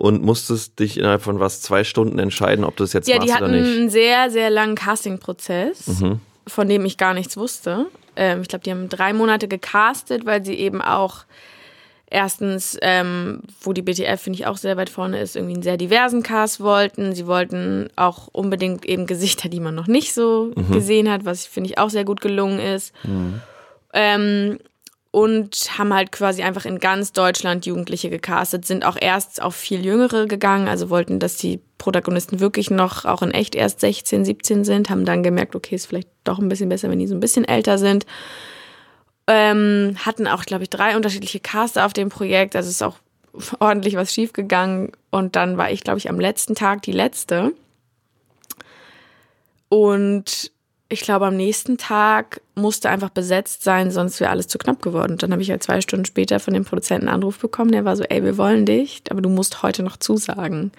und 0.00 0.22
musstest 0.22 0.78
dich 0.78 0.96
innerhalb 0.96 1.20
von 1.20 1.40
was, 1.40 1.60
zwei 1.60 1.84
Stunden 1.84 2.18
entscheiden, 2.18 2.64
ob 2.64 2.74
du 2.74 2.84
das 2.84 2.94
jetzt 2.94 3.06
ja, 3.06 3.18
machst 3.18 3.28
oder 3.36 3.48
nicht. 3.48 3.58
Ja, 3.58 3.64
die 3.64 3.70
hatten 3.70 3.80
einen 3.80 3.90
sehr, 3.90 4.30
sehr 4.30 4.48
langen 4.48 4.74
Casting-Prozess, 4.74 6.00
mhm. 6.00 6.20
von 6.46 6.68
dem 6.70 6.86
ich 6.86 6.96
gar 6.96 7.12
nichts 7.12 7.36
wusste. 7.36 7.84
Ähm, 8.16 8.40
ich 8.40 8.48
glaube, 8.48 8.64
die 8.64 8.70
haben 8.70 8.88
drei 8.88 9.12
Monate 9.12 9.46
gecastet, 9.46 10.24
weil 10.24 10.42
sie 10.42 10.54
eben 10.54 10.80
auch 10.80 11.26
erstens, 12.06 12.78
ähm, 12.80 13.42
wo 13.60 13.74
die 13.74 13.82
BTF, 13.82 14.18
finde 14.22 14.38
ich, 14.38 14.46
auch 14.46 14.56
sehr 14.56 14.78
weit 14.78 14.88
vorne 14.88 15.20
ist, 15.20 15.36
irgendwie 15.36 15.54
einen 15.54 15.62
sehr 15.62 15.76
diversen 15.76 16.22
Cast 16.22 16.60
wollten. 16.60 17.14
Sie 17.14 17.26
wollten 17.26 17.90
auch 17.96 18.28
unbedingt 18.32 18.86
eben 18.86 19.06
Gesichter, 19.06 19.50
die 19.50 19.60
man 19.60 19.74
noch 19.74 19.86
nicht 19.86 20.14
so 20.14 20.50
mhm. 20.56 20.72
gesehen 20.72 21.10
hat, 21.10 21.26
was, 21.26 21.44
finde 21.44 21.68
ich, 21.68 21.76
auch 21.76 21.90
sehr 21.90 22.06
gut 22.06 22.22
gelungen 22.22 22.58
ist. 22.58 22.94
Mhm. 23.04 23.42
Ähm, 23.92 24.58
und 25.12 25.76
haben 25.76 25.92
halt 25.92 26.12
quasi 26.12 26.42
einfach 26.42 26.64
in 26.64 26.78
ganz 26.78 27.12
Deutschland 27.12 27.66
Jugendliche 27.66 28.10
gecastet, 28.10 28.64
sind 28.64 28.84
auch 28.84 28.96
erst 29.00 29.42
auf 29.42 29.56
viel 29.56 29.84
Jüngere 29.84 30.26
gegangen, 30.26 30.68
also 30.68 30.88
wollten, 30.88 31.18
dass 31.18 31.36
die 31.36 31.60
Protagonisten 31.78 32.38
wirklich 32.38 32.70
noch 32.70 33.04
auch 33.04 33.22
in 33.22 33.32
echt 33.32 33.54
erst 33.54 33.80
16, 33.80 34.24
17 34.24 34.64
sind, 34.64 34.88
haben 34.88 35.04
dann 35.04 35.22
gemerkt, 35.22 35.56
okay, 35.56 35.74
ist 35.74 35.86
vielleicht 35.86 36.08
doch 36.22 36.38
ein 36.38 36.48
bisschen 36.48 36.68
besser, 36.68 36.90
wenn 36.90 37.00
die 37.00 37.08
so 37.08 37.14
ein 37.14 37.20
bisschen 37.20 37.44
älter 37.44 37.78
sind. 37.78 38.06
Ähm, 39.26 39.96
hatten 40.04 40.28
auch, 40.28 40.44
glaube 40.44 40.64
ich, 40.64 40.70
drei 40.70 40.96
unterschiedliche 40.96 41.40
Caster 41.40 41.86
auf 41.86 41.92
dem 41.92 42.08
Projekt, 42.08 42.54
also 42.54 42.68
ist 42.68 42.82
auch 42.82 42.96
ordentlich 43.58 43.96
was 43.96 44.14
schiefgegangen 44.14 44.92
und 45.10 45.34
dann 45.34 45.56
war 45.56 45.72
ich, 45.72 45.82
glaube 45.82 45.98
ich, 45.98 46.08
am 46.08 46.20
letzten 46.20 46.54
Tag 46.54 46.82
die 46.82 46.92
letzte. 46.92 47.52
Und 49.68 50.52
ich 50.92 51.02
glaube, 51.02 51.26
am 51.26 51.36
nächsten 51.36 51.78
Tag 51.78 52.40
musste 52.56 52.90
einfach 52.90 53.10
besetzt 53.10 53.62
sein, 53.62 53.92
sonst 53.92 54.18
wäre 54.18 54.30
alles 54.30 54.48
zu 54.48 54.58
knapp 54.58 54.82
geworden. 54.82 55.12
Und 55.12 55.22
dann 55.22 55.30
habe 55.30 55.40
ich 55.40 55.50
halt 55.50 55.62
zwei 55.62 55.80
Stunden 55.80 56.04
später 56.04 56.40
von 56.40 56.52
dem 56.52 56.64
Produzenten 56.64 57.06
einen 57.06 57.14
Anruf 57.14 57.38
bekommen, 57.38 57.70
der 57.70 57.84
war 57.84 57.96
so, 57.96 58.02
ey, 58.02 58.24
wir 58.24 58.36
wollen 58.36 58.66
dich, 58.66 59.02
aber 59.08 59.22
du 59.22 59.28
musst 59.28 59.62
heute 59.62 59.84
noch 59.84 59.96
zusagen. 59.96 60.72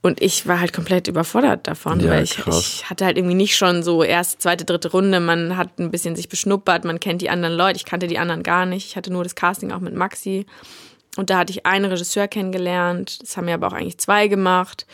Und 0.00 0.22
ich 0.22 0.46
war 0.46 0.60
halt 0.60 0.72
komplett 0.72 1.08
überfordert 1.08 1.66
davon, 1.66 2.00
ja, 2.00 2.10
weil 2.10 2.24
ich, 2.24 2.38
ich, 2.46 2.88
hatte 2.88 3.04
halt 3.04 3.18
irgendwie 3.18 3.34
nicht 3.34 3.56
schon 3.56 3.82
so 3.82 4.02
erste, 4.02 4.38
zweite, 4.38 4.64
dritte 4.64 4.92
Runde. 4.92 5.20
Man 5.20 5.56
hat 5.56 5.78
ein 5.78 5.90
bisschen 5.90 6.16
sich 6.16 6.28
beschnuppert, 6.28 6.84
man 6.84 7.00
kennt 7.00 7.20
die 7.20 7.30
anderen 7.30 7.54
Leute. 7.54 7.76
Ich 7.76 7.84
kannte 7.84 8.06
die 8.06 8.18
anderen 8.18 8.42
gar 8.42 8.64
nicht. 8.64 8.86
Ich 8.86 8.96
hatte 8.96 9.12
nur 9.12 9.24
das 9.24 9.34
Casting 9.34 9.72
auch 9.72 9.80
mit 9.80 9.94
Maxi. 9.94 10.46
Und 11.16 11.30
da 11.30 11.38
hatte 11.38 11.52
ich 11.52 11.66
einen 11.66 11.86
Regisseur 11.86 12.28
kennengelernt. 12.28 13.20
Das 13.20 13.36
haben 13.36 13.48
ja 13.48 13.54
aber 13.54 13.66
auch 13.66 13.72
eigentlich 13.72 13.98
zwei 13.98 14.28
gemacht. 14.28 14.86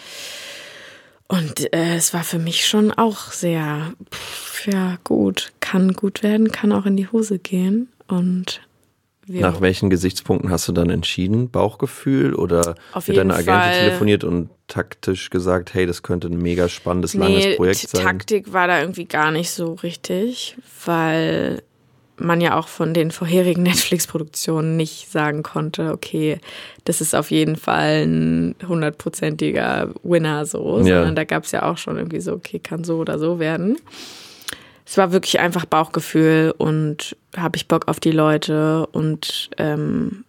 Und 1.28 1.72
äh, 1.72 1.96
es 1.96 2.12
war 2.12 2.22
für 2.22 2.38
mich 2.38 2.66
schon 2.66 2.92
auch 2.92 3.32
sehr, 3.32 3.94
pff, 4.12 4.66
ja, 4.66 4.98
gut. 5.04 5.52
Kann 5.60 5.92
gut 5.94 6.22
werden, 6.22 6.52
kann 6.52 6.72
auch 6.72 6.86
in 6.86 6.96
die 6.96 7.08
Hose 7.08 7.38
gehen. 7.38 7.88
Und 8.06 8.60
nach 9.26 9.60
welchen 9.60 9.88
Gesichtspunkten 9.88 10.50
hast 10.50 10.68
du 10.68 10.72
dann 10.72 10.90
entschieden? 10.90 11.50
Bauchgefühl 11.50 12.34
oder 12.34 12.74
Auf 12.92 13.08
mit 13.08 13.16
deiner 13.16 13.34
Agentin 13.34 13.72
telefoniert 13.72 14.24
und 14.24 14.50
taktisch 14.66 15.30
gesagt, 15.30 15.72
hey, 15.72 15.86
das 15.86 16.02
könnte 16.02 16.28
ein 16.28 16.36
mega 16.36 16.68
spannendes, 16.68 17.14
nee, 17.14 17.20
langes 17.20 17.56
Projekt 17.56 17.88
sein? 17.88 18.02
Taktik 18.02 18.52
war 18.52 18.66
da 18.66 18.80
irgendwie 18.80 19.06
gar 19.06 19.30
nicht 19.30 19.50
so 19.50 19.74
richtig, 19.74 20.56
weil 20.84 21.62
man 22.16 22.40
ja 22.40 22.58
auch 22.58 22.68
von 22.68 22.94
den 22.94 23.10
vorherigen 23.10 23.62
Netflix-Produktionen 23.64 24.76
nicht 24.76 25.10
sagen 25.10 25.42
konnte, 25.42 25.92
okay, 25.92 26.38
das 26.84 27.00
ist 27.00 27.14
auf 27.14 27.30
jeden 27.30 27.56
Fall 27.56 28.04
ein 28.06 28.54
hundertprozentiger 28.66 29.90
Winner 30.02 30.46
so, 30.46 30.78
ja. 30.78 30.84
sondern 30.84 31.16
da 31.16 31.24
gab 31.24 31.44
es 31.44 31.52
ja 31.52 31.64
auch 31.64 31.78
schon 31.78 31.96
irgendwie 31.96 32.20
so, 32.20 32.32
okay, 32.32 32.58
kann 32.58 32.84
so 32.84 32.98
oder 32.98 33.18
so 33.18 33.38
werden. 33.38 33.76
es 34.86 34.96
war 34.96 35.12
wirklich 35.12 35.40
einfach 35.40 35.64
Bauchgefühl 35.64 36.54
und 36.56 37.16
habe 37.36 37.56
ich 37.56 37.68
Bock 37.68 37.88
auf 37.88 38.00
die 38.00 38.12
Leute 38.12 38.86
und 38.88 39.50
ähm, 39.58 40.24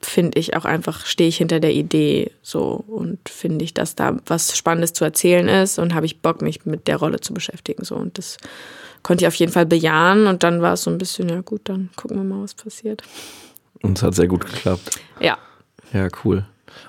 finde 0.00 0.38
ich 0.38 0.56
auch 0.56 0.64
einfach, 0.64 1.06
stehe 1.06 1.28
ich 1.28 1.38
hinter 1.38 1.58
der 1.58 1.72
Idee 1.72 2.30
so 2.42 2.84
und 2.86 3.28
finde 3.28 3.64
ich, 3.64 3.74
dass 3.74 3.94
da 3.94 4.16
was 4.26 4.56
Spannendes 4.56 4.92
zu 4.92 5.04
erzählen 5.04 5.48
ist 5.48 5.78
und 5.78 5.94
habe 5.94 6.06
ich 6.06 6.20
Bock, 6.20 6.42
mich 6.42 6.66
mit 6.66 6.86
der 6.86 6.96
Rolle 6.96 7.20
zu 7.20 7.32
beschäftigen. 7.32 7.84
So 7.84 7.96
und 7.96 8.18
das 8.18 8.36
konnte 9.06 9.22
ich 9.22 9.28
auf 9.28 9.36
jeden 9.36 9.52
Fall 9.52 9.66
bejahen 9.66 10.26
und 10.26 10.42
dann 10.42 10.62
war 10.62 10.72
es 10.72 10.82
so 10.82 10.90
ein 10.90 10.98
bisschen, 10.98 11.28
ja 11.28 11.40
gut, 11.40 11.60
dann 11.68 11.90
gucken 11.94 12.16
wir 12.16 12.24
mal, 12.24 12.42
was 12.42 12.54
passiert. 12.54 13.04
Und 13.80 13.98
es 13.98 14.02
hat 14.02 14.16
sehr 14.16 14.26
gut 14.26 14.44
geklappt. 14.44 14.98
Ja. 15.20 15.38
Ja, 15.92 16.08
cool. 16.24 16.44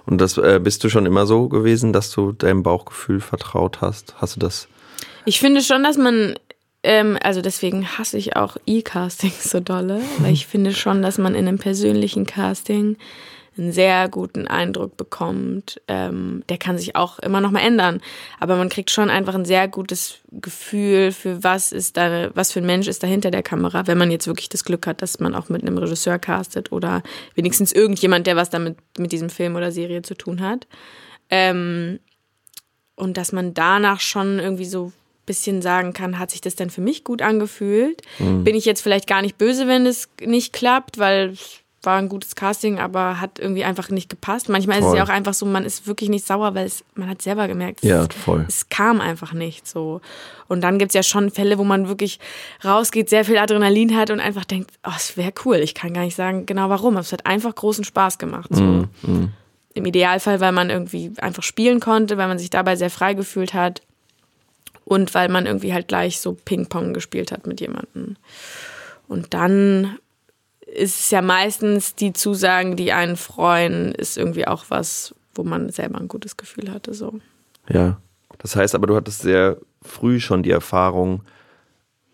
Und 0.08 0.20
das 0.20 0.36
äh, 0.40 0.60
bist 0.60 0.84
du 0.84 0.90
schon 0.90 1.06
immer 1.06 1.28
so 1.28 1.48
gewesen, 1.48 1.94
dass 1.94 2.10
du 2.10 2.32
deinem 2.32 2.64
Bauchgefühl 2.64 3.22
vertraut 3.22 3.82
hast? 3.82 4.16
Hast 4.18 4.36
du 4.36 4.40
das? 4.40 4.68
Ich 5.26 5.40
finde 5.40 5.62
schon, 5.62 5.84
dass 5.84 6.00
man 6.00 6.40
ähm, 6.82 7.20
also 7.22 7.42
deswegen 7.42 7.86
hasse 7.86 8.18
ich 8.18 8.36
auch 8.36 8.58
E-Castings 8.66 9.52
so 9.52 9.60
dolle, 9.60 10.02
weil 10.18 10.34
ich 10.34 10.48
finde 10.48 10.74
schon, 10.74 11.04
dass 11.04 11.20
man 11.20 11.36
in 11.36 11.48
einem 11.48 11.60
persönlichen 11.60 12.26
Casting 12.26 12.98
einen 13.58 13.72
sehr 13.72 14.10
guten 14.10 14.48
Eindruck 14.48 14.98
bekommt. 14.98 15.82
Ähm, 15.88 16.44
der 16.50 16.58
kann 16.58 16.78
sich 16.78 16.96
auch 16.96 17.20
immer 17.20 17.42
noch 17.42 17.52
mal 17.52 17.62
ändern, 17.62 18.02
aber 18.40 18.56
man 18.56 18.70
kriegt 18.70 18.92
schon 18.92 19.10
einfach 19.10 19.36
ein 19.36 19.46
sehr 19.46 19.68
gutes 19.68 20.20
Gefühl 20.32 21.12
für 21.12 21.44
was 21.44 21.72
ist 21.72 21.98
da, 21.98 22.30
was 22.36 22.52
für 22.52 22.60
ein 22.60 22.66
Mensch 22.66 22.88
ist 22.88 23.04
da 23.04 23.08
hinter 23.08 23.32
der 23.32 23.44
Kamera, 23.44 23.88
wenn 23.88 23.98
man 23.98 24.12
jetzt 24.12 24.28
wirklich 24.28 24.50
das 24.50 24.64
Glück 24.64 24.88
hat, 24.88 25.02
dass 25.02 25.20
man 25.20 25.36
auch 25.36 25.50
mit 25.50 25.62
einem 25.62 25.78
Regisseur 25.78 26.20
castet 26.20 26.72
oder 26.72 27.04
wenigstens 27.36 27.72
irgendjemand, 27.72 28.28
der 28.28 28.36
was 28.36 28.50
damit 28.50 28.78
mit 28.98 29.12
diesem 29.12 29.30
Film 29.30 29.56
oder 29.56 29.72
Serie 29.72 30.02
zu 30.02 30.16
tun 30.16 30.42
hat. 30.42 30.68
Ähm, 31.30 32.00
und 32.96 33.18
dass 33.18 33.32
man 33.32 33.54
danach 33.54 34.00
schon 34.00 34.40
irgendwie 34.40 34.66
so 34.66 34.92
bisschen 35.28 35.62
sagen 35.62 35.94
kann, 35.94 36.18
hat 36.18 36.32
sich 36.32 36.42
das 36.42 36.56
denn 36.56 36.72
für 36.72 36.82
mich 36.82 37.04
gut 37.04 37.22
angefühlt? 37.22 38.02
Mhm. 38.18 38.44
Bin 38.44 38.56
ich 38.56 38.66
jetzt 38.66 38.82
vielleicht 38.82 39.06
gar 39.06 39.22
nicht 39.22 39.38
böse, 39.38 39.68
wenn 39.68 39.86
es 39.86 40.10
nicht 40.26 40.54
klappt, 40.54 40.98
weil 40.98 41.34
war 41.88 41.98
ein 41.98 42.10
gutes 42.10 42.36
Casting, 42.36 42.80
aber 42.80 43.22
hat 43.22 43.40
irgendwie 43.40 43.64
einfach 43.64 43.90
nicht 43.90 44.10
gepasst. 44.10 44.50
Manchmal 44.50 44.80
voll. 44.80 44.88
ist 44.88 44.94
es 44.94 44.98
ja 44.98 45.04
auch 45.06 45.10
einfach 45.10 45.34
so, 45.34 45.46
man 45.46 45.64
ist 45.64 45.88
wirklich 45.88 46.10
nicht 46.10 46.28
sauer, 46.28 46.54
weil 46.54 46.66
es, 46.66 46.84
man 46.96 47.10
hat 47.10 47.22
selber 47.22 47.48
gemerkt, 47.48 47.82
ja, 47.82 48.04
es, 48.04 48.14
voll. 48.14 48.46
es 48.46 48.68
kam 48.68 49.00
einfach 49.00 49.32
nicht 49.32 49.66
so. 49.66 50.02
Und 50.50 50.62
dann 50.62 50.80
gibt 50.80 50.90
es 50.92 50.96
ja 50.96 51.02
schon 51.02 51.32
Fälle, 51.32 51.58
wo 51.58 51.64
man 51.64 51.88
wirklich 51.88 52.20
rausgeht, 52.64 53.10
sehr 53.10 53.24
viel 53.24 53.38
Adrenalin 53.38 53.96
hat 53.96 54.12
und 54.12 54.20
einfach 54.20 54.44
denkt, 54.44 54.72
oh, 54.86 54.92
es 54.96 55.16
wäre 55.16 55.32
cool. 55.46 55.56
Ich 55.56 55.76
kann 55.76 55.94
gar 55.94 56.04
nicht 56.04 56.18
sagen 56.18 56.46
genau 56.46 56.70
warum, 56.70 56.96
aber 56.96 57.02
es 57.02 57.14
hat 57.14 57.26
einfach 57.26 57.56
großen 57.56 57.86
Spaß 57.86 58.18
gemacht. 58.18 58.50
So. 58.52 58.62
Mm, 58.62 58.90
mm. 59.04 59.32
Im 59.74 59.86
Idealfall, 59.86 60.42
weil 60.42 60.52
man 60.52 60.70
irgendwie 60.70 61.14
einfach 61.20 61.44
spielen 61.44 61.80
konnte, 61.80 62.18
weil 62.18 62.28
man 62.28 62.38
sich 62.38 62.50
dabei 62.50 62.76
sehr 62.76 62.90
frei 62.90 63.14
gefühlt 63.14 63.54
hat 63.54 63.82
und 64.84 65.14
weil 65.14 65.30
man 65.30 65.46
irgendwie 65.46 65.74
halt 65.74 65.88
gleich 65.88 66.20
so 66.20 66.34
Ping-Pong 66.34 66.94
gespielt 66.94 67.32
hat 67.32 67.48
mit 67.48 67.62
jemandem. 67.62 68.18
Und 69.08 69.34
dann 69.34 69.98
ist 70.74 71.00
es 71.00 71.12
ja 71.12 71.22
meistens 71.22 71.96
die 71.96 72.14
Zusagen, 72.14 72.76
die 72.76 72.92
einen 72.92 73.18
freuen, 73.18 73.94
ist 73.94 74.18
irgendwie 74.18 74.48
auch 74.48 74.66
was, 74.70 75.16
wo 75.34 75.44
man 75.44 75.70
selber 75.70 76.00
ein 76.00 76.08
gutes 76.08 76.38
Gefühl 76.38 76.72
hatte. 76.72 76.94
So. 76.94 77.20
Ja, 77.70 78.00
das 78.38 78.56
heißt 78.56 78.76
aber, 78.76 78.88
du 78.88 78.96
hattest 78.96 79.22
sehr 79.22 79.58
früh 79.82 80.20
schon 80.20 80.44
die 80.44 80.52
Erfahrung 80.52 81.24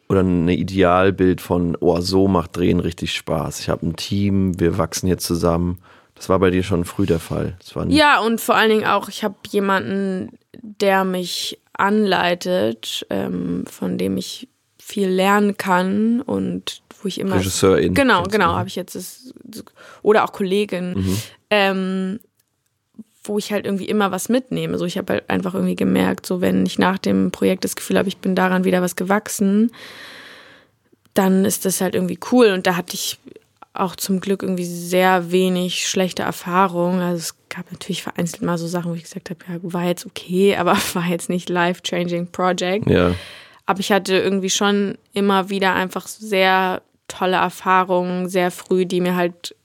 oder 0.07 0.21
ein 0.21 0.47
Idealbild 0.47 1.41
von, 1.41 1.75
oh, 1.79 1.99
so 1.99 2.27
macht 2.27 2.55
Drehen 2.55 2.79
richtig 2.79 3.15
Spaß. 3.15 3.59
Ich 3.59 3.69
habe 3.69 3.87
ein 3.87 3.95
Team, 3.95 4.59
wir 4.59 4.77
wachsen 4.77 5.07
hier 5.07 5.17
zusammen. 5.17 5.79
Das 6.15 6.29
war 6.29 6.37
bei 6.39 6.51
dir 6.51 6.63
schon 6.63 6.85
früh 6.85 7.05
der 7.05 7.19
Fall. 7.19 7.57
ja, 7.87 8.19
und 8.19 8.39
vor 8.39 8.55
allen 8.55 8.69
Dingen 8.69 8.85
auch, 8.85 9.09
ich 9.09 9.23
habe 9.23 9.35
jemanden, 9.49 10.37
der 10.61 11.03
mich 11.03 11.59
anleitet, 11.73 13.05
ähm, 13.09 13.65
von 13.65 13.97
dem 13.97 14.17
ich 14.17 14.47
viel 14.77 15.09
lernen 15.09 15.57
kann 15.57 16.21
und 16.21 16.82
wo 17.03 17.07
ich 17.07 17.19
immer 17.19 17.37
Regisseurin 17.37 17.93
genau 17.93 18.23
genau 18.23 18.55
habe 18.55 18.67
ich 18.67 18.75
jetzt 18.75 18.95
das, 18.95 19.33
oder 20.01 20.23
auch 20.23 20.31
Kollegin 20.31 20.93
mhm. 20.93 21.17
ähm, 21.49 22.19
wo 23.23 23.37
ich 23.37 23.53
halt 23.53 23.65
irgendwie 23.65 23.85
immer 23.85 24.11
was 24.11 24.29
mitnehme 24.29 24.77
so 24.77 24.85
ich 24.85 24.97
habe 24.97 25.13
halt 25.13 25.29
einfach 25.29 25.53
irgendwie 25.53 25.75
gemerkt 25.75 26.25
so 26.25 26.41
wenn 26.41 26.65
ich 26.65 26.79
nach 26.79 26.97
dem 26.97 27.31
Projekt 27.31 27.63
das 27.63 27.75
Gefühl 27.75 27.97
habe 27.97 28.09
ich 28.09 28.17
bin 28.17 28.35
daran 28.35 28.63
wieder 28.63 28.81
was 28.81 28.95
gewachsen 28.95 29.71
dann 31.13 31.45
ist 31.45 31.65
das 31.65 31.81
halt 31.81 31.95
irgendwie 31.95 32.19
cool 32.31 32.47
und 32.47 32.65
da 32.65 32.75
hatte 32.75 32.95
ich 32.95 33.19
auch 33.73 33.95
zum 33.95 34.19
Glück 34.19 34.43
irgendwie 34.43 34.65
sehr 34.65 35.31
wenig 35.31 35.87
schlechte 35.87 36.23
Erfahrungen. 36.23 37.01
Also 37.01 37.17
es 37.17 37.35
gab 37.49 37.71
natürlich 37.71 38.03
vereinzelt 38.03 38.43
mal 38.43 38.57
so 38.57 38.67
Sachen, 38.67 38.91
wo 38.91 38.95
ich 38.95 39.03
gesagt 39.03 39.31
habe, 39.31 39.39
ja, 39.47 39.59
war 39.63 39.85
jetzt 39.85 40.05
okay, 40.05 40.55
aber 40.57 40.77
war 40.93 41.05
jetzt 41.05 41.29
nicht 41.29 41.49
life-changing 41.49 42.27
Project. 42.27 42.89
Ja. 42.89 43.15
Aber 43.65 43.79
ich 43.79 43.91
hatte 43.91 44.15
irgendwie 44.15 44.49
schon 44.49 44.97
immer 45.13 45.49
wieder 45.49 45.73
einfach 45.73 46.07
sehr 46.07 46.81
tolle 47.07 47.37
Erfahrungen, 47.37 48.29
sehr 48.29 48.51
früh, 48.51 48.85
die 48.85 49.01
mir 49.01 49.15
halt 49.15 49.55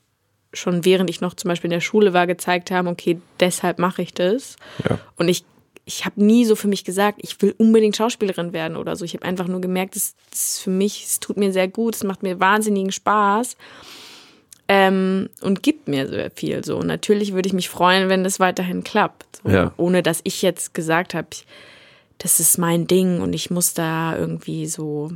schon 0.55 0.85
während 0.85 1.11
ich 1.11 1.21
noch 1.21 1.35
zum 1.35 1.49
Beispiel 1.49 1.69
in 1.69 1.77
der 1.77 1.81
Schule 1.81 2.15
war, 2.15 2.27
gezeigt 2.27 2.71
haben, 2.71 2.89
okay, 2.89 3.21
deshalb 3.39 3.79
mache 3.79 4.03
ich 4.03 4.15
das. 4.15 4.57
Ja. 4.89 4.99
Und 5.17 5.29
ich 5.29 5.45
ich 5.89 6.05
habe 6.05 6.23
nie 6.23 6.45
so 6.45 6.55
für 6.55 6.69
mich 6.69 6.85
gesagt, 6.85 7.19
ich 7.23 7.41
will 7.41 7.55
unbedingt 7.57 7.97
Schauspielerin 7.97 8.53
werden 8.53 8.77
oder 8.77 8.95
so. 8.95 9.07
Ich 9.07 9.15
habe 9.15 9.25
einfach 9.25 9.49
nur 9.49 9.63
gemerkt, 9.63 9.97
das 9.97 10.15
ist 10.31 10.61
für 10.61 10.69
mich, 10.69 11.05
es 11.05 11.19
tut 11.19 11.39
mir 11.39 11.51
sehr 11.51 11.67
gut, 11.67 11.95
es 11.95 12.05
macht 12.05 12.23
mir 12.23 12.39
wahnsinnigen 12.39 12.93
Spaß 12.93 13.57
ähm, 14.69 15.31
und 15.41 15.63
gibt 15.63 15.89
mir 15.89 16.07
sehr 16.07 16.31
viel. 16.31 16.63
So 16.63 16.77
und 16.77 16.87
natürlich 16.87 17.33
würde 17.33 17.47
ich 17.47 17.55
mich 17.55 17.71
freuen, 17.71 18.11
wenn 18.11 18.23
das 18.23 18.39
weiterhin 18.39 18.85
klappt, 18.85 19.41
so. 19.43 19.49
ja. 19.49 19.73
ohne 19.79 20.03
dass 20.03 20.21
ich 20.25 20.43
jetzt 20.43 20.75
gesagt 20.75 21.15
habe, 21.15 21.29
das 22.19 22.39
ist 22.39 22.59
mein 22.59 22.87
Ding 22.87 23.23
und 23.23 23.33
ich 23.33 23.51
muss 23.51 23.73
da 23.73 24.15
irgendwie 24.15 24.67
so 24.67 25.11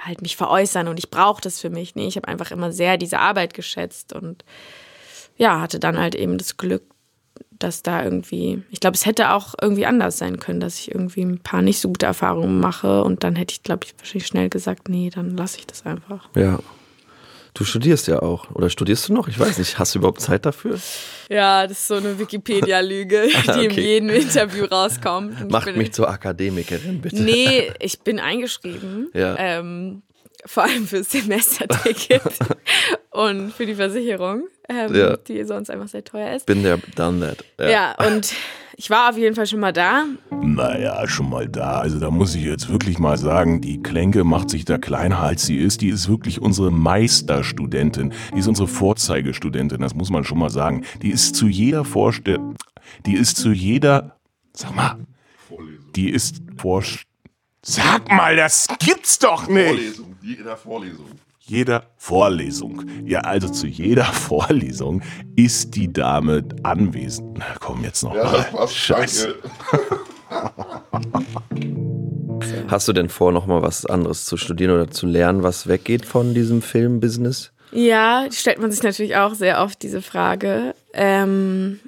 halt 0.00 0.22
mich 0.22 0.36
veräußern 0.36 0.88
und 0.88 0.98
ich 0.98 1.10
brauche 1.10 1.40
das 1.40 1.60
für 1.60 1.70
mich. 1.70 1.94
Nee, 1.94 2.08
ich 2.08 2.16
habe 2.16 2.28
einfach 2.28 2.50
immer 2.50 2.72
sehr 2.72 2.96
diese 2.96 3.18
Arbeit 3.18 3.54
geschätzt 3.54 4.12
und 4.12 4.44
ja, 5.36 5.60
hatte 5.60 5.78
dann 5.80 5.98
halt 5.98 6.14
eben 6.14 6.38
das 6.38 6.56
Glück, 6.56 6.82
dass 7.50 7.82
da 7.82 8.02
irgendwie, 8.02 8.62
ich 8.70 8.80
glaube, 8.80 8.94
es 8.94 9.06
hätte 9.06 9.32
auch 9.32 9.54
irgendwie 9.60 9.86
anders 9.86 10.18
sein 10.18 10.38
können, 10.38 10.60
dass 10.60 10.78
ich 10.78 10.90
irgendwie 10.90 11.22
ein 11.22 11.38
paar 11.38 11.62
nicht 11.62 11.80
so 11.80 11.88
gute 11.88 12.06
Erfahrungen 12.06 12.58
mache 12.60 13.04
und 13.04 13.22
dann 13.24 13.36
hätte 13.36 13.52
ich, 13.52 13.62
glaube 13.62 13.84
ich, 13.84 13.94
wahrscheinlich 13.98 14.26
schnell 14.26 14.48
gesagt, 14.48 14.88
nee, 14.88 15.10
dann 15.10 15.36
lasse 15.36 15.58
ich 15.58 15.66
das 15.66 15.84
einfach. 15.86 16.28
Ja. 16.34 16.58
Du 17.54 17.64
studierst 17.64 18.08
ja 18.08 18.22
auch. 18.22 18.50
Oder 18.52 18.70
studierst 18.70 19.08
du 19.08 19.12
noch? 19.12 19.28
Ich 19.28 19.38
weiß 19.38 19.58
nicht. 19.58 19.78
Hast 19.78 19.94
du 19.94 19.98
überhaupt 19.98 20.20
Zeit 20.20 20.46
dafür? 20.46 20.78
Ja, 21.28 21.66
das 21.66 21.78
ist 21.78 21.88
so 21.88 21.94
eine 21.94 22.18
Wikipedia-Lüge, 22.18 23.28
ah, 23.34 23.42
die 23.58 23.66
okay. 23.66 23.66
in 23.66 23.72
jedem 23.72 24.08
Interview 24.10 24.64
rauskommt. 24.64 25.50
Macht 25.50 25.76
mich 25.76 25.92
zur 25.92 26.08
Akademikerin, 26.08 27.00
bitte. 27.00 27.22
Nee, 27.22 27.72
ich 27.80 28.00
bin 28.00 28.20
eingeschrieben. 28.20 29.10
Ja. 29.14 29.36
Ähm, 29.38 30.02
vor 30.46 30.64
allem 30.64 30.86
fürs 30.86 31.10
Semesterticket 31.10 32.22
und 33.10 33.52
für 33.52 33.66
die 33.66 33.74
Versicherung, 33.74 34.48
ähm, 34.68 34.94
ja. 34.94 35.16
die 35.16 35.44
sonst 35.44 35.70
einfach 35.70 35.88
sehr 35.88 36.04
teuer 36.04 36.34
ist. 36.34 36.46
Bin 36.46 36.62
der 36.62 36.78
done 36.96 37.20
that. 37.20 37.44
Ja. 37.58 37.70
ja, 37.70 38.06
und 38.06 38.32
ich 38.80 38.88
war 38.88 39.10
auf 39.10 39.18
jeden 39.18 39.34
Fall 39.34 39.46
schon 39.46 39.60
mal 39.60 39.74
da. 39.74 40.06
Naja, 40.30 41.06
schon 41.06 41.28
mal 41.28 41.46
da. 41.46 41.80
Also 41.80 42.00
da 42.00 42.10
muss 42.10 42.34
ich 42.34 42.44
jetzt 42.44 42.70
wirklich 42.70 42.98
mal 42.98 43.18
sagen, 43.18 43.60
die 43.60 43.82
Klenke 43.82 44.24
macht 44.24 44.48
sich 44.48 44.64
da 44.64 44.78
kleiner 44.78 45.18
als 45.18 45.44
sie 45.44 45.58
ist. 45.58 45.82
Die 45.82 45.90
ist 45.90 46.08
wirklich 46.08 46.40
unsere 46.40 46.70
Meisterstudentin. 46.70 48.14
Die 48.34 48.38
ist 48.38 48.48
unsere 48.48 48.68
Vorzeigestudentin, 48.68 49.82
das 49.82 49.94
muss 49.94 50.08
man 50.08 50.24
schon 50.24 50.38
mal 50.38 50.48
sagen. 50.48 50.86
Die 51.02 51.10
ist 51.10 51.36
zu 51.36 51.46
jeder 51.46 51.84
Vorstellung, 51.84 52.54
die 53.04 53.16
ist 53.16 53.36
zu 53.36 53.50
jeder, 53.50 54.16
sag 54.54 54.74
mal, 54.74 54.96
die 55.94 56.08
ist 56.08 56.40
vor, 56.56 56.82
sag 57.60 58.08
mal, 58.08 58.34
das 58.34 58.66
gibt's 58.78 59.18
doch 59.18 59.46
nicht. 59.46 59.66
Vorlesung 59.66 60.16
jeder 60.22 60.56
Vorlesung. 60.56 61.06
Jeder 61.50 61.82
Vorlesung. 61.96 62.84
Ja, 63.04 63.22
also 63.22 63.48
zu 63.48 63.66
jeder 63.66 64.04
Vorlesung 64.04 65.02
ist 65.34 65.74
die 65.74 65.92
Dame 65.92 66.44
anwesend. 66.62 67.38
Na 67.38 67.46
komm, 67.58 67.82
jetzt 67.82 68.04
noch 68.04 68.14
ja, 68.14 68.22
mal. 68.22 68.36
Das 68.36 68.52
passt, 68.52 68.76
Scheiße. 68.76 69.34
Hast 72.68 72.86
du 72.86 72.92
denn 72.92 73.08
vor, 73.08 73.32
noch 73.32 73.46
mal 73.46 73.62
was 73.62 73.84
anderes 73.84 74.26
zu 74.26 74.36
studieren 74.36 74.70
oder 74.70 74.92
zu 74.92 75.08
lernen, 75.08 75.42
was 75.42 75.66
weggeht 75.66 76.06
von 76.06 76.34
diesem 76.34 76.62
Filmbusiness? 76.62 77.50
Ja, 77.72 78.28
stellt 78.30 78.60
man 78.60 78.70
sich 78.70 78.84
natürlich 78.84 79.16
auch 79.16 79.34
sehr 79.34 79.60
oft 79.60 79.82
diese 79.82 80.02
Frage. 80.02 80.76
Ähm, 80.92 81.80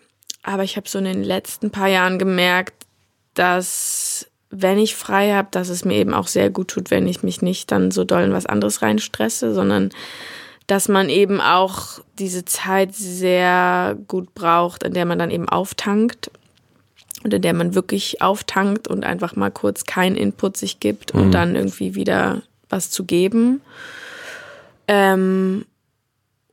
aber 0.43 0.64
ich 0.64 0.76
habe 0.76 0.89
so 0.89 0.99
in 0.99 1.05
den 1.05 1.22
letzten 1.22 1.70
paar 1.70 1.86
Jahren 1.86 2.18
gemerkt, 2.18 2.84
dass 3.34 4.26
wenn 4.55 4.78
ich 4.78 4.94
frei 4.94 5.32
habe, 5.32 5.48
dass 5.50 5.70
es 5.70 5.84
mir 5.84 5.94
eben 5.94 6.12
auch 6.12 6.26
sehr 6.26 6.50
gut 6.50 6.68
tut, 6.68 6.90
wenn 6.90 7.09
ich 7.09 7.22
mich 7.22 7.40
nicht 7.40 7.72
dann 7.72 7.90
so 7.90 8.05
doll 8.05 8.22
in 8.22 8.32
was 8.32 8.46
anderes 8.46 8.82
reinstresse, 8.82 9.55
sondern 9.55 9.90
dass 10.66 10.88
man 10.88 11.09
eben 11.09 11.40
auch 11.40 12.00
diese 12.18 12.44
Zeit 12.44 12.94
sehr 12.94 13.96
gut 14.07 14.34
braucht, 14.34 14.82
in 14.82 14.92
der 14.92 15.07
man 15.07 15.18
dann 15.18 15.30
eben 15.30 15.48
auftankt 15.48 16.30
und 17.24 17.32
in 17.32 17.40
der 17.40 17.55
man 17.55 17.74
wirklich 17.74 18.20
auftankt 18.20 18.88
und 18.88 19.05
einfach 19.05 19.36
mal 19.36 19.50
kurz 19.50 19.84
keinen 19.84 20.16
Input 20.16 20.59
sich 20.59 20.80
gibt 20.80 21.12
und 21.12 21.28
mhm. 21.28 21.32
dann 21.32 21.57
irgendwie 21.57 21.94
wieder 21.94 22.42
was 22.68 22.90
zu 22.90 23.05
geben. 23.05 23.62
Ähm, 24.86 25.64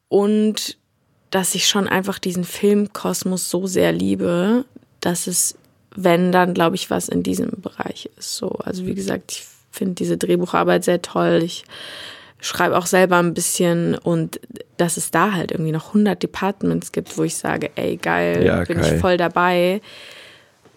und 0.08 0.78
dass 1.32 1.54
ich 1.54 1.68
schon 1.68 1.88
einfach 1.88 2.18
diesen 2.18 2.46
Filmkosmos 2.46 3.50
so 3.50 3.68
sehr 3.68 3.92
liebe, 3.92 4.64
dass 5.02 5.28
es 5.28 5.56
wenn 5.96 6.32
dann, 6.32 6.54
glaube 6.54 6.76
ich, 6.76 6.90
was 6.90 7.10
in 7.10 7.24
diesem 7.24 7.50
Bereich 7.62 8.10
ist. 8.18 8.36
So, 8.36 8.50
also 8.64 8.86
wie 8.86 8.96
gesagt, 8.96 9.32
ich 9.32 9.44
finde 9.72 9.96
diese 9.96 10.18
Drehbucharbeit 10.18 10.84
sehr 10.84 11.02
toll. 11.02 11.42
Ich 11.44 11.64
schreibe 12.42 12.78
auch 12.78 12.86
selber 12.86 13.18
ein 13.18 13.34
bisschen 13.34 13.96
und 13.96 14.40
dass 14.78 14.98
es 14.98 15.12
da 15.12 15.34
halt 15.34 15.52
irgendwie 15.52 15.72
noch 15.74 15.88
100 15.88 16.22
Departments 16.22 16.92
gibt, 16.92 17.18
wo 17.18 17.24
ich 17.24 17.36
sage, 17.36 17.70
ey, 17.76 17.98
geil, 17.98 18.46
Ja, 18.46 18.64
bin 18.64 18.80
geil. 18.80 18.94
ich 18.96 19.02
voll 19.02 19.18
dabei. 19.18 19.82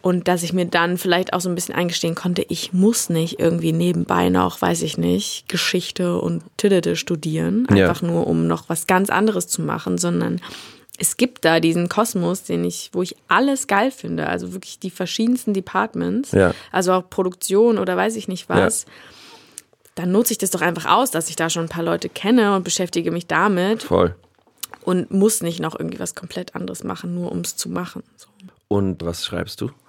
Und 0.00 0.26
dass 0.26 0.42
ich 0.42 0.52
mir 0.52 0.64
dann 0.66 0.98
vielleicht 0.98 1.32
auch 1.32 1.40
so 1.40 1.48
ein 1.48 1.54
bisschen 1.54 1.76
eingestehen 1.76 2.16
konnte, 2.16 2.44
ich 2.48 2.72
muss 2.72 3.08
nicht 3.08 3.38
irgendwie 3.38 3.70
nebenbei 3.70 4.30
noch, 4.30 4.60
weiß 4.60 4.82
ich 4.82 4.98
nicht, 4.98 5.48
Geschichte 5.48 6.18
und 6.18 6.42
Tiddede 6.56 6.96
studieren, 6.96 7.68
Ja. 7.72 7.88
einfach 7.88 8.02
nur 8.02 8.26
um 8.26 8.48
noch 8.48 8.68
was 8.68 8.88
ganz 8.88 9.10
anderes 9.10 9.46
zu 9.46 9.62
machen, 9.62 9.98
sondern 9.98 10.40
es 11.03 11.16
gibt 11.16 11.44
da 11.44 11.59
diesen 11.59 11.88
Kosmos, 11.88 12.44
den 12.44 12.64
ich, 12.64 12.90
wo 12.92 13.03
ich 13.03 13.16
alles 13.26 13.66
geil 13.66 13.90
finde, 13.90 14.28
also 14.28 14.53
wirklich 14.53 14.78
die 14.78 14.90
verschiedensten 14.90 15.53
Departments, 15.53 16.30
Ja. 16.30 16.55
also 16.70 16.92
auch 16.92 17.11
Produktion 17.11 17.78
oder 17.78 17.96
weiß 17.96 18.14
ich 18.14 18.28
nicht 18.28 18.48
was. 18.48 18.86
Dann 19.96 20.12
nutze 20.12 20.32
ich 20.32 20.38
das 20.38 20.50
doch 20.50 20.61
einfach 20.61 20.86
aus, 20.86 21.11
dass 21.11 21.28
ich 21.28 21.34
da 21.34 21.50
schon 21.50 21.64
ein 21.64 21.68
paar 21.68 21.82
Leute 21.82 22.09
kenne 22.09 22.55
und 22.55 22.62
beschäftige 22.62 23.11
mich 23.11 23.26
damit 23.26 23.82
Voll. 23.82 24.14
und 24.84 25.11
muss 25.11 25.42
nicht 25.42 25.59
noch 25.59 25.76
irgendwie 25.76 25.98
was 25.98 26.14
komplett 26.14 26.55
anderes 26.55 26.84
machen, 26.84 27.16
nur 27.16 27.32
um 27.32 27.40
es 27.40 27.57
zu 27.57 27.68
machen. 27.68 28.05
So. 28.16 28.28
Und 28.68 29.05
was 29.05 29.26
schreibst 29.26 29.61
du? 29.61 29.70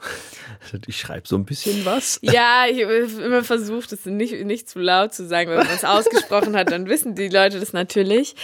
Ich 0.88 0.98
schreibe 0.98 1.28
so 1.28 1.36
ein 1.36 1.44
bisschen 1.46 1.84
was. 1.86 2.20
Ja, 2.22 2.64
ich 2.72 2.82
habe 2.84 2.94
immer 2.96 3.44
versucht, 3.44 3.92
es 3.92 4.06
nicht, 4.06 4.46
nicht 4.46 4.70
zu 4.70 4.80
laut 4.80 5.14
zu 5.14 5.28
sagen. 5.28 5.50
Wenn 5.52 5.58
man 5.58 5.68
es 5.76 5.84
ausgesprochen 5.84 6.56
hat, 6.56 6.72
dann 6.72 6.88
wissen 6.88 7.16
die 7.16 7.28
Leute 7.28 7.60
das 7.60 7.74
natürlich. 7.74 8.36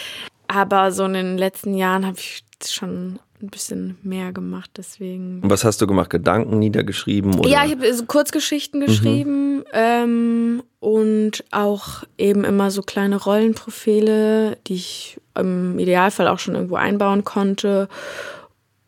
Aber 0.47 0.91
so 0.91 1.05
in 1.05 1.13
den 1.13 1.37
letzten 1.37 1.73
Jahren 1.75 2.05
habe 2.05 2.17
ich 2.19 2.43
schon 2.67 3.19
ein 3.41 3.47
bisschen 3.47 3.97
mehr 4.03 4.33
gemacht, 4.33 4.71
deswegen. 4.77 5.41
Und 5.41 5.49
was 5.49 5.63
hast 5.63 5.81
du 5.81 5.87
gemacht? 5.87 6.09
Gedanken 6.09 6.59
niedergeschrieben? 6.59 7.39
Oder? 7.39 7.49
Ja, 7.49 7.65
ich 7.65 7.71
habe 7.71 7.93
so 7.93 8.05
Kurzgeschichten 8.05 8.81
geschrieben 8.81 9.63
ähm, 9.71 10.63
und 10.79 11.43
auch 11.51 12.03
eben 12.17 12.43
immer 12.43 12.69
so 12.71 12.81
kleine 12.81 13.15
Rollenprofile, 13.15 14.57
die 14.67 14.75
ich 14.75 15.21
im 15.35 15.79
Idealfall 15.79 16.27
auch 16.27 16.39
schon 16.39 16.55
irgendwo 16.55 16.75
einbauen 16.75 17.23
konnte 17.23 17.87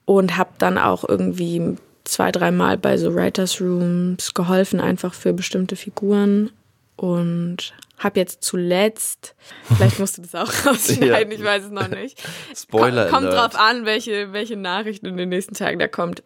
und 0.06 0.38
habe 0.38 0.52
dann 0.58 0.78
auch 0.78 1.08
irgendwie 1.08 1.78
zwei, 2.04 2.32
dreimal 2.32 2.78
bei 2.78 2.98
so 2.98 3.16
Writers 3.16 3.62
Rooms 3.62 4.34
geholfen, 4.34 4.82
einfach 4.82 5.14
für 5.14 5.34
bestimmte 5.34 5.78
Figuren 5.78 6.50
und 6.98 7.74
habe 8.04 8.20
jetzt 8.20 8.44
zuletzt, 8.44 9.36
vielleicht 9.76 10.00
musst 10.00 10.18
du 10.18 10.22
das 10.24 10.36
auch 10.36 10.52
rausschneiden, 10.66 11.32
Ja. 11.32 11.38
ich 11.38 11.44
weiß 11.44 11.66
es 11.66 11.72
noch 11.72 11.88
nicht. 11.88 12.22
Spoiler 12.56 13.08
Kommt, 13.10 13.30
kommt 13.30 13.34
drauf 13.34 13.56
an, 13.56 13.86
welche, 13.86 14.34
welche 14.34 14.58
Nachrichten 14.58 15.06
in 15.06 15.18
den 15.18 15.30
nächsten 15.30 15.54
Tagen 15.54 15.80
da 15.80 15.88
kommt. 15.88 16.24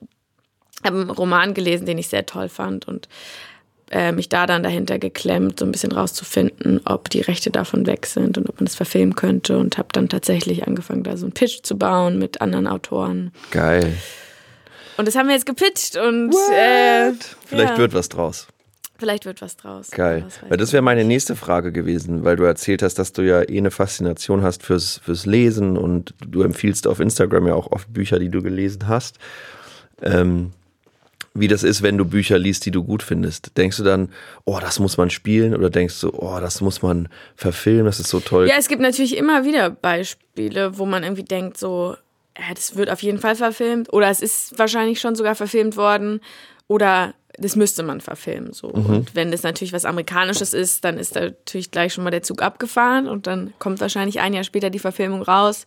Ich 0.81 0.85
habe 0.85 1.01
einen 1.01 1.09
Roman 1.09 1.53
gelesen, 1.53 1.85
den 1.85 1.97
ich 1.97 2.07
sehr 2.09 2.25
toll 2.25 2.49
fand 2.49 2.87
und 2.87 3.07
äh, 3.91 4.11
mich 4.11 4.29
da 4.29 4.45
dann 4.45 4.63
dahinter 4.63 4.99
geklemmt, 4.99 5.59
so 5.59 5.65
ein 5.65 5.71
bisschen 5.71 5.91
rauszufinden, 5.91 6.81
ob 6.85 7.09
die 7.09 7.21
Rechte 7.21 7.51
davon 7.51 7.85
weg 7.85 8.05
sind 8.07 8.37
und 8.37 8.49
ob 8.49 8.59
man 8.59 8.67
es 8.67 8.75
verfilmen 8.75 9.15
könnte 9.15 9.57
und 9.57 9.77
habe 9.77 9.89
dann 9.91 10.09
tatsächlich 10.09 10.67
angefangen, 10.67 11.03
da 11.03 11.17
so 11.17 11.25
einen 11.25 11.33
Pitch 11.33 11.59
zu 11.63 11.77
bauen 11.77 12.17
mit 12.17 12.41
anderen 12.41 12.67
Autoren. 12.67 13.31
Geil. 13.51 13.95
Und 14.97 15.07
das 15.07 15.15
haben 15.15 15.27
wir 15.27 15.35
jetzt 15.35 15.45
gepitcht 15.45 15.97
und 15.97 16.33
äh, 16.53 17.11
Vielleicht 17.45 17.73
ja, 17.73 17.77
wird 17.77 17.93
was 17.93 18.09
draus. 18.09 18.47
Vielleicht 18.97 19.25
wird 19.25 19.41
was 19.41 19.57
draus. 19.57 19.91
Geil. 19.91 20.23
Was 20.25 20.49
Weil 20.49 20.57
das 20.57 20.73
wäre 20.73 20.81
meine 20.81 21.03
nächste 21.03 21.35
Frage 21.35 21.71
gewesen, 21.71 22.23
weil 22.23 22.35
du 22.35 22.43
erzählt 22.43 22.81
hast, 22.81 22.95
dass 22.95 23.13
du 23.13 23.21
ja 23.21 23.41
eh 23.41 23.57
eine 23.57 23.71
Faszination 23.71 24.41
hast 24.41 24.63
fürs, 24.63 24.99
fürs 25.03 25.25
Lesen 25.25 25.77
und 25.77 26.13
du 26.25 26.41
empfiehlst 26.41 26.87
auf 26.87 26.99
Instagram 26.99 27.47
ja 27.47 27.55
auch 27.55 27.71
oft 27.71 27.91
Bücher, 27.93 28.19
die 28.19 28.29
du 28.29 28.41
gelesen 28.41 28.87
hast. 28.87 29.17
Ähm, 30.01 30.51
wie 31.35 31.49
das 31.49 31.63
ist, 31.63 31.81
wenn 31.83 31.97
du 31.97 32.05
Bücher 32.05 32.39
liest, 32.39 32.65
die 32.65 32.71
du 32.71 32.83
gut 32.83 33.03
findest. 33.03 33.57
Denkst 33.57 33.77
du 33.77 33.83
dann, 33.83 34.09
oh, 34.45 34.57
das 34.59 34.79
muss 34.79 34.97
man 34.97 35.09
spielen 35.09 35.53
oder 35.53 35.69
denkst 35.69 35.99
du, 35.99 36.11
oh, 36.13 36.39
das 36.39 36.61
muss 36.61 36.81
man 36.81 37.09
verfilmen, 37.35 37.85
das 37.85 37.99
ist 37.99 38.09
so 38.09 38.21
toll. 38.21 38.47
Ja, 38.47 38.55
es 38.57 38.69
gibt 38.69 38.81
natürlich 38.81 39.17
immer 39.17 39.43
wieder 39.43 39.69
Beispiele, 39.69 40.77
wo 40.77 40.85
man 40.85 41.03
irgendwie 41.03 41.23
denkt, 41.23 41.57
so, 41.57 41.97
ja, 42.37 42.53
das 42.53 42.77
wird 42.77 42.89
auf 42.89 43.03
jeden 43.03 43.19
Fall 43.19 43.35
verfilmt 43.35 43.91
oder 43.91 44.09
es 44.09 44.21
ist 44.21 44.57
wahrscheinlich 44.57 45.01
schon 45.01 45.15
sogar 45.15 45.35
verfilmt 45.35 45.75
worden 45.75 46.21
oder 46.67 47.13
das 47.37 47.55
müsste 47.55 47.83
man 47.83 48.01
verfilmen. 48.01 48.53
So. 48.53 48.67
Und 48.67 49.15
wenn 49.15 49.31
das 49.31 49.43
natürlich 49.43 49.73
was 49.73 49.85
Amerikanisches 49.85 50.53
ist, 50.53 50.83
dann 50.83 50.97
ist 50.97 51.15
da 51.15 51.21
natürlich 51.21 51.71
gleich 51.71 51.93
schon 51.93 52.03
mal 52.03 52.11
der 52.11 52.23
Zug 52.23 52.41
abgefahren 52.41 53.07
und 53.07 53.27
dann 53.27 53.53
kommt 53.59 53.81
wahrscheinlich 53.81 54.19
ein 54.19 54.33
Jahr 54.33 54.43
später 54.43 54.69
die 54.69 54.79
Verfilmung 54.79 55.21
raus, 55.21 55.65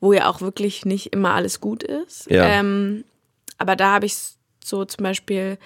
wo 0.00 0.12
ja 0.12 0.28
auch 0.28 0.40
wirklich 0.40 0.84
nicht 0.84 1.12
immer 1.12 1.34
alles 1.34 1.60
gut 1.60 1.82
ist. 1.82 2.30
Ja. 2.30 2.44
Ähm, 2.46 3.04
aber 3.58 3.76
da 3.76 3.94
habe 3.94 4.06
ich 4.06 4.16
so 4.64 4.84
zum 4.84 5.02
Beispiel 5.02 5.58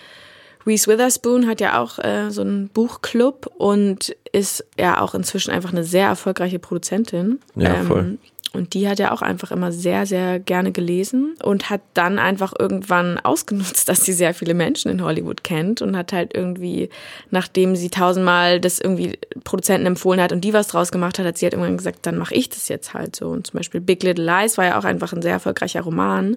Reese 0.67 0.87
Witherspoon 0.87 1.47
hat 1.47 1.61
ja 1.61 1.81
auch 1.81 1.99
äh, 1.99 2.31
so 2.31 2.43
einen 2.43 2.69
Buchclub 2.69 3.47
und 3.57 4.15
ist 4.33 4.67
ja 4.79 5.01
auch 5.01 5.15
inzwischen 5.15 5.51
einfach 5.51 5.73
eine 5.73 5.85
sehr 5.85 6.07
erfolgreiche 6.07 6.59
Produzentin. 6.59 7.41
Ja, 7.57 7.83
voll. 7.85 8.01
Ähm, 8.01 8.19
und 8.53 8.75
die 8.75 8.89
hat 8.89 8.99
ja 8.99 9.13
auch 9.13 9.23
einfach 9.23 9.51
immer 9.51 9.73
sehr, 9.73 10.07
sehr 10.07 10.39
gerne 10.39 10.73
gelesen 10.73 11.35
und 11.43 11.71
hat 11.71 11.81
dann 11.95 12.19
einfach 12.19 12.53
irgendwann 12.59 13.19
ausgenutzt, 13.19 13.89
dass 13.89 14.05
sie 14.05 14.13
sehr 14.13 14.35
viele 14.35 14.55
Menschen 14.55 14.91
in 14.91 15.03
Hollywood 15.03 15.45
kennt 15.45 15.83
und 15.83 15.97
hat 15.97 16.13
halt 16.13 16.35
irgendwie, 16.35 16.89
nachdem 17.31 17.77
sie 17.77 17.91
tausendmal 17.91 18.61
das 18.61 18.79
irgendwie 18.79 19.19
Produzenten 19.45 19.87
empfohlen 19.87 20.21
hat 20.21 20.33
und 20.33 20.43
die 20.43 20.53
was 20.53 20.69
draus 20.69 20.91
gemacht 20.91 21.19
hat, 21.19 21.27
hat 21.27 21.39
sie 21.39 21.47
halt 21.47 21.55
irgendwann 21.55 21.77
gesagt, 21.77 22.07
dann 22.07 22.19
mache 22.19 22.35
ich 22.35 22.49
das 22.49 22.69
jetzt 22.69 22.95
halt 22.95 23.17
so. 23.17 23.29
Und 23.29 23.47
zum 23.47 23.59
Beispiel 23.59 23.81
Big 23.81 24.03
Little 24.03 24.25
Lies 24.25 24.59
war 24.59 24.65
ja 24.65 24.79
auch 24.79 24.85
einfach 24.85 25.13
ein 25.13 25.23
sehr 25.23 25.33
erfolgreicher 25.33 25.83
Roman 25.83 26.37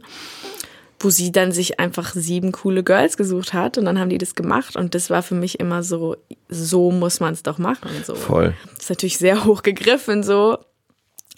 wo 1.03 1.09
sie 1.09 1.31
dann 1.31 1.51
sich 1.51 1.79
einfach 1.79 2.13
sieben 2.13 2.51
coole 2.51 2.83
Girls 2.83 3.17
gesucht 3.17 3.53
hat 3.53 3.77
und 3.77 3.85
dann 3.85 3.99
haben 3.99 4.09
die 4.09 4.17
das 4.17 4.35
gemacht 4.35 4.75
und 4.75 4.95
das 4.95 5.09
war 5.09 5.23
für 5.23 5.35
mich 5.35 5.59
immer 5.59 5.83
so, 5.83 6.15
so 6.47 6.91
muss 6.91 7.19
man 7.19 7.33
es 7.33 7.43
doch 7.43 7.57
machen. 7.57 7.89
So. 8.05 8.15
Voll. 8.15 8.53
Das 8.73 8.83
ist 8.83 8.89
natürlich 8.89 9.17
sehr 9.17 9.43
hoch 9.45 9.63
gegriffen 9.63 10.23
so, 10.23 10.59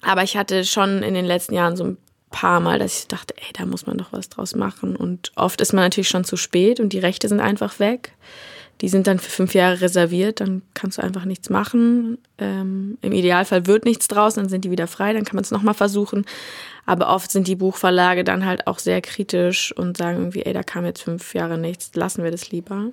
aber 0.05 0.23
ich 0.23 0.37
hatte 0.37 0.65
schon 0.65 1.03
in 1.03 1.13
den 1.13 1.25
letzten 1.25 1.53
Jahren 1.53 1.75
so 1.75 1.83
ein 1.83 1.97
paar 2.29 2.59
Mal, 2.59 2.79
dass 2.79 2.99
ich 2.99 3.07
dachte, 3.07 3.35
ey, 3.37 3.53
da 3.53 3.65
muss 3.65 3.85
man 3.85 3.97
doch 3.97 4.11
was 4.11 4.29
draus 4.29 4.55
machen 4.55 4.95
und 4.95 5.31
oft 5.35 5.61
ist 5.61 5.73
man 5.73 5.83
natürlich 5.83 6.09
schon 6.09 6.23
zu 6.23 6.35
spät 6.35 6.79
und 6.79 6.93
die 6.93 6.99
Rechte 6.99 7.27
sind 7.27 7.39
einfach 7.39 7.79
weg. 7.79 8.13
Die 8.81 8.89
sind 8.89 9.07
dann 9.07 9.19
für 9.19 9.29
fünf 9.29 9.53
Jahre 9.53 9.79
reserviert, 9.79 10.41
dann 10.41 10.61
kannst 10.73 10.97
du 10.97 11.03
einfach 11.03 11.23
nichts 11.25 11.49
machen. 11.49 12.17
Ähm, 12.37 12.97
Im 13.01 13.13
Idealfall 13.13 13.67
wird 13.67 13.85
nichts 13.85 14.07
draus, 14.07 14.33
dann 14.33 14.49
sind 14.49 14.65
die 14.65 14.71
wieder 14.71 14.87
frei, 14.87 15.13
dann 15.13 15.23
kann 15.23 15.35
man 15.35 15.43
es 15.43 15.51
nochmal 15.51 15.75
versuchen. 15.75 16.25
Aber 16.85 17.13
oft 17.13 17.31
sind 17.31 17.47
die 17.47 17.55
Buchverlage 17.55 18.23
dann 18.23 18.45
halt 18.45 18.67
auch 18.67 18.79
sehr 18.79 18.99
kritisch 19.01 19.71
und 19.77 19.95
sagen 19.95 20.17
irgendwie, 20.17 20.41
ey, 20.41 20.53
da 20.53 20.63
kam 20.63 20.85
jetzt 20.85 21.03
fünf 21.03 21.33
Jahre 21.33 21.57
nichts, 21.57 21.91
lassen 21.93 22.23
wir 22.23 22.31
das 22.31 22.49
lieber. 22.51 22.87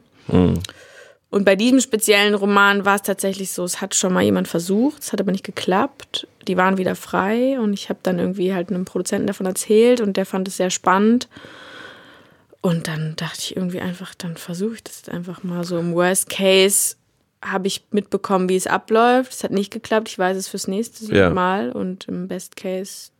Und 1.31 1.45
bei 1.45 1.55
diesem 1.55 1.81
speziellen 1.81 2.35
Roman 2.35 2.85
war 2.85 2.97
es 2.97 3.03
tatsächlich 3.03 3.53
so, 3.53 3.63
es 3.65 3.81
hat 3.81 3.95
schon 3.95 4.13
mal 4.13 4.23
jemand 4.23 4.49
versucht, 4.49 5.03
es 5.03 5.13
hat 5.13 5.21
aber 5.21 5.31
nicht 5.31 5.45
geklappt. 5.45 6.27
Die 6.49 6.57
waren 6.57 6.77
wieder 6.77 6.97
frei 6.97 7.59
und 7.61 7.73
ich 7.73 7.89
habe 7.89 8.01
dann 8.03 8.19
irgendwie 8.19 8.53
halt 8.53 8.71
einem 8.71 8.85
Produzenten 8.85 9.29
davon 9.29 9.47
erzählt 9.47 10.01
und 10.01 10.17
der 10.17 10.27
fand 10.27 10.49
es 10.49 10.57
sehr 10.57 10.71
spannend. 10.71 11.29
Und 12.63 12.89
dann 12.89 13.15
dachte 13.17 13.39
ich 13.41 13.57
irgendwie 13.57 13.81
einfach, 13.81 14.15
dann 14.15 14.37
versuche 14.37 14.75
ich 14.75 14.85
das 14.85 14.97
jetzt 14.99 15.11
einfach 15.11 15.43
mal 15.45 15.65
so. 15.65 15.79
Im 15.79 15.95
Worst 15.95 16.29
Case 16.29 16.97
habe 17.43 17.69
ich 17.69 17.85
mitbekommen, 17.91 18.49
wie 18.49 18.57
es 18.57 18.67
abläuft. 18.67 19.33
Es 19.33 19.45
hat 19.45 19.51
nicht 19.51 19.73
geklappt. 19.73 20.09
Ich 20.09 20.19
weiß 20.19 20.37
es 20.37 20.49
fürs 20.49 20.67
nächste 20.67 21.15
Ja. 21.15 21.31
Mal. 21.31 21.71
Und 21.71 22.07
im 22.09 22.29
Best 22.29 22.57
Case 22.57 23.11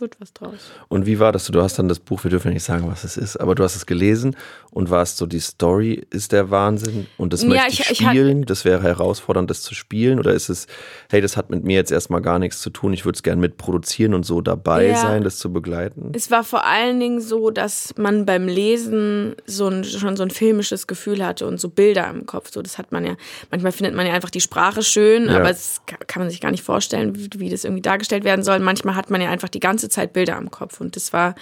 wird 0.00 0.16
was 0.20 0.32
draus. 0.32 0.70
Und 0.88 1.06
wie 1.06 1.18
war 1.18 1.32
das? 1.32 1.46
Du 1.46 1.62
hast 1.62 1.78
dann 1.78 1.88
das 1.88 1.98
Buch, 1.98 2.24
wir 2.24 2.30
dürfen 2.30 2.48
ja 2.48 2.54
nicht 2.54 2.64
sagen, 2.64 2.88
was 2.90 3.04
es 3.04 3.16
ist, 3.16 3.36
aber 3.36 3.54
du 3.54 3.62
hast 3.64 3.76
es 3.76 3.86
gelesen 3.86 4.36
und 4.70 4.90
warst 4.90 5.16
so, 5.16 5.26
die 5.26 5.40
Story 5.40 6.06
ist 6.10 6.32
der 6.32 6.50
Wahnsinn 6.50 7.06
und 7.16 7.32
das 7.32 7.42
Ja, 7.42 7.48
möchte 7.48 7.68
ich, 7.72 7.80
ich- 7.80 7.90
ich 8.00 8.06
spielen, 8.06 8.44
das 8.44 8.64
wäre 8.64 8.82
herausfordernd, 8.82 9.48
das 9.50 9.62
zu 9.62 9.74
spielen 9.74 10.18
oder 10.18 10.32
ist 10.32 10.48
es, 10.48 10.66
hey, 11.10 11.20
das 11.20 11.36
hat 11.36 11.50
mit 11.50 11.64
mir 11.64 11.76
jetzt 11.76 11.90
erstmal 11.92 12.20
gar 12.22 12.38
nichts 12.38 12.60
zu 12.60 12.70
tun, 12.70 12.92
ich 12.92 13.04
würde 13.04 13.16
es 13.16 13.22
gerne 13.22 13.40
mitproduzieren 13.40 14.14
und 14.14 14.24
so 14.24 14.40
dabei 14.40 14.88
Ja. 14.88 14.96
sein, 14.96 15.24
das 15.24 15.38
zu 15.38 15.52
begleiten? 15.52 16.12
Es 16.14 16.30
war 16.30 16.44
vor 16.44 16.64
allen 16.64 17.00
Dingen 17.00 17.20
so, 17.20 17.50
dass 17.50 17.94
man 17.96 18.26
beim 18.26 18.46
Lesen 18.46 19.34
so 19.46 19.68
ein, 19.68 19.84
schon 19.84 20.16
so 20.16 20.22
ein 20.22 20.30
filmisches 20.30 20.86
Gefühl 20.86 21.24
hatte 21.24 21.46
und 21.46 21.58
so 21.60 21.68
Bilder 21.68 22.08
im 22.10 22.26
Kopf. 22.26 22.50
So, 22.52 22.62
das 22.62 22.78
hat 22.78 22.92
man 22.92 23.04
ja. 23.04 23.16
Manchmal 23.50 23.72
findet 23.72 23.94
man 23.94 24.06
ja 24.06 24.12
einfach 24.12 24.30
die 24.30 24.40
Sprache 24.40 24.82
schön, 24.82 25.26
Ja. 25.26 25.36
aber 25.38 25.50
es 25.50 25.80
ka- 25.86 25.96
kann 26.06 26.22
man 26.22 26.30
sich 26.30 26.40
gar 26.40 26.50
nicht 26.50 26.62
vorstellen, 26.62 27.14
wie, 27.16 27.28
wie 27.40 27.48
das 27.50 27.64
irgendwie 27.64 27.82
dargestellt 27.82 28.24
werden 28.24 28.42
soll. 28.42 28.58
Manchmal 28.58 28.94
hat 28.94 29.10
man 29.10 29.20
ja 29.20 29.30
einfach 29.30 29.48
die 29.48 29.60
ganze 29.60 29.87
Zeit 29.88 30.12
Bilder 30.12 30.36
im 30.38 30.50
Kopf. 30.50 30.80
Und 30.80 30.96
das 30.96 31.12
war 31.12 31.34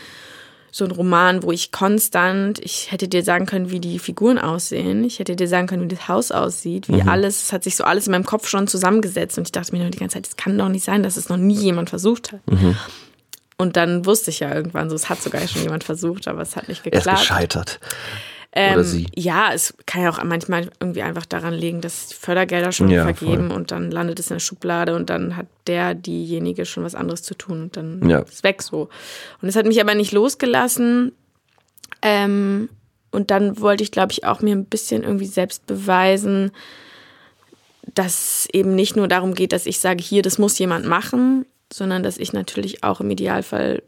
so 0.72 0.84
ein 0.84 0.90
Roman, 0.90 1.42
wo 1.42 1.52
ich 1.52 1.72
konstant, 1.72 2.58
ich 2.58 2.92
hätte 2.92 3.08
dir 3.08 3.22
sagen 3.22 3.46
können, 3.46 3.70
wie 3.70 3.80
die 3.80 3.98
Figuren 3.98 4.38
aussehen. 4.38 5.04
Ich 5.04 5.18
hätte 5.18 5.34
dir 5.34 5.48
sagen 5.48 5.66
können, 5.68 5.82
wie 5.84 5.94
das 5.94 6.06
Haus 6.08 6.30
aussieht, 6.32 6.88
wie 6.88 7.00
alles, 7.02 7.44
es 7.44 7.52
hat 7.52 7.64
sich 7.64 7.76
so 7.76 7.84
alles 7.84 8.06
in 8.06 8.10
meinem 8.12 8.26
Kopf 8.26 8.46
schon 8.48 8.66
zusammengesetzt. 8.66 9.38
Und 9.38 9.48
ich 9.48 9.52
dachte 9.52 9.72
mir 9.72 9.80
nur 9.80 9.90
die 9.90 9.98
ganze 9.98 10.14
Zeit, 10.14 10.26
das 10.26 10.36
kann 10.36 10.58
doch 10.58 10.68
nicht 10.68 10.84
sein, 10.84 11.02
dass 11.02 11.16
es 11.16 11.28
noch 11.30 11.38
nie 11.38 11.54
jemand 11.56 11.88
versucht 11.88 12.32
hat. 12.32 12.40
Und 13.58 13.76
dann 13.76 14.04
wusste 14.04 14.28
ich 14.30 14.40
ja 14.40 14.54
irgendwann 14.54 14.90
so, 14.90 14.96
es 14.96 15.08
hat 15.08 15.22
sogar 15.22 15.46
schon 15.48 15.62
jemand 15.62 15.82
versucht, 15.82 16.28
aber 16.28 16.42
es 16.42 16.56
hat 16.56 16.68
nicht 16.68 16.84
Er 16.84 16.92
ist 16.92 16.98
geklappt. 16.98 17.20
gescheitert. 17.20 17.80
Ähm, 18.58 18.72
Oder 18.72 18.84
sie. 18.84 19.06
Ja, 19.14 19.50
es 19.52 19.74
kann 19.84 20.02
ja 20.02 20.08
auch 20.10 20.24
manchmal 20.24 20.70
irgendwie 20.80 21.02
einfach 21.02 21.26
daran 21.26 21.52
liegen, 21.52 21.82
dass 21.82 22.06
die 22.08 22.14
Fördergelder 22.14 22.72
schon 22.72 22.88
Ja, 22.88 23.02
vergeben 23.02 23.50
und 23.50 23.70
dann 23.70 23.90
landet 23.90 24.18
es 24.18 24.30
in 24.30 24.36
der 24.36 24.40
Schublade 24.40 24.96
und 24.96 25.10
dann 25.10 25.36
hat 25.36 25.46
der, 25.66 25.94
diejenige 25.94 26.64
schon 26.64 26.82
was 26.82 26.94
anderes 26.94 27.22
zu 27.22 27.34
tun 27.34 27.64
und 27.64 27.76
dann 27.76 28.08
Ja. 28.08 28.20
ist 28.20 28.32
es 28.32 28.42
weg 28.44 28.62
so. 28.62 28.88
Und 29.42 29.48
es 29.50 29.56
hat 29.56 29.66
mich 29.66 29.78
aber 29.78 29.94
nicht 29.94 30.12
losgelassen. 30.12 31.12
Ähm, 32.00 32.70
und 33.10 33.30
dann 33.30 33.60
wollte 33.60 33.82
ich, 33.84 33.90
glaube 33.92 34.12
ich, 34.12 34.24
auch 34.24 34.40
mir 34.40 34.56
ein 34.56 34.64
bisschen 34.64 35.02
irgendwie 35.02 35.26
selbst 35.26 35.66
beweisen, 35.66 36.50
dass 37.94 38.46
es 38.46 38.48
eben 38.52 38.74
nicht 38.74 38.96
nur 38.96 39.06
darum 39.08 39.34
geht, 39.34 39.52
dass 39.52 39.66
ich 39.66 39.80
sage, 39.80 40.02
hier, 40.02 40.22
das 40.22 40.38
muss 40.38 40.58
jemand 40.58 40.86
machen, 40.86 41.44
sondern 41.72 42.02
dass 42.02 42.16
ich 42.18 42.32
natürlich 42.32 42.82
auch 42.84 43.00
im 43.00 43.10
Idealfall 43.10 43.82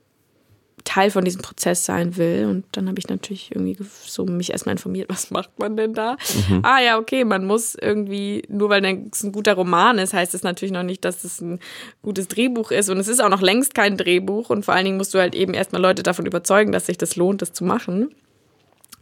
Teil 0.89 1.11
von 1.11 1.23
diesem 1.23 1.43
Prozess 1.43 1.85
sein 1.85 2.17
will. 2.17 2.47
Und 2.47 2.65
dann 2.73 2.89
habe 2.89 2.99
ich 2.99 3.09
natürlich 3.09 3.51
irgendwie 3.53 3.77
so 4.07 4.25
mich 4.25 4.53
erstmal 4.53 4.73
informiert, 4.73 5.09
was 5.11 5.31
macht 5.31 5.59
man 5.59 5.77
denn 5.77 5.93
da? 5.93 6.17
Mhm. 6.49 6.61
Ah 6.63 6.81
ja, 6.81 6.99
okay, 6.99 7.25
man 7.25 7.45
muss 7.45 7.75
irgendwie, 7.75 8.43
nur 8.49 8.71
weil 8.71 8.83
es 9.13 9.23
ein 9.23 9.33
guter 9.33 9.53
Roman 9.53 9.99
ist, 9.99 10.15
heißt 10.15 10.33
es 10.33 10.43
natürlich 10.43 10.73
noch 10.73 10.83
nicht, 10.83 11.05
dass 11.05 11.25
es 11.25 11.43
ein 11.43 11.61
gutes 12.03 12.29
Drehbuch 12.29 12.71
ist. 12.71 12.89
Und 12.89 12.97
es 12.97 13.09
ist 13.09 13.23
auch 13.23 13.29
noch 13.29 13.43
längst 13.43 13.75
kein 13.75 13.99
Drehbuch. 13.99 14.49
Und 14.49 14.65
vor 14.65 14.73
allen 14.73 14.87
Dingen 14.87 14.97
musst 14.97 15.13
du 15.13 15.19
halt 15.19 15.35
eben 15.35 15.53
erstmal 15.53 15.83
Leute 15.83 16.03
davon 16.03 16.25
überzeugen, 16.25 16.73
dass 16.73 16.87
sich 16.87 16.97
das 16.97 17.17
lohnt, 17.17 17.43
das 17.43 17.53
zu 17.53 17.65
machen. 17.65 18.15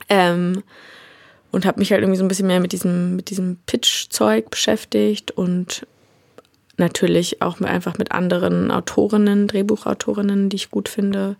Ähm, 0.09 0.64
und 1.53 1.66
habe 1.66 1.78
mich 1.78 1.93
halt 1.93 2.03
irgendwie 2.03 2.18
so 2.18 2.24
ein 2.24 2.28
bisschen 2.28 2.49
mehr 2.49 2.61
mit 2.61 2.72
diesem, 2.72 3.14
mit 3.14 3.30
diesem 3.30 3.59
Pitch-Zeug 3.64 4.51
beschäftigt 4.51 5.30
und 5.30 5.87
natürlich 6.79 7.43
auch 7.43 7.61
einfach 7.61 7.99
mit 7.99 8.12
anderen 8.12 8.70
Autorinnen, 8.70 9.49
Drehbuchautorinnen, 9.49 10.49
die 10.49 10.57
ich 10.57 10.70
gut 10.70 10.89
finde. 10.89 11.37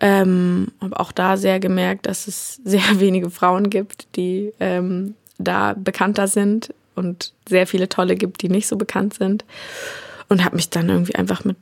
Ähm, 0.00 0.68
habe 0.80 0.98
auch 0.98 1.12
da 1.12 1.36
sehr 1.36 1.60
gemerkt, 1.60 2.06
dass 2.06 2.26
es 2.26 2.56
sehr 2.64 3.00
wenige 3.00 3.30
Frauen 3.30 3.70
gibt, 3.70 4.16
die 4.16 4.52
ähm, 4.60 5.14
da 5.38 5.74
bekannter 5.74 6.28
sind 6.28 6.74
und 6.94 7.32
sehr 7.48 7.66
viele 7.66 7.88
tolle 7.88 8.16
gibt, 8.16 8.42
die 8.42 8.48
nicht 8.48 8.66
so 8.66 8.76
bekannt 8.76 9.14
sind. 9.14 9.44
Und 10.28 10.44
habe 10.44 10.56
mich 10.56 10.70
dann 10.70 10.88
irgendwie 10.88 11.14
einfach 11.14 11.44
mit, 11.44 11.58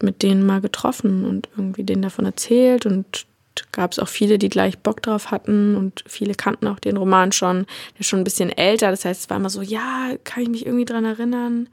mit 0.00 0.22
denen 0.22 0.46
mal 0.46 0.60
getroffen 0.60 1.24
und 1.24 1.48
irgendwie 1.56 1.84
denen 1.84 2.02
davon 2.02 2.24
erzählt 2.24 2.86
und 2.86 3.26
gab 3.72 3.92
es 3.92 3.98
auch 3.98 4.08
viele, 4.08 4.38
die 4.38 4.48
gleich 4.48 4.78
Bock 4.78 5.02
drauf 5.02 5.30
hatten 5.30 5.76
und 5.76 6.04
viele 6.06 6.34
kannten 6.34 6.66
auch 6.66 6.78
den 6.78 6.96
Roman 6.96 7.32
schon. 7.32 7.66
Der 7.94 8.00
ist 8.00 8.08
schon 8.08 8.20
ein 8.20 8.24
bisschen 8.24 8.50
älter, 8.50 8.90
das 8.90 9.04
heißt, 9.04 9.22
es 9.22 9.30
war 9.30 9.36
immer 9.36 9.50
so, 9.50 9.62
ja, 9.62 10.10
kann 10.24 10.42
ich 10.42 10.48
mich 10.48 10.66
irgendwie 10.66 10.84
dran 10.84 11.04
erinnern. 11.04 11.68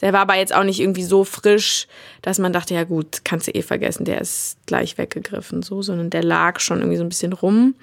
Der 0.00 0.12
war 0.12 0.20
aber 0.20 0.36
jetzt 0.36 0.54
auch 0.54 0.64
nicht 0.64 0.80
irgendwie 0.80 1.04
so 1.04 1.24
frisch, 1.24 1.86
dass 2.22 2.38
man 2.38 2.52
dachte, 2.52 2.74
ja 2.74 2.84
gut, 2.84 3.24
kannst 3.24 3.46
du 3.46 3.52
eh 3.52 3.62
vergessen, 3.62 4.04
der 4.04 4.20
ist 4.20 4.58
gleich 4.66 4.98
weggegriffen, 4.98 5.62
so, 5.62 5.82
sondern 5.82 6.10
der 6.10 6.22
lag 6.22 6.60
schon 6.60 6.78
irgendwie 6.78 6.98
so 6.98 7.04
ein 7.04 7.08
bisschen 7.08 7.32
rum. 7.32 7.74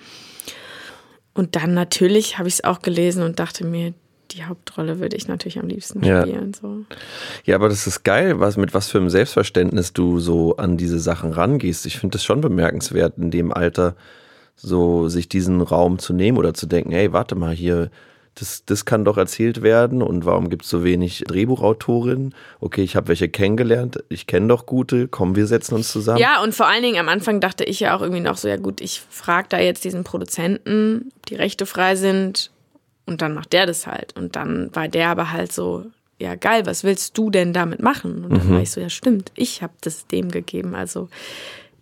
Und 1.34 1.56
dann 1.56 1.74
natürlich 1.74 2.38
habe 2.38 2.48
ich 2.48 2.56
es 2.56 2.64
auch 2.64 2.82
gelesen 2.82 3.24
und 3.24 3.40
dachte 3.40 3.66
mir, 3.66 3.94
die 4.34 4.46
Hauptrolle 4.46 5.00
würde 5.00 5.16
ich 5.16 5.28
natürlich 5.28 5.60
am 5.60 5.68
liebsten 5.68 6.00
spielen. 6.00 6.52
Ja. 6.52 6.60
So. 6.60 6.78
ja, 7.46 7.56
aber 7.56 7.70
das 7.70 7.88
ist 7.88 8.04
geil, 8.04 8.40
was, 8.40 8.58
mit 8.58 8.74
was 8.74 8.90
für 8.90 8.98
einem 8.98 9.10
Selbstverständnis 9.10 9.94
du 9.94 10.20
so 10.20 10.58
an 10.58 10.78
diese 10.78 11.00
Sachen 11.00 11.32
rangehst. 11.32 11.86
Ich 11.86 11.98
finde 11.98 12.14
das 12.14 12.24
schon 12.24 12.42
bemerkenswert, 12.42 13.18
in 13.18 13.32
dem 13.32 13.54
Alter 13.54 13.96
so 14.56 15.10
sich 15.10 15.30
diesen 15.30 15.62
Raum 15.62 16.00
zu 16.00 16.14
nehmen 16.14 16.38
oder 16.38 16.54
zu 16.54 16.68
denken, 16.68 16.92
hey, 16.92 17.12
warte 17.12 17.36
mal, 17.36 17.54
hier, 17.54 17.90
das, 18.36 18.66
das 18.66 18.86
kann 18.86 19.06
doch 19.06 19.18
erzählt 19.18 19.62
werden 19.62 20.02
und 20.02 20.26
warum 20.26 20.50
gibt 20.50 20.64
es 20.64 20.70
so 20.70 20.84
wenig 20.84 21.24
Drehbuchautorinnen? 21.28 22.34
Okay, 22.60 22.82
ich 22.82 22.96
habe 22.96 23.10
welche 23.10 23.30
kennengelernt, 23.30 24.04
ich 24.10 24.26
kenne 24.26 24.48
doch 24.48 24.66
gute, 24.66 25.08
komm, 25.08 25.36
wir 25.36 25.48
setzen 25.48 25.76
uns 25.76 25.92
zusammen. 25.92 26.20
Ja, 26.20 26.42
und 26.42 26.56
vor 26.56 26.68
allen 26.68 26.82
Dingen 26.82 26.98
am 26.98 27.10
Anfang 27.10 27.40
dachte 27.40 27.64
ich 27.64 27.80
ja 27.80 27.96
auch 27.96 28.02
irgendwie 28.02 28.22
noch 28.22 28.38
so, 28.38 28.48
ja 28.48 28.58
gut, 28.58 28.82
ich 28.82 29.02
frage 29.10 29.50
da 29.50 29.60
jetzt 29.60 29.84
diesen 29.84 30.04
Produzenten, 30.04 31.12
ob 31.18 31.26
die 31.28 31.36
Rechte 31.36 31.66
frei 31.66 31.96
sind 31.96 32.52
und 33.06 33.22
dann 33.22 33.34
macht 33.34 33.54
der 33.54 33.66
das 33.66 33.88
halt. 33.88 34.16
Und 34.16 34.36
dann 34.36 34.74
war 34.74 34.88
der 34.88 35.10
aber 35.10 35.32
halt 35.32 35.52
so, 35.52 35.86
ja 36.20 36.36
geil, 36.36 36.66
was 36.66 36.84
willst 36.84 37.18
du 37.18 37.30
denn 37.30 37.54
damit 37.54 37.82
machen? 37.82 38.26
Und 38.26 38.38
dann 38.38 38.48
mhm. 38.48 38.54
war 38.54 38.62
ich 38.62 38.72
so, 38.72 38.82
ja 38.82 38.90
stimmt, 38.90 39.32
ich 39.36 39.62
habe 39.62 39.74
das 39.82 40.08
dem 40.08 40.32
gegeben. 40.32 40.76
Also 40.76 41.10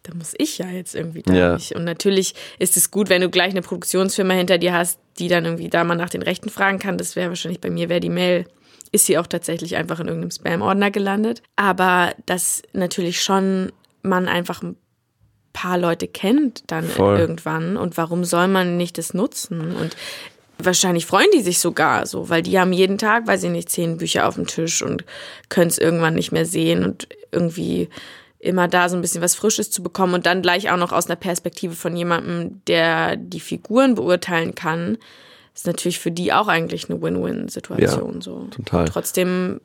da 0.03 0.13
muss 0.15 0.34
ich 0.38 0.57
ja 0.57 0.67
jetzt 0.67 0.95
irgendwie 0.95 1.22
da 1.22 1.34
ja. 1.34 1.53
nicht. 1.53 1.76
Und 1.76 1.84
natürlich 1.84 2.34
ist 2.57 2.76
es 2.76 2.89
gut, 2.89 3.09
wenn 3.09 3.22
du 3.22 3.30
gleich 3.30 3.51
eine 3.51 3.61
Produktionsfirma 3.61 4.34
hinter 4.34 4.57
dir 4.57 4.74
hast, 4.74 4.99
die 5.19 5.28
dann 5.28 5.45
irgendwie 5.45 5.69
da 5.69 5.84
mal 5.84 5.95
nach 5.95 6.09
den 6.09 6.24
Rechten 6.24 6.49
fragen 6.49 6.80
kann. 6.80 6.97
Das 6.97 7.15
wäre 7.15 7.30
wahrscheinlich 7.30 7.61
bei 7.61 7.69
mir, 7.69 7.88
wäre 7.89 7.99
die 7.99 8.09
Mail, 8.09 8.45
ist 8.91 9.05
sie 9.05 9.17
auch 9.17 9.28
tatsächlich 9.28 9.76
einfach 9.76 9.99
in 9.99 10.07
irgendeinem 10.07 10.32
Spam-Ordner 10.32 10.89
gelandet. 10.89 11.43
Aber 11.55 12.13
dass 12.26 12.63
natürlich 12.74 13.22
schon 13.22 13.72
man 14.01 14.28
einfach 14.28 14.63
ein 14.63 14.76
paar 15.53 15.78
Leute 15.78 16.07
kennt 16.07 16.63
dann 16.67 16.86
Voll. 16.86 17.19
irgendwann 17.19 17.78
und 17.78 17.97
warum 17.97 18.24
soll 18.24 18.47
man 18.47 18.78
nicht 18.78 18.97
das 18.97 19.13
nutzen? 19.13 19.76
Und 19.76 19.95
wahrscheinlich 20.66 21.05
freuen 21.05 21.30
die 21.34 21.41
sich 21.41 21.59
sogar 21.59 22.05
so, 22.05 22.30
weil 22.30 22.41
die 22.41 22.59
haben 22.59 22.74
jeden 22.74 22.97
Tag, 22.97 23.28
weiß 23.28 23.43
ich 23.43 23.49
nicht, 23.49 23.70
zehn 23.70 23.97
Bücher 23.97 24.28
auf 24.28 24.36
dem 24.36 24.47
Tisch 24.47 24.82
und 24.82 25.05
können 25.49 25.70
es 25.70 25.78
irgendwann 25.78 26.16
nicht 26.16 26.32
mehr 26.32 26.45
sehen 26.45 26.84
und 26.84 27.07
irgendwie 27.32 27.89
immer 28.39 28.68
da 28.68 28.89
so 28.89 28.95
ein 28.95 29.01
bisschen 29.01 29.22
was 29.22 29.36
Frisches 29.36 29.70
zu 29.70 29.84
bekommen 29.84 30.16
und 30.16 30.26
dann 30.26 30.41
gleich 30.41 30.72
auch 30.72 30.78
noch 30.78 30.91
aus 30.91 31.07
einer 31.07 31.16
Perspektive 31.16 31.76
von 31.76 31.95
jemandem, 31.95 32.62
der 32.66 33.16
die 33.16 33.39
Figuren 33.39 33.95
beurteilen 33.95 34.55
kann, 34.55 34.97
ist 35.53 35.68
natürlich 35.68 35.99
für 35.99 36.12
die 36.12 36.34
auch 36.34 36.47
eigentlich 36.47 36.89
eine 36.89 37.01
Win-Win-Situation. 37.01 38.16
Ja, 38.16 38.22
so. 38.22 38.47
Total. 38.51 38.86
trotzdem 38.86 39.62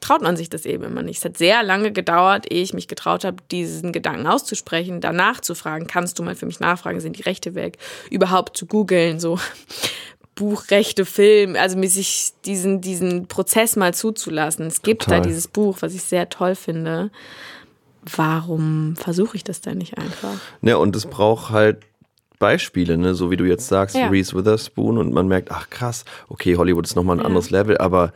traut 0.00 0.22
man 0.22 0.36
sich 0.36 0.48
das 0.48 0.64
eben 0.64 0.84
immer 0.84 1.02
nicht. 1.02 1.18
Es 1.18 1.24
hat 1.24 1.38
sehr 1.38 1.62
lange 1.62 1.92
gedauert, 1.92 2.50
ehe 2.50 2.62
ich 2.62 2.72
mich 2.72 2.88
getraut 2.88 3.24
habe, 3.24 3.42
diesen 3.50 3.92
Gedanken 3.92 4.26
auszusprechen, 4.26 5.00
danach 5.00 5.40
zu 5.40 5.54
fragen, 5.54 5.86
kannst 5.86 6.18
du 6.18 6.22
mal 6.22 6.34
für 6.34 6.46
mich 6.46 6.60
nachfragen, 6.60 7.00
sind 7.00 7.18
die 7.18 7.22
Rechte 7.22 7.54
weg, 7.54 7.78
überhaupt 8.10 8.56
zu 8.56 8.66
googeln, 8.66 9.20
so 9.20 9.38
Buchrechte, 10.34 11.04
Film, 11.04 11.56
also 11.56 11.76
mir 11.76 11.88
sich 11.88 12.32
diesen, 12.44 12.80
diesen 12.80 13.26
Prozess 13.26 13.74
mal 13.74 13.92
zuzulassen. 13.92 14.66
Es 14.66 14.82
gibt 14.82 15.02
Total. 15.02 15.20
da 15.20 15.26
dieses 15.26 15.48
Buch, 15.48 15.78
was 15.80 15.94
ich 15.94 16.04
sehr 16.04 16.28
toll 16.28 16.54
finde. 16.54 17.10
Warum 18.16 18.94
versuche 18.94 19.36
ich 19.36 19.42
das 19.42 19.60
denn 19.60 19.78
nicht 19.78 19.98
einfach? 19.98 20.38
Ja, 20.62 20.76
und 20.76 20.94
es 20.94 21.06
braucht 21.06 21.50
halt 21.50 21.78
Beispiele, 22.38 22.96
ne? 22.96 23.14
so 23.14 23.32
wie 23.32 23.36
du 23.36 23.44
jetzt 23.44 23.66
sagst, 23.66 23.96
ja. 23.96 24.08
Reese 24.08 24.36
Witherspoon 24.36 24.96
und 24.96 25.12
man 25.12 25.26
merkt, 25.26 25.50
ach 25.50 25.68
krass, 25.70 26.04
okay, 26.28 26.56
Hollywood 26.56 26.86
ist 26.86 26.94
nochmal 26.94 27.16
ein 27.16 27.20
ja. 27.20 27.26
anderes 27.26 27.50
Level, 27.50 27.76
aber 27.78 28.12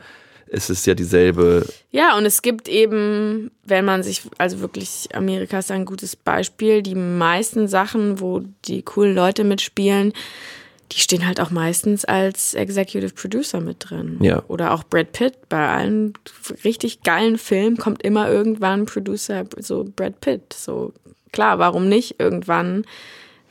es 0.53 0.69
ist 0.69 0.85
ja 0.85 0.93
dieselbe. 0.93 1.65
Ja, 1.91 2.15
und 2.15 2.25
es 2.25 2.41
gibt 2.41 2.69
eben, 2.69 3.51
wenn 3.65 3.85
man 3.85 4.03
sich, 4.03 4.21
also 4.37 4.59
wirklich, 4.59 5.09
Amerika 5.13 5.59
ist 5.59 5.71
ein 5.71 5.85
gutes 5.85 6.15
Beispiel, 6.15 6.83
die 6.83 6.95
meisten 6.95 7.67
Sachen, 7.67 8.19
wo 8.19 8.43
die 8.65 8.83
coolen 8.83 9.15
Leute 9.15 9.43
mitspielen, 9.43 10.13
die 10.91 10.99
stehen 10.99 11.25
halt 11.25 11.41
auch 11.41 11.49
meistens 11.49 12.05
als 12.05 12.53
Executive 12.53 13.13
Producer 13.15 13.61
mit 13.61 13.77
drin. 13.79 14.19
Ja. 14.21 14.43
Oder 14.47 14.73
auch 14.73 14.83
Brad 14.83 15.11
Pitt. 15.11 15.49
Bei 15.49 15.69
allen 15.69 16.13
richtig 16.63 17.01
geilen 17.01 17.39
Filmen 17.39 17.77
kommt 17.77 18.03
immer 18.03 18.29
irgendwann 18.29 18.85
Producer, 18.85 19.45
so 19.57 19.85
Brad 19.95 20.21
Pitt. 20.21 20.53
So 20.53 20.93
klar, 21.31 21.57
warum 21.57 21.89
nicht 21.89 22.19
irgendwann 22.19 22.85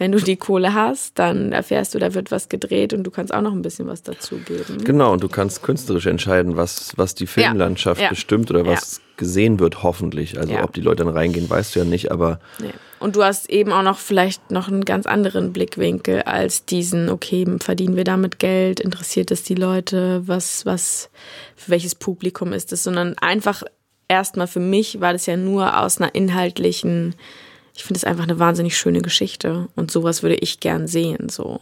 wenn 0.03 0.11
du 0.11 0.19
die 0.19 0.35
Kohle 0.35 0.75
hast, 0.75 1.17
dann 1.21 1.53
erfährst 1.53 1.95
du, 1.95 2.01
da 2.01 2.13
wird 2.13 2.33
was 2.33 2.49
gedreht 2.49 2.93
und 2.93 3.05
du 3.05 3.13
kannst 3.13 3.33
auch 3.33 3.41
noch 3.41 3.53
ein 3.53 3.63
bisschen 3.63 3.87
was 3.87 4.03
dazugeben. 4.03 4.83
Genau, 4.83 5.13
und 5.13 5.23
du 5.23 5.29
kannst 5.29 5.63
künstlerisch 5.63 6.07
entscheiden, 6.07 6.57
was, 6.57 6.93
was 6.97 7.15
die 7.15 7.29
Filmlandschaft 7.29 8.01
ja, 8.01 8.07
ja. 8.07 8.11
bestimmt 8.11 8.51
oder 8.51 8.67
was 8.67 8.97
ja. 8.97 9.03
gesehen 9.17 9.61
wird, 9.61 9.85
hoffentlich. 9.85 10.41
Also 10.41 10.59
ob 10.59 10.73
die 10.73 10.81
Leute 10.81 11.05
dann 11.05 11.15
reingehen, 11.15 11.49
weißt 11.49 11.77
du 11.77 11.79
ja 11.79 11.85
nicht, 11.85 12.11
aber. 12.11 12.41
Und 12.99 13.15
du 13.15 13.23
hast 13.23 13.49
eben 13.49 13.71
auch 13.71 13.85
noch 13.85 13.99
vielleicht 13.99 14.51
noch 14.51 14.67
einen 14.67 14.85
ganz 14.85 15.07
anderen 15.07 15.53
Blickwinkel 15.53 16.23
als 16.23 16.65
diesen, 16.65 17.09
okay, 17.09 17.47
verdienen 17.61 17.95
wir 17.95 18.03
damit 18.03 18.41
Geld, 18.41 18.81
interessiert 18.81 19.31
es 19.31 19.45
die 19.45 19.55
Leute, 19.55 20.23
was, 20.27 20.67
was, 20.67 21.11
für 21.55 21.71
welches 21.71 21.95
Publikum 21.95 22.53
ist 22.53 22.73
es, 22.73 22.83
sondern 22.83 23.17
einfach 23.19 23.63
erstmal 24.09 24.49
für 24.49 24.59
mich 24.59 25.01
war 25.01 25.13
das 25.13 25.27
ja 25.27 25.37
nur 25.37 25.79
aus 25.79 26.01
einer 26.01 26.13
inhaltlichen 26.13 27.15
ich 27.75 27.85
finde 27.85 27.99
es 27.99 28.05
einfach 28.05 28.25
eine 28.25 28.39
wahnsinnig 28.39 28.77
schöne 28.77 29.01
Geschichte 29.01 29.69
und 29.77 29.91
sowas 29.91 30.23
würde 30.23 30.37
ich 30.37 30.61
gern 30.61 30.87
sehen. 30.87 31.29
So, 31.29 31.61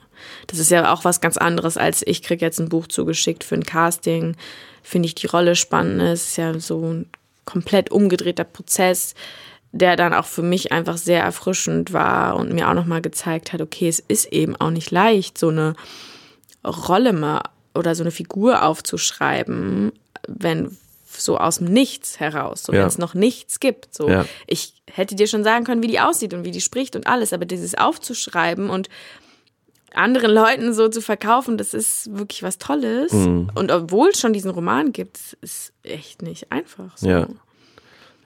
das 0.48 0.58
ist 0.58 0.70
ja 0.70 0.92
auch 0.92 1.04
was 1.04 1.20
ganz 1.20 1.36
anderes 1.36 1.76
als 1.76 2.02
ich 2.06 2.22
kriege 2.22 2.44
jetzt 2.44 2.58
ein 2.58 2.68
Buch 2.68 2.88
zugeschickt 2.88 3.44
für 3.44 3.54
ein 3.54 3.64
Casting. 3.64 4.36
Finde 4.82 5.06
ich 5.06 5.14
die 5.14 5.28
Rolle 5.28 5.54
spannend. 5.54 6.02
Es 6.02 6.28
ist 6.28 6.36
ja 6.36 6.58
so 6.58 6.80
ein 6.80 7.06
komplett 7.44 7.90
umgedrehter 7.90 8.44
Prozess, 8.44 9.14
der 9.72 9.96
dann 9.96 10.14
auch 10.14 10.26
für 10.26 10.42
mich 10.42 10.72
einfach 10.72 10.96
sehr 10.96 11.22
erfrischend 11.22 11.92
war 11.92 12.36
und 12.36 12.52
mir 12.52 12.68
auch 12.68 12.74
noch 12.74 12.86
mal 12.86 13.02
gezeigt 13.02 13.52
hat, 13.52 13.61
okay, 13.61 13.88
es 13.88 14.00
ist 14.00 14.26
eben 14.32 14.56
auch 14.56 14.70
nicht 14.70 14.90
leicht, 14.90 15.38
so 15.38 15.48
eine 15.48 15.74
Rolle 16.64 17.12
mal 17.12 17.42
oder 17.74 17.94
so 17.94 18.02
eine 18.02 18.11
Figur 18.11 18.62
aufzuschreiben, 18.64 19.92
wenn 20.26 20.76
so 21.06 21.38
aus 21.38 21.58
dem 21.58 21.68
Nichts 21.68 22.20
heraus, 22.20 22.64
so 22.64 22.72
ja. 22.72 22.80
wenn 22.80 22.88
es 22.88 22.98
noch 22.98 23.14
nichts 23.14 23.61
gibt. 23.61 23.94
So, 23.94 24.08
ja. 24.08 24.24
ich 24.46 24.80
hätte 24.93 25.14
dir 25.14 25.26
schon 25.26 25.45
sagen 25.45 25.64
können, 25.64 25.82
wie 25.82 25.88
die 25.88 26.01
aussieht 26.01 26.34
und 26.34 26.45
wie 26.45 26.51
die 26.51 26.61
spricht 26.61 26.97
und 26.97 27.07
alles, 27.07 27.32
aber 27.32 27.45
dieses 27.45 27.74
aufzuschreiben 27.74 28.70
und 28.70 28.88
anderen 29.95 30.30
Leuten 30.30 30.72
so 30.72 30.88
zu 30.88 31.01
verkaufen, 31.01 31.59
das 31.59 31.74
ist 31.74 32.16
wirklich 32.16 32.43
was 32.43 32.59
Tolles. 32.59 33.12
Mhm. 33.12 33.51
Und 33.55 33.72
obwohl 33.72 34.11
es 34.11 34.20
schon 34.20 34.32
diesen 34.32 34.51
Roman 34.51 34.93
gibt, 34.93 35.36
ist 35.41 35.72
echt 35.82 36.22
nicht 36.22 36.53
einfach. 36.53 36.97
So. 36.97 37.09
Ja. 37.09 37.28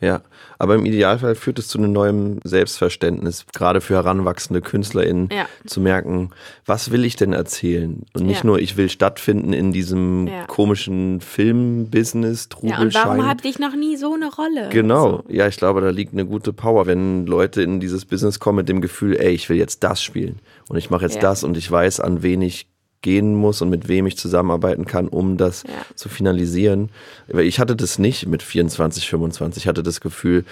Ja, 0.01 0.21
aber 0.59 0.75
im 0.75 0.85
Idealfall 0.85 1.35
führt 1.35 1.59
es 1.59 1.69
zu 1.69 1.79
einem 1.79 1.93
neuen 1.93 2.41
Selbstverständnis, 2.45 3.47
gerade 3.55 3.81
für 3.81 3.95
heranwachsende 3.95 4.61
KünstlerInnen, 4.61 5.29
ja. 5.33 5.47
zu 5.67 5.81
merken, 5.81 6.31
was 6.67 6.91
will 6.91 7.05
ich 7.05 7.17
denn 7.17 7.33
erzählen? 7.33 8.03
Und 8.13 8.27
nicht 8.27 8.41
ja. 8.41 8.47
nur, 8.47 8.59
ich 8.59 8.77
will 8.77 8.89
stattfinden 8.89 9.53
in 9.53 9.73
diesem 9.73 10.27
ja. 10.27 10.45
komischen 10.47 11.21
Filmbusiness, 11.21 12.49
Trubelschein. 12.49 12.91
Ja, 12.91 13.03
und 13.03 13.09
warum 13.09 13.27
hatte 13.27 13.49
ich 13.49 13.59
noch 13.59 13.75
nie 13.75 13.97
so 13.97 14.15
eine 14.15 14.31
Rolle? 14.33 14.69
Genau, 14.71 15.23
so. 15.27 15.33
ja, 15.33 15.47
ich 15.47 15.57
glaube, 15.57 15.81
da 15.81 15.91
liegt 15.91 16.13
eine 16.13 16.27
gute 16.27 16.53
Power, 16.53 16.87
wenn 16.87 17.27
Leute 17.27 17.63
in 17.63 17.81
dieses 17.81 18.05
Business 18.05 18.41
kommen 18.41 18.57
mit 18.57 18.69
dem 18.69 18.81
Gefühl, 18.81 19.17
ey, 19.17 19.33
ich 19.33 19.49
will 19.49 19.57
jetzt 19.57 19.85
das 19.85 20.03
spielen 20.03 20.41
und 20.69 20.77
ich 20.77 20.91
mache 20.91 21.05
jetzt 21.05 21.23
das 21.23 21.45
und 21.45 21.57
ich 21.57 21.71
weiß, 21.71 22.01
an 22.01 22.23
wen 22.23 22.43
ich 22.43 22.67
gehen 23.05 23.35
muss 23.37 23.63
und 23.63 23.69
mit 23.71 23.87
wem 23.87 24.07
ich 24.07 24.17
zusammenarbeiten 24.17 24.87
kann, 24.87 25.07
um 25.07 25.37
das 25.37 25.63
Ja. 25.63 25.69
zu 25.95 26.09
finalisieren. 26.09 26.89
Weil 27.29 27.45
ich 27.45 27.61
hatte 27.61 27.77
das 27.77 28.01
nicht 28.01 28.27
mit 28.27 28.43
24, 28.43 29.09
25. 29.09 29.63
Ich 29.63 29.69
hatte 29.69 29.85
das 29.85 30.01
Gefühl, 30.01 30.45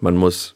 man 0.00 0.14
muss 0.16 0.54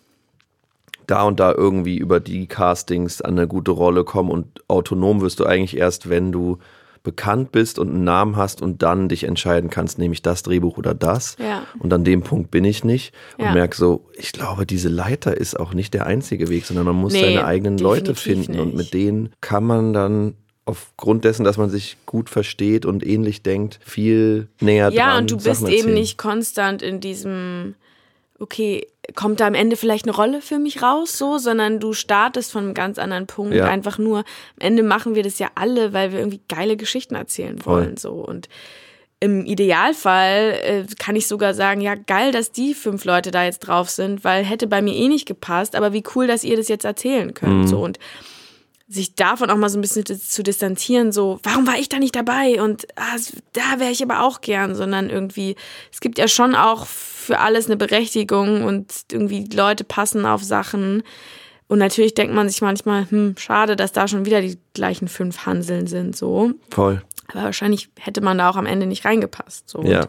da 1.08 1.24
und 1.24 1.40
da 1.40 1.52
irgendwie 1.52 1.96
über 1.96 2.20
die 2.20 2.46
Castings 2.46 3.20
an 3.20 3.36
eine 3.36 3.48
gute 3.48 3.72
Rolle 3.72 4.04
kommen 4.04 4.30
und 4.30 4.46
autonom 4.68 5.22
wirst 5.22 5.40
du 5.40 5.44
eigentlich 5.46 5.76
erst, 5.76 6.08
wenn 6.08 6.30
du 6.30 6.58
bekannt 7.02 7.50
bist 7.50 7.78
und 7.78 7.88
einen 7.88 8.04
Namen 8.04 8.36
hast 8.36 8.60
und 8.60 8.82
dann 8.82 9.08
dich 9.08 9.24
entscheiden 9.24 9.70
kannst, 9.70 9.98
nehme 9.98 10.12
ich 10.12 10.20
das 10.20 10.42
Drehbuch 10.42 10.76
oder 10.76 10.92
das. 10.92 11.36
Ja. 11.40 11.62
Und 11.78 11.90
an 11.94 12.04
dem 12.04 12.20
Punkt 12.20 12.50
bin 12.50 12.62
ich 12.66 12.84
nicht 12.84 13.14
und 13.38 13.46
Ja. 13.46 13.52
merke 13.54 13.74
so, 13.74 14.04
ich 14.18 14.32
glaube, 14.32 14.66
diese 14.66 14.90
Leiter 14.90 15.34
ist 15.34 15.58
auch 15.58 15.72
nicht 15.72 15.94
der 15.94 16.04
einzige 16.04 16.48
Weg, 16.48 16.66
sondern 16.66 16.84
man 16.84 16.96
muss 16.96 17.14
Nee, 17.14 17.22
seine 17.22 17.46
eigenen 17.46 17.78
Leute 17.78 18.14
finden 18.14 18.60
und 18.60 18.66
nicht. 18.68 18.76
mit 18.76 18.92
denen 18.94 19.30
kann 19.40 19.64
man 19.64 19.94
dann 19.94 20.34
aufgrund 20.70 21.24
dessen, 21.24 21.44
dass 21.44 21.58
man 21.58 21.70
sich 21.70 21.96
gut 22.06 22.30
versteht 22.30 22.86
und 22.86 23.06
ähnlich 23.06 23.42
denkt, 23.42 23.78
viel 23.84 24.48
näher 24.60 24.90
Ja, 24.90 25.10
dran 25.10 25.22
und 25.22 25.30
du 25.30 25.36
bist 25.36 25.68
eben 25.68 25.94
nicht 25.94 26.18
konstant 26.18 26.82
in 26.82 27.00
diesem, 27.00 27.74
okay, 28.38 28.86
kommt 29.14 29.40
da 29.40 29.46
am 29.46 29.54
Ende 29.54 29.76
vielleicht 29.76 30.06
eine 30.06 30.14
Rolle 30.14 30.40
für 30.40 30.58
mich 30.58 30.82
raus, 30.82 31.18
so, 31.18 31.38
sondern 31.38 31.80
du 31.80 31.92
startest 31.92 32.52
von 32.52 32.64
einem 32.64 32.74
ganz 32.74 32.98
anderen 32.98 33.26
Punkt. 33.26 33.54
Ja. 33.54 33.66
Einfach 33.66 33.98
nur, 33.98 34.18
am 34.18 34.24
Ende 34.60 34.82
machen 34.82 35.14
wir 35.14 35.22
das 35.22 35.38
ja 35.38 35.48
alle, 35.54 35.92
weil 35.92 36.12
wir 36.12 36.20
irgendwie 36.20 36.40
geile 36.48 36.76
Geschichten 36.76 37.14
erzählen 37.14 37.58
Voll. 37.58 37.82
wollen, 37.82 37.96
so. 37.96 38.12
Und 38.12 38.48
im 39.18 39.44
Idealfall 39.44 40.58
äh, 40.62 40.84
kann 40.98 41.14
ich 41.14 41.26
sogar 41.26 41.52
sagen, 41.52 41.82
ja, 41.82 41.94
geil, 41.94 42.32
dass 42.32 42.52
die 42.52 42.72
fünf 42.72 43.04
Leute 43.04 43.30
da 43.30 43.44
jetzt 43.44 43.60
drauf 43.60 43.90
sind, 43.90 44.24
weil 44.24 44.44
hätte 44.44 44.66
bei 44.66 44.80
mir 44.80 44.94
eh 44.94 45.08
nicht 45.08 45.26
gepasst, 45.26 45.74
aber 45.76 45.92
wie 45.92 46.04
cool, 46.14 46.26
dass 46.26 46.44
ihr 46.44 46.56
das 46.56 46.68
jetzt 46.68 46.86
erzählen 46.86 47.34
könnt, 47.34 47.68
so. 47.68 47.80
Und 47.80 47.98
sich 48.90 49.14
davon 49.14 49.50
auch 49.50 49.56
mal 49.56 49.70
so 49.70 49.78
ein 49.78 49.82
bisschen 49.82 50.04
zu 50.04 50.42
distanzieren, 50.42 51.12
so, 51.12 51.38
warum 51.44 51.64
war 51.66 51.78
ich 51.78 51.88
da 51.88 52.00
nicht 52.00 52.16
dabei 52.16 52.60
und 52.60 52.88
ah, 52.96 53.16
da 53.52 53.78
wäre 53.78 53.92
ich 53.92 54.02
aber 54.02 54.22
auch 54.22 54.40
gern, 54.40 54.74
sondern 54.74 55.10
irgendwie, 55.10 55.54
es 55.92 56.00
gibt 56.00 56.18
ja 56.18 56.26
schon 56.26 56.56
auch 56.56 56.86
für 56.86 57.38
alles 57.38 57.66
eine 57.66 57.76
Berechtigung 57.76 58.64
und 58.64 58.92
irgendwie 59.12 59.48
Leute 59.52 59.84
passen 59.84 60.26
auf 60.26 60.42
Sachen. 60.42 61.04
Und 61.68 61.78
natürlich 61.78 62.14
denkt 62.14 62.34
man 62.34 62.48
sich 62.48 62.62
manchmal, 62.62 63.08
hm, 63.08 63.36
schade, 63.38 63.76
dass 63.76 63.92
da 63.92 64.08
schon 64.08 64.26
wieder 64.26 64.40
die 64.40 64.58
gleichen 64.74 65.06
fünf 65.06 65.46
Hanseln 65.46 65.86
sind, 65.86 66.16
so. 66.16 66.50
Voll. 66.70 67.00
Aber 67.28 67.44
wahrscheinlich 67.44 67.90
hätte 67.96 68.22
man 68.22 68.38
da 68.38 68.50
auch 68.50 68.56
am 68.56 68.66
Ende 68.66 68.86
nicht 68.86 69.04
reingepasst, 69.04 69.68
so. 69.68 69.84
Ja. 69.84 70.00
Und 70.00 70.08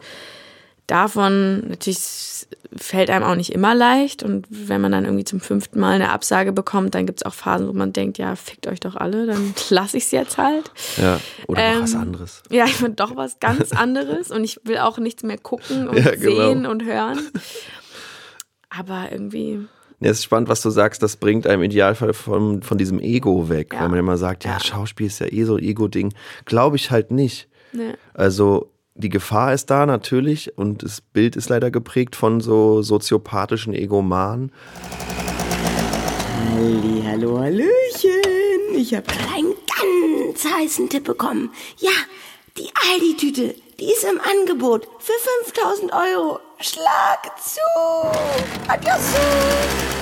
davon, 0.86 1.68
natürlich 1.68 2.46
fällt 2.76 3.10
einem 3.10 3.24
auch 3.24 3.34
nicht 3.34 3.52
immer 3.52 3.74
leicht. 3.74 4.22
Und 4.22 4.46
wenn 4.50 4.80
man 4.80 4.92
dann 4.92 5.04
irgendwie 5.04 5.24
zum 5.24 5.40
fünften 5.40 5.78
Mal 5.80 5.92
eine 5.92 6.10
Absage 6.10 6.52
bekommt, 6.52 6.94
dann 6.94 7.06
gibt's 7.06 7.22
auch 7.22 7.34
Phasen, 7.34 7.68
wo 7.68 7.72
man 7.72 7.92
denkt, 7.92 8.18
ja, 8.18 8.34
fickt 8.36 8.66
euch 8.66 8.80
doch 8.80 8.96
alle, 8.96 9.26
dann 9.26 9.54
lasse 9.70 9.96
ich's 9.98 10.10
jetzt 10.10 10.38
halt. 10.38 10.70
Ja. 10.96 11.20
Oder 11.48 11.74
mach 11.74 11.82
was 11.82 11.92
Ähm, 11.94 12.00
anderes. 12.00 12.42
Ja, 12.50 12.64
ich 12.64 12.80
will 12.80 12.90
doch 12.90 13.14
was 13.16 13.40
ganz 13.40 13.72
anderes 13.72 14.30
und 14.30 14.44
ich 14.44 14.58
will 14.64 14.78
auch 14.78 14.98
nichts 14.98 15.22
mehr 15.22 15.38
gucken 15.38 15.88
und 15.88 15.98
Ja, 15.98 16.14
genau. 16.14 16.48
sehen 16.48 16.66
und 16.66 16.84
hören. 16.84 17.20
Aber 18.70 19.08
irgendwie, 19.10 19.60
Ja, 20.00 20.10
es 20.10 20.18
ist 20.18 20.24
spannend, 20.24 20.48
was 20.48 20.62
du 20.62 20.70
sagst, 20.70 21.02
das 21.02 21.16
bringt 21.16 21.46
einem 21.46 21.62
im 21.62 21.70
Idealfall 21.70 22.14
von, 22.14 22.62
von 22.62 22.78
diesem 22.78 22.98
Ego 23.00 23.48
weg, 23.48 23.72
Ja. 23.74 23.80
weil 23.82 23.88
man 23.90 23.98
immer 23.98 24.16
sagt, 24.16 24.44
ja. 24.44 24.58
Schauspiel 24.60 25.06
ist 25.08 25.18
ja 25.20 25.26
eh 25.26 25.44
so 25.44 25.56
ein 25.56 25.62
Ego-Ding. 25.62 26.14
Glaube 26.46 26.76
ich 26.76 26.90
halt 26.90 27.10
nicht. 27.10 27.48
ne. 27.72 27.96
Also 28.14 28.71
die 28.94 29.08
Gefahr 29.08 29.54
ist 29.54 29.70
da 29.70 29.86
natürlich 29.86 30.56
und 30.58 30.82
das 30.82 31.00
Bild 31.00 31.36
ist 31.36 31.48
leider 31.48 31.70
geprägt 31.70 32.14
von 32.14 32.40
so 32.40 32.82
soziopathischen 32.82 33.74
Egomanen. 33.74 34.52
Halli, 36.50 37.02
hallo, 37.06 37.38
hallöchen. 37.38 38.74
Ich 38.76 38.94
habe 38.94 39.06
gerade 39.06 39.34
einen 39.34 39.54
ganz 39.80 40.44
heißen 40.44 40.88
Tipp 40.88 41.04
bekommen. 41.04 41.50
Ja, 41.78 41.90
die 42.58 42.68
Aldi-Tüte, 42.92 43.54
die 43.80 43.86
ist 43.86 44.04
im 44.04 44.20
Angebot 44.20 44.86
für 44.98 45.12
5000 45.54 45.92
Euro. 45.92 46.40
Schlag 46.62 47.30
zu. 47.40 47.60
Adios. 48.68 49.14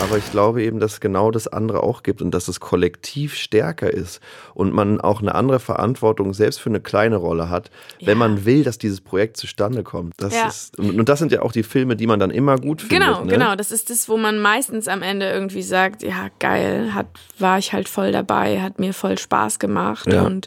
Aber 0.03 0.17
ich 0.17 0.31
glaube 0.31 0.63
eben, 0.63 0.81
dass 0.81 0.95
es 0.95 1.01
genau 1.01 1.31
das 1.31 1.47
andere 1.49 1.83
auch 1.83 2.03
gibt 2.03 2.23
und 2.23 2.31
dass 2.33 2.49
es 2.49 2.59
kollektiv 2.61 3.35
stärker 3.35 3.93
ist 3.93 4.21
und 4.55 4.73
man 4.73 5.01
auch 5.01 5.21
eine 5.21 5.35
andere 5.35 5.61
Verantwortung 5.61 6.33
selbst 6.33 6.59
für 6.61 6.71
eine 6.71 6.81
kleine 6.81 7.17
Rolle 7.17 7.51
hat, 7.51 7.71
wenn 8.03 8.17
man 8.17 8.45
will, 8.47 8.65
dass 8.65 8.79
dieses 8.79 9.01
Projekt 9.03 9.37
zustande 9.37 9.83
kommt. 9.83 10.15
Das 10.19 10.35
Ja. 10.35 10.49
ist, 10.49 10.79
und 10.79 10.99
und 10.99 11.09
das 11.09 11.19
sind 11.19 11.33
ja 11.33 11.43
auch 11.43 11.53
die 11.53 11.63
Filme, 11.63 11.97
die 11.97 12.07
man 12.07 12.19
dann 12.19 12.31
immer 12.31 12.57
gut 12.57 12.83
findet. 12.83 13.01
Genau, 13.07 13.25
ne? 13.25 13.33
genau. 13.33 13.57
Das 13.57 13.71
ist 13.73 13.91
das, 13.91 14.09
wo 14.09 14.17
man 14.17 14.39
meistens 14.39 14.89
am 14.89 15.03
Ende 15.03 15.31
irgendwie 15.31 15.63
sagt, 15.63 16.03
ja, 16.03 16.29
geil, 16.39 16.95
hat, 16.95 17.07
war 17.39 17.59
ich 17.59 17.73
halt 17.73 17.89
voll 17.89 18.13
dabei, 18.13 18.61
hat 18.61 18.79
mir 18.79 18.95
voll 18.95 19.19
Spaß 19.19 19.59
gemacht 19.59 20.11
Ja. 20.13 20.23
und 20.23 20.47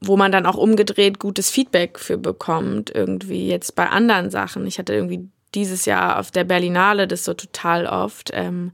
wo 0.00 0.16
man 0.16 0.32
dann 0.32 0.46
auch 0.46 0.56
umgedreht 0.56 1.18
gutes 1.18 1.50
Feedback 1.50 1.98
für 1.98 2.16
bekommt, 2.18 2.90
irgendwie 2.94 3.48
jetzt 3.48 3.74
bei 3.74 3.88
anderen 3.88 4.30
Sachen. 4.30 4.66
Ich 4.66 4.78
hatte 4.78 4.94
irgendwie 4.94 5.28
dieses 5.54 5.84
Jahr 5.86 6.18
auf 6.18 6.30
der 6.30 6.44
Berlinale 6.44 7.06
das 7.06 7.24
so 7.24 7.34
total 7.34 7.86
oft. 7.86 8.30
Ähm, 8.34 8.72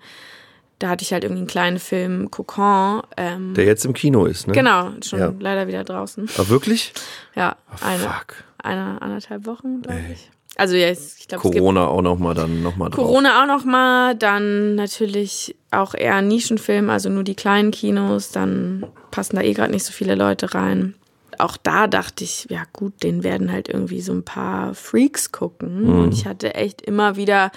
da 0.79 0.89
hatte 0.89 1.05
ich 1.05 1.13
halt 1.13 1.23
irgendwie 1.23 1.41
einen 1.43 1.47
kleinen 1.49 1.79
Film, 1.79 2.31
Cocon. 2.31 3.03
Ähm, 3.17 3.55
Der 3.55 3.65
jetzt 3.67 3.85
im 3.85 3.93
Kino 3.93 4.25
ist, 4.27 4.49
ne? 4.49 4.53
genau, 4.53 4.91
schon 5.05 5.19
Ja. 5.21 5.33
leider 5.39 5.69
wieder 5.69 5.85
draußen. 5.85 6.29
Aber 6.37 6.49
wirklich? 6.49 6.93
Ja, 7.37 7.57
eine, 7.81 8.01
Fuck. 8.01 8.43
eine 8.59 9.01
anderthalb 9.01 9.47
Wochen, 9.47 9.83
glaube 9.83 10.01
ich. 10.13 10.29
Also 10.57 10.75
ja, 10.75 10.91
ich 10.91 11.29
glaube, 11.29 11.41
Corona 11.49 11.87
auch 11.87 12.03
nochmal 12.03 12.35
dann 12.35 12.63
nochmal 12.63 12.91
drauf. 12.91 12.97
Corona 13.07 13.43
auch 13.43 13.47
noch 13.47 13.65
mal, 13.65 14.15
dann 14.15 14.75
natürlich 14.75 15.55
auch 15.71 15.95
eher 15.95 16.17
ein 16.17 16.29
Nischenfilm, 16.29 16.91
also 16.91 17.09
nur 17.09 17.25
die 17.25 17.35
kleinen 17.37 17.71
Kinos, 17.71 18.33
dann 18.33 18.85
passen 19.11 19.37
da 19.37 19.43
eh 19.43 19.55
gerade 19.55 19.71
nicht 19.73 19.85
so 19.85 19.93
viele 19.93 20.15
Leute 20.15 20.53
rein. 20.55 20.95
Auch 21.43 21.57
da 21.57 21.89
dachte 21.89 22.23
ich, 22.23 22.47
ja 22.51 22.63
gut, 22.73 23.03
den 23.03 23.25
werden 23.25 23.51
halt 23.51 23.69
irgendwie 23.69 24.01
so 24.01 24.13
ein 24.13 24.25
paar 24.25 24.75
Freaks 24.75 25.33
gucken. 25.33 25.89
Und 25.89 26.15
ich 26.15 26.25
hatte 26.25 26.55
echt 26.55 26.83
immer 26.83 27.17
wieder 27.17 27.51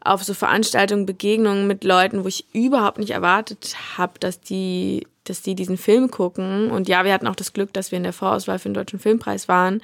auf 0.00 0.24
so 0.24 0.32
Veranstaltungen 0.32 1.04
Begegnungen 1.04 1.66
mit 1.66 1.84
Leuten, 1.84 2.24
wo 2.24 2.28
ich 2.28 2.46
überhaupt 2.54 2.98
nicht 2.98 3.10
erwartet 3.10 3.76
habe, 3.98 4.18
dass 4.20 4.40
die, 4.40 5.06
dass 5.24 5.42
die 5.42 5.54
diesen 5.54 5.76
Film 5.76 6.10
gucken. 6.10 6.70
Und 6.70 6.88
ja, 6.88 7.04
wir 7.04 7.12
hatten 7.12 7.26
auch 7.26 7.36
das 7.36 7.52
Glück, 7.52 7.74
dass 7.74 7.90
wir 7.90 7.98
in 7.98 8.04
der 8.04 8.14
Vorauswahl 8.14 8.58
für 8.58 8.70
den 8.70 8.74
Deutschen 8.74 9.00
Filmpreis 9.00 9.48
waren. 9.48 9.82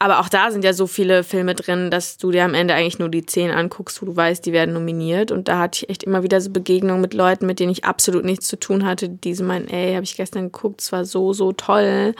Aber 0.00 0.18
auch 0.18 0.28
da 0.28 0.50
sind 0.50 0.64
ja 0.64 0.72
so 0.72 0.88
viele 0.88 1.22
Filme 1.22 1.54
drin, 1.54 1.92
dass 1.92 2.16
du 2.16 2.32
dir 2.32 2.44
am 2.44 2.54
Ende 2.54 2.74
eigentlich 2.74 2.98
nur 2.98 3.10
die 3.10 3.26
zehn 3.26 3.52
anguckst, 3.52 4.02
wo 4.02 4.06
du 4.06 4.16
weißt, 4.16 4.44
die 4.44 4.52
werden 4.52 4.74
nominiert. 4.74 5.30
Und 5.30 5.46
da 5.46 5.60
hatte 5.60 5.84
ich 5.84 5.90
echt 5.90 6.02
immer 6.02 6.24
wieder 6.24 6.40
so 6.40 6.50
Begegnungen 6.50 7.00
mit 7.00 7.14
Leuten, 7.14 7.46
mit 7.46 7.60
denen 7.60 7.70
ich 7.70 7.84
absolut 7.84 8.24
nichts 8.24 8.48
zu 8.48 8.58
tun 8.58 8.84
hatte, 8.84 9.08
die 9.08 9.34
so 9.34 9.44
meinen, 9.44 9.68
ey, 9.68 9.94
habe 9.94 10.04
ich 10.04 10.16
gestern 10.16 10.50
geguckt, 10.50 10.80
es 10.80 10.90
war 10.90 11.04
so, 11.04 11.32
so 11.32 11.52
toll. 11.52 12.14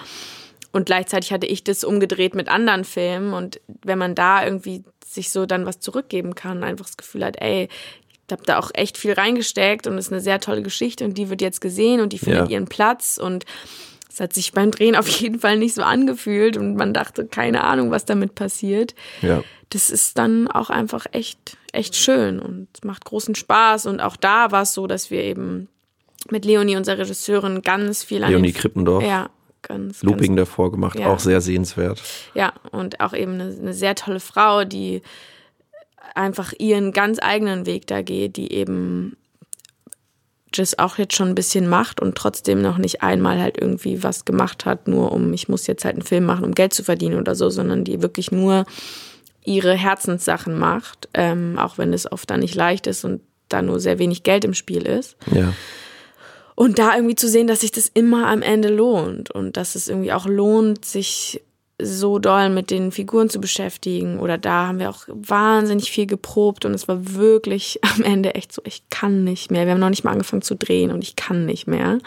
Und 0.72 0.86
gleichzeitig 0.86 1.32
hatte 1.32 1.46
ich 1.46 1.64
das 1.64 1.84
umgedreht 1.84 2.34
mit 2.34 2.48
anderen 2.48 2.84
Filmen. 2.84 3.32
Und 3.32 3.60
wenn 3.82 3.98
man 3.98 4.14
da 4.14 4.44
irgendwie 4.44 4.84
sich 5.06 5.30
so 5.30 5.46
dann 5.46 5.64
was 5.66 5.80
zurückgeben 5.80 6.34
kann, 6.34 6.62
einfach 6.62 6.86
das 6.86 6.96
Gefühl 6.96 7.24
hat, 7.24 7.40
ey, 7.40 7.68
ich 8.26 8.32
habe 8.32 8.42
da 8.44 8.58
auch 8.58 8.70
echt 8.74 8.98
viel 8.98 9.14
reingesteckt 9.14 9.86
und 9.86 9.96
es 9.96 10.06
ist 10.08 10.12
eine 10.12 10.20
sehr 10.20 10.38
tolle 10.40 10.62
Geschichte 10.62 11.04
und 11.06 11.16
die 11.16 11.30
wird 11.30 11.40
jetzt 11.40 11.62
gesehen 11.62 12.00
und 12.02 12.12
die 12.12 12.18
findet 12.18 12.50
Ja. 12.50 12.56
ihren 12.56 12.66
Platz 12.68 13.18
und 13.22 13.46
es 14.10 14.20
hat 14.20 14.34
sich 14.34 14.52
beim 14.52 14.70
Drehen 14.70 14.96
auf 14.96 15.08
jeden 15.08 15.40
Fall 15.40 15.56
nicht 15.56 15.74
so 15.74 15.82
angefühlt 15.82 16.58
und 16.58 16.74
man 16.76 16.92
dachte, 16.92 17.26
keine 17.26 17.64
Ahnung, 17.64 17.90
was 17.90 18.04
damit 18.04 18.34
passiert. 18.34 18.94
Ja. 19.22 19.42
Das 19.70 19.88
ist 19.88 20.18
dann 20.18 20.46
auch 20.48 20.68
einfach 20.68 21.06
echt, 21.12 21.56
echt 21.72 21.96
schön 21.96 22.38
und 22.40 22.68
macht 22.84 23.06
großen 23.06 23.34
Spaß. 23.34 23.86
Und 23.86 24.00
auch 24.00 24.16
da 24.16 24.50
war 24.50 24.62
es 24.62 24.74
so, 24.74 24.86
dass 24.86 25.10
wir 25.10 25.22
eben 25.22 25.68
mit 26.30 26.44
Leonie, 26.44 26.76
unserer 26.76 26.98
Regisseurin, 26.98 27.62
ganz 27.62 28.02
viel 28.04 28.24
an 28.24 28.30
Leonie 28.30 28.52
Krippendorf. 28.52 29.02
Ja, 29.04 29.30
ganz, 29.62 30.02
Looping 30.02 30.36
ganz 30.36 30.48
davor 30.48 30.70
gemacht, 30.70 30.98
Ja. 30.98 31.08
auch 31.12 31.18
sehr 31.18 31.40
sehenswert. 31.40 32.02
ja, 32.34 32.52
und 32.70 33.00
auch 33.00 33.12
eben 33.12 33.34
eine, 33.34 33.54
eine 33.60 33.74
sehr 33.74 33.94
tolle 33.94 34.20
Frau, 34.20 34.64
die 34.64 35.02
einfach 36.14 36.52
ihren 36.58 36.92
ganz 36.92 37.18
eigenen 37.20 37.66
Weg 37.66 37.86
da 37.86 38.02
geht, 38.02 38.36
die 38.36 38.52
eben 38.52 39.16
das 40.52 40.78
auch 40.78 40.96
jetzt 40.96 41.14
schon 41.14 41.28
ein 41.28 41.34
bisschen 41.34 41.68
macht 41.68 42.00
und 42.00 42.16
trotzdem 42.16 42.62
noch 42.62 42.78
nicht 42.78 43.02
einmal 43.02 43.38
halt 43.40 43.58
irgendwie 43.60 44.02
was 44.02 44.24
gemacht 44.24 44.64
hat, 44.64 44.88
nur 44.88 45.12
um, 45.12 45.32
ich 45.34 45.48
muss 45.48 45.66
jetzt 45.66 45.84
halt 45.84 45.96
einen 45.96 46.02
Film 46.06 46.24
machen, 46.24 46.44
um 46.44 46.54
Geld 46.54 46.72
zu 46.72 46.82
verdienen 46.82 47.18
oder 47.18 47.34
so, 47.34 47.50
sondern 47.50 47.84
die 47.84 48.00
wirklich 48.02 48.32
nur 48.32 48.64
ihre 49.44 49.74
Herzenssachen 49.74 50.58
macht, 50.58 51.08
ähm, 51.14 51.58
auch 51.58 51.76
wenn 51.76 51.92
es 51.92 52.10
oft 52.10 52.30
dann 52.30 52.40
nicht 52.40 52.54
leicht 52.54 52.86
ist 52.86 53.04
und 53.04 53.20
da 53.48 53.60
nur 53.62 53.78
sehr 53.78 53.98
wenig 53.98 54.22
Geld 54.22 54.44
im 54.44 54.54
Spiel 54.54 54.86
ist. 54.86 55.16
Ja. 55.32 55.52
Und 56.58 56.80
da 56.80 56.96
irgendwie 56.96 57.14
zu 57.14 57.28
sehen, 57.28 57.46
dass 57.46 57.60
sich 57.60 57.70
das 57.70 57.88
immer 57.94 58.26
am 58.26 58.42
Ende 58.42 58.68
lohnt 58.68 59.30
und 59.30 59.56
dass 59.56 59.76
es 59.76 59.86
irgendwie 59.86 60.12
auch 60.12 60.26
lohnt, 60.26 60.84
sich 60.84 61.40
so 61.80 62.18
doll 62.18 62.50
mit 62.50 62.72
den 62.72 62.90
Figuren 62.90 63.30
zu 63.30 63.40
beschäftigen. 63.40 64.18
Oder 64.18 64.38
da 64.38 64.66
haben 64.66 64.80
wir 64.80 64.90
auch 64.90 65.04
wahnsinnig 65.06 65.92
viel 65.92 66.06
geprobt 66.06 66.64
und 66.64 66.74
es 66.74 66.88
war 66.88 67.14
wirklich 67.14 67.78
am 67.94 68.02
Ende 68.02 68.34
echt 68.34 68.52
so, 68.52 68.60
ich 68.64 68.82
kann 68.90 69.22
nicht 69.22 69.52
mehr. 69.52 69.66
Wir 69.66 69.74
haben 69.74 69.78
noch 69.78 69.88
nicht 69.88 70.02
mal 70.02 70.10
angefangen 70.10 70.42
zu 70.42 70.56
drehen 70.56 70.90
und 70.90 71.04
ich 71.04 71.14
kann 71.14 71.46
nicht 71.46 71.68
mehr. 71.68 72.00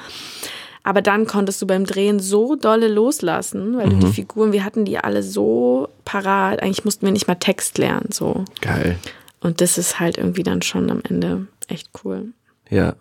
Aber 0.84 1.02
dann 1.02 1.28
konntest 1.28 1.62
du 1.62 1.66
beim 1.66 1.86
Drehen 1.86 2.20
so 2.20 2.58
dolle 2.58 2.90
loslassen, 2.90 3.78
weil 3.78 3.88
du 3.88 4.00
die 4.00 4.12
Figuren, 4.12 4.52
wir 4.52 4.66
hatten 4.66 4.84
die 4.84 4.98
alle 4.98 5.24
so 5.24 5.88
parat. 6.04 6.62
Eigentlich 6.62 6.84
mussten 6.84 7.06
wir 7.06 7.14
nicht 7.14 7.30
mal 7.30 7.36
Text 7.36 7.78
lernen, 7.78 8.10
so. 8.12 8.44
Geil. 8.60 8.98
Und 9.40 9.62
das 9.62 9.78
ist 9.78 10.02
halt 10.02 10.18
irgendwie 10.18 10.44
dann 10.44 10.62
schon 10.62 10.92
am 10.92 11.00
Ende 11.08 11.48
echt 11.70 11.90
cool. 12.04 12.34
Ja. 12.70 12.96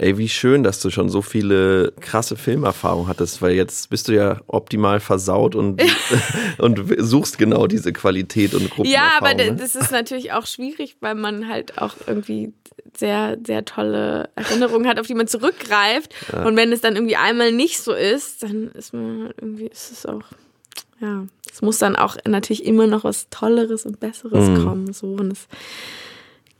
Ey, 0.00 0.16
wie 0.16 0.30
schön, 0.30 0.62
dass 0.62 0.80
du 0.80 0.88
schon 0.88 1.10
so 1.10 1.20
viele 1.20 1.92
krasse 2.00 2.34
Filmerfahrungen 2.34 3.06
hattest, 3.06 3.42
weil 3.42 3.52
jetzt 3.52 3.90
bist 3.90 4.08
du 4.08 4.12
ja 4.14 4.40
optimal 4.46 4.98
versaut 4.98 5.54
und, 5.54 5.82
und 6.58 6.80
suchst 6.96 7.36
genau 7.36 7.66
diese 7.66 7.92
Qualität 7.92 8.54
und 8.54 8.70
Gruppen. 8.70 8.90
Ja, 8.90 9.18
aber 9.18 9.34
ne? 9.34 9.54
das 9.54 9.76
ist 9.76 9.92
natürlich 9.92 10.32
auch 10.32 10.46
schwierig, 10.46 10.96
weil 11.00 11.14
man 11.16 11.48
halt 11.48 11.76
auch 11.76 11.92
irgendwie 12.06 12.54
sehr, 12.96 13.36
sehr 13.46 13.66
tolle 13.66 14.30
Erinnerungen 14.36 14.88
hat, 14.88 14.98
auf 14.98 15.06
die 15.06 15.14
man 15.14 15.26
zurückgreift. 15.26 16.14
Und 16.32 16.56
wenn 16.56 16.72
es 16.72 16.80
dann 16.80 16.94
irgendwie 16.96 17.16
einmal 17.16 17.52
nicht 17.52 17.80
so 17.80 17.92
ist, 17.92 18.42
dann 18.42 18.68
ist 18.72 18.94
man 18.94 19.24
halt 19.24 19.36
irgendwie, 19.38 19.66
ist 19.66 19.92
es 19.92 20.06
auch, 20.06 20.22
ja, 21.00 21.26
es 21.52 21.60
muss 21.60 21.76
dann 21.76 21.94
auch 21.94 22.16
natürlich 22.26 22.64
immer 22.64 22.86
noch 22.86 23.04
was 23.04 23.28
Tolleres 23.28 23.84
und 23.84 24.00
Besseres 24.00 24.48
Mhm. 24.48 24.64
kommen. 24.64 24.92
So. 24.94 25.08
Und 25.08 25.32
es 25.32 25.46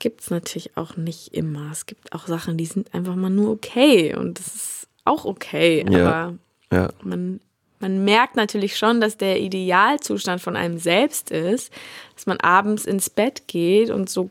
gibt 0.00 0.22
es 0.22 0.30
natürlich 0.30 0.76
auch 0.76 0.96
nicht 0.96 1.32
immer. 1.32 1.70
Es 1.70 1.86
gibt 1.86 2.12
auch 2.12 2.26
Sachen, 2.26 2.56
die 2.56 2.66
sind 2.66 2.92
einfach 2.92 3.14
mal 3.14 3.30
nur 3.30 3.52
okay. 3.52 4.16
Und 4.16 4.40
das 4.40 4.48
ist 4.48 4.88
auch 5.04 5.24
okay. 5.24 5.86
Ja. 5.88 6.00
Aber 6.00 6.34
Ja. 6.72 6.88
man, 7.02 7.40
man 7.78 8.04
merkt 8.04 8.34
natürlich 8.34 8.76
schon, 8.76 9.00
dass 9.00 9.16
der 9.16 9.40
Idealzustand 9.40 10.42
von 10.42 10.56
einem 10.56 10.78
selbst 10.78 11.30
ist, 11.30 11.72
dass 12.16 12.26
man 12.26 12.38
abends 12.40 12.84
ins 12.84 13.08
Bett 13.08 13.46
geht 13.46 13.90
und 13.90 14.10
so 14.10 14.30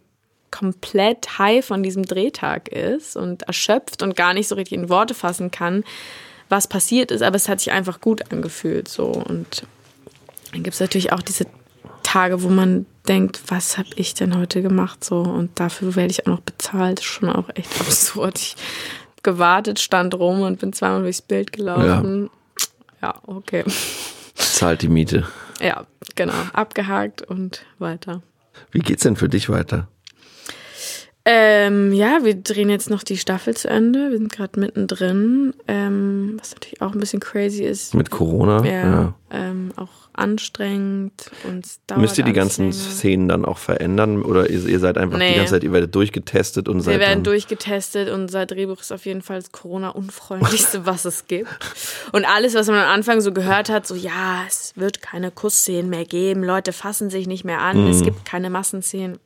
komplett 0.51 1.37
high 1.39 1.63
von 1.65 1.83
diesem 1.83 2.03
Drehtag 2.03 2.69
ist 2.69 3.15
und 3.15 3.43
erschöpft 3.43 4.01
und 4.03 4.15
gar 4.15 4.33
nicht 4.33 4.47
so 4.47 4.55
richtig 4.55 4.77
in 4.77 4.89
Worte 4.89 5.13
fassen 5.13 5.51
kann, 5.51 5.83
was 6.49 6.67
passiert 6.67 7.11
ist, 7.11 7.21
aber 7.21 7.35
es 7.35 7.47
hat 7.47 7.59
sich 7.59 7.71
einfach 7.71 8.01
gut 8.01 8.31
angefühlt 8.31 8.87
so 8.87 9.05
und 9.05 9.63
dann 10.51 10.63
gibt 10.63 10.73
es 10.73 10.79
natürlich 10.79 11.13
auch 11.13 11.21
diese 11.21 11.45
Tage, 12.11 12.41
wo 12.41 12.49
man 12.49 12.87
denkt, 13.07 13.43
was 13.49 13.77
habe 13.77 13.89
ich 13.95 14.15
denn 14.15 14.35
heute 14.35 14.63
gemacht 14.63 15.03
so 15.03 15.21
und 15.21 15.59
dafür 15.59 15.95
werde 15.95 16.09
ich 16.09 16.25
auch 16.25 16.31
noch 16.31 16.39
bezahlt, 16.39 17.03
schon 17.03 17.29
auch 17.29 17.49
echt 17.53 17.69
absurd. 17.79 18.39
Ich 18.39 18.55
gewartet, 19.21 19.79
stand 19.79 20.15
rum 20.15 20.41
und 20.41 20.59
bin 20.59 20.73
zweimal 20.73 21.03
durchs 21.03 21.21
Bild 21.21 21.51
gelaufen. 21.51 22.31
Ja, 22.99 23.13
okay. 23.27 23.63
Zahlt 24.33 24.81
die 24.81 24.87
Miete. 24.87 25.27
Ja, 25.61 25.85
genau. 26.15 26.33
Abgehakt 26.53 27.21
und 27.21 27.63
weiter. 27.77 28.23
Wie 28.71 28.79
geht's 28.79 29.03
denn 29.03 29.15
für 29.15 29.29
dich 29.29 29.47
weiter? 29.49 29.87
Ähm, 31.25 31.91
ja, 31.93 32.19
wir 32.23 32.33
drehen 32.35 32.69
jetzt 32.69 32.89
noch 32.89 33.03
die 33.03 33.17
Staffel 33.17 33.55
zu 33.55 33.69
Ende. 33.69 34.09
Wir 34.09 34.17
sind 34.17 34.31
gerade 34.31 34.59
mittendrin. 34.59 35.53
Ähm, 35.67 36.37
was 36.39 36.51
natürlich 36.55 36.81
auch 36.81 36.93
ein 36.93 36.99
bisschen 36.99 37.19
crazy 37.19 37.63
ist. 37.63 37.93
Mit 37.93 38.09
Corona? 38.09 38.65
Ja, 38.65 39.13
Ähm, 39.31 39.71
auch 39.75 39.89
anstrengend 40.13 41.29
und 41.45 41.65
Müsst 41.97 42.17
ihr 42.17 42.23
die 42.23 42.33
ganzen. 42.33 42.73
Szenen 42.73 43.27
dann 43.27 43.45
auch 43.45 43.57
verändern 43.57 44.23
oder 44.23 44.49
ihr, 44.49 44.65
ihr 44.65 44.79
seid 44.79 44.97
einfach 44.97 45.19
die 45.19 45.25
Nee. 45.25 45.35
ganze 45.35 45.51
Zeit, 45.53 45.63
ihr 45.63 45.71
werdet 45.71 45.93
durchgetestet 45.93 46.67
und 46.67 46.77
Wir 46.77 46.83
seid 46.83 46.99
werden 46.99 47.09
dann, 47.15 47.23
durchgetestet 47.25 48.09
und 48.09 48.21
unser 48.23 48.45
Drehbuch 48.45 48.79
ist 48.79 48.91
auf 48.91 49.05
jeden 49.05 49.21
Fall 49.21 49.39
das 49.39 49.51
Corona-unfreundlichste, 49.51 50.85
was 50.85 51.05
es 51.05 51.27
gibt. 51.27 51.47
Und 52.11 52.25
alles, 52.25 52.55
was 52.55 52.67
man 52.67 52.77
am 52.79 52.89
Anfang 52.89 53.21
so 53.21 53.31
gehört 53.31 53.69
hat, 53.69 53.85
so 53.85 53.93
ja, 53.95 54.43
es 54.47 54.73
wird 54.75 55.01
keine 55.01 55.31
Kussszenen 55.31 55.89
mehr 55.89 56.05
geben, 56.05 56.43
Leute 56.43 56.73
fassen 56.73 57.09
sich 57.09 57.27
nicht 57.27 57.45
mehr 57.45 57.59
an, 57.61 57.83
Mhm. 57.85 57.91
es 57.91 58.01
gibt 58.01 58.25
keine 58.25 58.49
Massenszenen. 58.49 59.19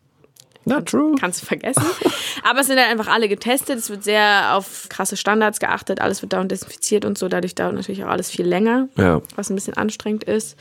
Not 0.66 0.86
true. 0.88 1.16
Kannst 1.20 1.41
du 1.41 1.45
vergessen. 1.45 1.84
Aber 2.43 2.59
es 2.61 2.68
sind 2.68 2.80
halt 2.80 2.89
einfach 2.89 3.07
alle 3.07 3.28
getestet. 3.28 3.78
Es 3.80 3.89
wird 3.89 4.03
sehr 4.03 4.55
auf 4.55 4.88
krasse 4.89 5.18
Standards 5.18 5.59
geachtet. 5.59 5.99
Alles 6.01 6.22
wird 6.22 6.34
dauernd 6.34 6.51
desinfiziert 6.51 7.03
und 7.05 7.18
so. 7.18 7.28
Dadurch 7.28 7.55
dauert 7.55 7.74
natürlich 7.76 8.03
auch 8.03 8.09
alles 8.09 8.30
viel 8.30 8.45
länger, 8.45 8.88
Ja. 8.97 9.22
was 9.36 9.49
ein 9.49 9.55
bisschen 9.55 9.76
anstrengend 9.76 10.24
ist. 10.24 10.57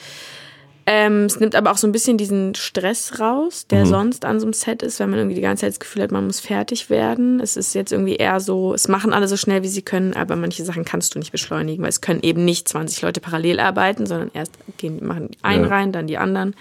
Ähm, 0.84 1.26
es 1.26 1.38
nimmt 1.38 1.55
aber 1.55 1.70
auch 1.70 1.76
so 1.76 1.86
ein 1.86 1.92
bisschen 1.92 2.18
diesen 2.18 2.57
Stress 2.57 3.20
raus, 3.20 3.68
der 3.68 3.86
sonst 3.86 4.24
an 4.24 4.40
so 4.40 4.46
einem 4.46 4.53
Set 4.53 4.82
ist, 4.82 4.98
wenn 4.98 5.11
man 5.11 5.20
irgendwie 5.20 5.36
die 5.36 5.40
ganze 5.40 5.61
Zeit 5.61 5.70
das 5.74 5.78
Gefühl 5.78 6.03
hat, 6.03 6.11
man 6.11 6.26
muss 6.26 6.40
fertig 6.40 6.90
werden. 6.90 7.38
Es 7.38 7.57
ist 7.57 7.72
jetzt 7.76 7.92
irgendwie 7.92 8.16
eher 8.16 8.40
so, 8.40 8.74
es 8.74 8.88
machen 8.88 9.12
alle 9.12 9.28
so 9.28 9.36
schnell, 9.36 9.62
wie 9.62 9.68
sie 9.68 9.82
können, 9.82 10.12
aber 10.14 10.34
manche 10.34 10.64
Sachen 10.64 10.84
kannst 10.84 11.14
du 11.14 11.20
nicht 11.20 11.30
beschleunigen, 11.30 11.82
weil 11.84 11.88
es 11.90 12.00
können 12.00 12.18
eben 12.24 12.44
nicht 12.44 12.68
20 12.68 13.00
Leute 13.03 13.20
parallel 13.20 13.61
arbeiten, 13.61 14.07
sondern 14.07 14.32
erst 14.34 14.55
gehen, 14.78 15.07
machen 15.07 15.28
die 15.30 15.38
einen 15.44 15.62
Ja. 15.66 15.70
rein, 15.70 15.92
dann 15.92 16.09
die 16.09 16.18
anderen. 16.18 16.57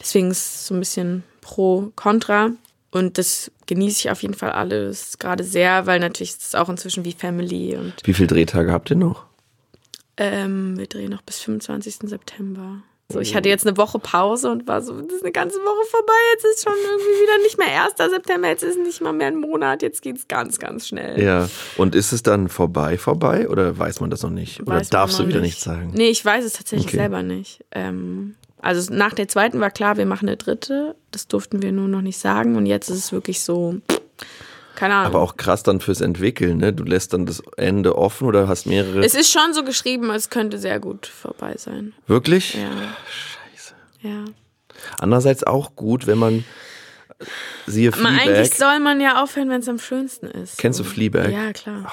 Deswegen 0.00 0.30
ist 0.30 0.38
es 0.38 0.66
so 0.68 0.74
ein 0.74 0.80
bisschen 0.80 1.22
pro, 1.46 1.92
contra. 1.94 2.50
Und 2.90 3.18
das 3.18 3.50
genieße 3.66 4.00
ich 4.00 4.10
auf 4.10 4.22
jeden 4.22 4.34
Fall 4.34 4.50
alles 4.52 5.18
gerade 5.18 5.44
sehr, 5.44 5.86
weil 5.86 6.00
natürlich 6.00 6.30
ist 6.30 6.42
es 6.42 6.54
auch 6.54 6.68
inzwischen 6.68 7.04
wie 7.04 7.12
Family 7.12 7.76
und 7.76 7.94
Wie 8.04 8.14
viele 8.14 8.26
Drehtage 8.28 8.72
habt 8.72 8.90
ihr 8.90 8.96
noch? 8.96 9.24
ähm, 10.16 10.78
wir 10.78 10.86
drehen 10.86 11.10
noch 11.10 11.22
bis 11.22 11.40
25. 11.40 11.96
September. 12.04 12.82
So, 13.12 13.20
ich 13.20 13.36
hatte 13.36 13.48
jetzt 13.48 13.64
eine 13.66 13.76
Woche 13.76 13.98
Pause 14.00 14.50
und 14.50 14.66
war 14.66 14.82
so, 14.82 15.00
das 15.00 15.12
ist 15.18 15.22
eine 15.22 15.30
ganze 15.30 15.58
Woche 15.58 15.86
vorbei, 15.90 16.12
jetzt 16.32 16.44
ist 16.44 16.64
schon 16.64 16.72
irgendwie 16.72 17.22
wieder 17.22 17.38
nicht 17.44 17.56
mehr 17.58 17.84
1. 17.84 17.94
September, 18.12 18.48
jetzt 18.48 18.64
ist 18.64 18.78
nicht 18.80 19.00
mal 19.00 19.12
mehr 19.12 19.28
ein 19.28 19.36
Monat, 19.38 19.82
jetzt 19.82 20.02
geht's 20.02 20.26
ganz, 20.26 20.58
ganz 20.58 20.88
schnell. 20.88 21.22
Ja. 21.22 21.48
Und 21.76 21.94
ist 21.94 22.12
es 22.12 22.24
dann 22.24 22.48
vorbei, 22.48 22.98
vorbei 22.98 23.48
oder 23.48 23.78
weiß 23.78 24.00
man 24.00 24.10
das 24.10 24.22
noch 24.22 24.30
nicht? 24.30 24.60
Oder 24.62 24.76
Weiß 24.78 24.86
man 24.90 24.90
darfst 24.90 25.18
du 25.20 25.24
wieder 25.28 25.40
nicht. 25.40 25.50
nichts 25.50 25.62
sagen? 25.64 25.92
Nee, 25.94 26.08
ich 26.08 26.24
weiß 26.24 26.44
es 26.44 26.54
tatsächlich 26.54 26.88
Okay. 26.88 26.96
selber 26.96 27.22
nicht. 27.22 27.62
Ähm, 27.70 28.34
also 28.58 28.92
nach 28.92 29.12
der 29.12 29.28
zweiten 29.28 29.60
war 29.60 29.70
klar, 29.70 29.96
wir 29.96 30.06
machen 30.06 30.28
eine 30.28 30.36
dritte. 30.36 30.96
Das 31.10 31.28
durften 31.28 31.62
wir 31.62 31.72
nur 31.72 31.88
noch 31.88 32.02
nicht 32.02 32.18
sagen. 32.18 32.56
Und 32.56 32.66
jetzt 32.66 32.88
ist 32.88 32.98
es 32.98 33.12
wirklich 33.12 33.42
so, 33.42 33.76
keine 34.74 34.94
Ahnung. 34.94 35.06
Aber 35.14 35.22
auch 35.22 35.36
krass 35.36 35.62
dann 35.62 35.80
fürs 35.80 36.00
Entwickeln, 36.00 36.58
ne? 36.58 36.72
Du 36.72 36.84
lässt 36.84 37.12
dann 37.12 37.26
das 37.26 37.42
Ende 37.56 37.96
offen 37.96 38.26
oder 38.26 38.48
hast 38.48 38.66
mehrere. 38.66 39.04
es 39.04 39.14
ist 39.14 39.30
schon 39.30 39.52
so 39.52 39.64
geschrieben, 39.64 40.10
es 40.10 40.30
könnte 40.30 40.58
sehr 40.58 40.80
gut 40.80 41.06
vorbei 41.06 41.54
sein. 41.58 41.92
Wirklich? 42.06 42.54
Ja. 42.54 42.70
Scheiße. 43.52 43.74
Ja. 44.02 44.24
Andererseits 44.98 45.44
auch 45.44 45.76
gut, 45.76 46.06
wenn 46.06 46.18
man 46.18 46.44
siehe 47.66 47.90
Man, 47.90 48.14
Fleabag. 48.14 48.28
eigentlich 48.28 48.54
soll 48.54 48.78
man 48.80 49.00
ja 49.00 49.22
aufhören, 49.22 49.48
wenn 49.48 49.60
es 49.60 49.68
am 49.68 49.78
schönsten 49.78 50.26
ist. 50.26 50.58
Kennst 50.58 50.78
du 50.80 50.84
Fleabag? 50.84 51.30
Ja, 51.30 51.52
klar. 51.52 51.90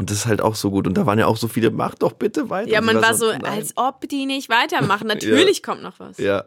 Und 0.00 0.10
das 0.10 0.16
ist 0.20 0.26
halt 0.26 0.40
auch 0.40 0.54
so 0.54 0.70
gut. 0.70 0.86
Und 0.86 0.94
da 0.94 1.04
waren 1.04 1.18
ja 1.18 1.26
auch 1.26 1.36
so 1.36 1.46
viele, 1.46 1.70
mach 1.70 1.94
doch 1.94 2.14
bitte 2.14 2.48
weiter. 2.48 2.70
Ja, 2.70 2.80
man 2.80 3.02
war 3.02 3.12
so, 3.12 3.32
nein. 3.32 3.44
als 3.44 3.76
ob 3.76 4.08
die 4.08 4.24
nicht 4.24 4.48
weitermachen. 4.48 5.06
Natürlich 5.06 5.62
kommt 5.62 5.82
noch 5.82 6.00
was. 6.00 6.16
Ja. 6.16 6.44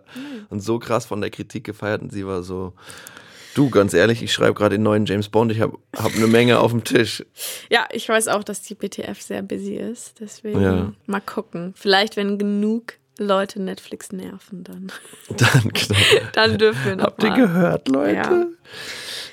Und 0.50 0.62
so 0.62 0.80
krass 0.80 1.06
von 1.06 1.22
der 1.22 1.30
Kritik 1.30 1.64
gefeiert. 1.64 2.02
Und 2.02 2.12
sie 2.12 2.26
war 2.26 2.42
so, 2.42 2.74
du, 3.54 3.70
ganz 3.70 3.94
ehrlich, 3.94 4.24
ich 4.24 4.34
schreibe 4.34 4.56
gerade 4.56 4.78
den 4.78 4.82
neuen 4.82 5.06
James 5.06 5.30
Bond. 5.30 5.52
Ich 5.52 5.62
habe 5.62 5.78
hab 5.96 6.16
eine 6.16 6.26
Menge 6.26 6.58
auf 6.60 6.72
dem 6.72 6.84
Tisch. 6.84 7.24
Ja, 7.70 7.86
ich 7.92 8.10
weiß 8.10 8.28
auch, 8.30 8.44
dass 8.44 8.64
die 8.64 8.74
BTF 8.74 9.22
sehr 9.22 9.44
busy 9.44 9.76
ist. 9.76 10.20
Deswegen 10.20 10.60
Ja. 10.60 10.92
mal 11.06 11.22
gucken. 11.22 11.76
Vielleicht, 11.78 12.18
wenn 12.18 12.40
genug 12.40 12.94
Leute 13.20 13.62
Netflix 13.62 14.12
nerven, 14.12 14.64
dann, 14.64 14.92
Dann, 15.38 15.70
genau. 15.72 16.00
dann 16.34 16.58
dürfen 16.58 16.86
wir 16.86 16.96
noch 16.96 17.04
Habt 17.04 17.22
ihr 17.22 17.30
mal. 17.30 17.40
gehört, 17.40 17.88
Leute? 17.88 18.16
Ja. 18.16 18.46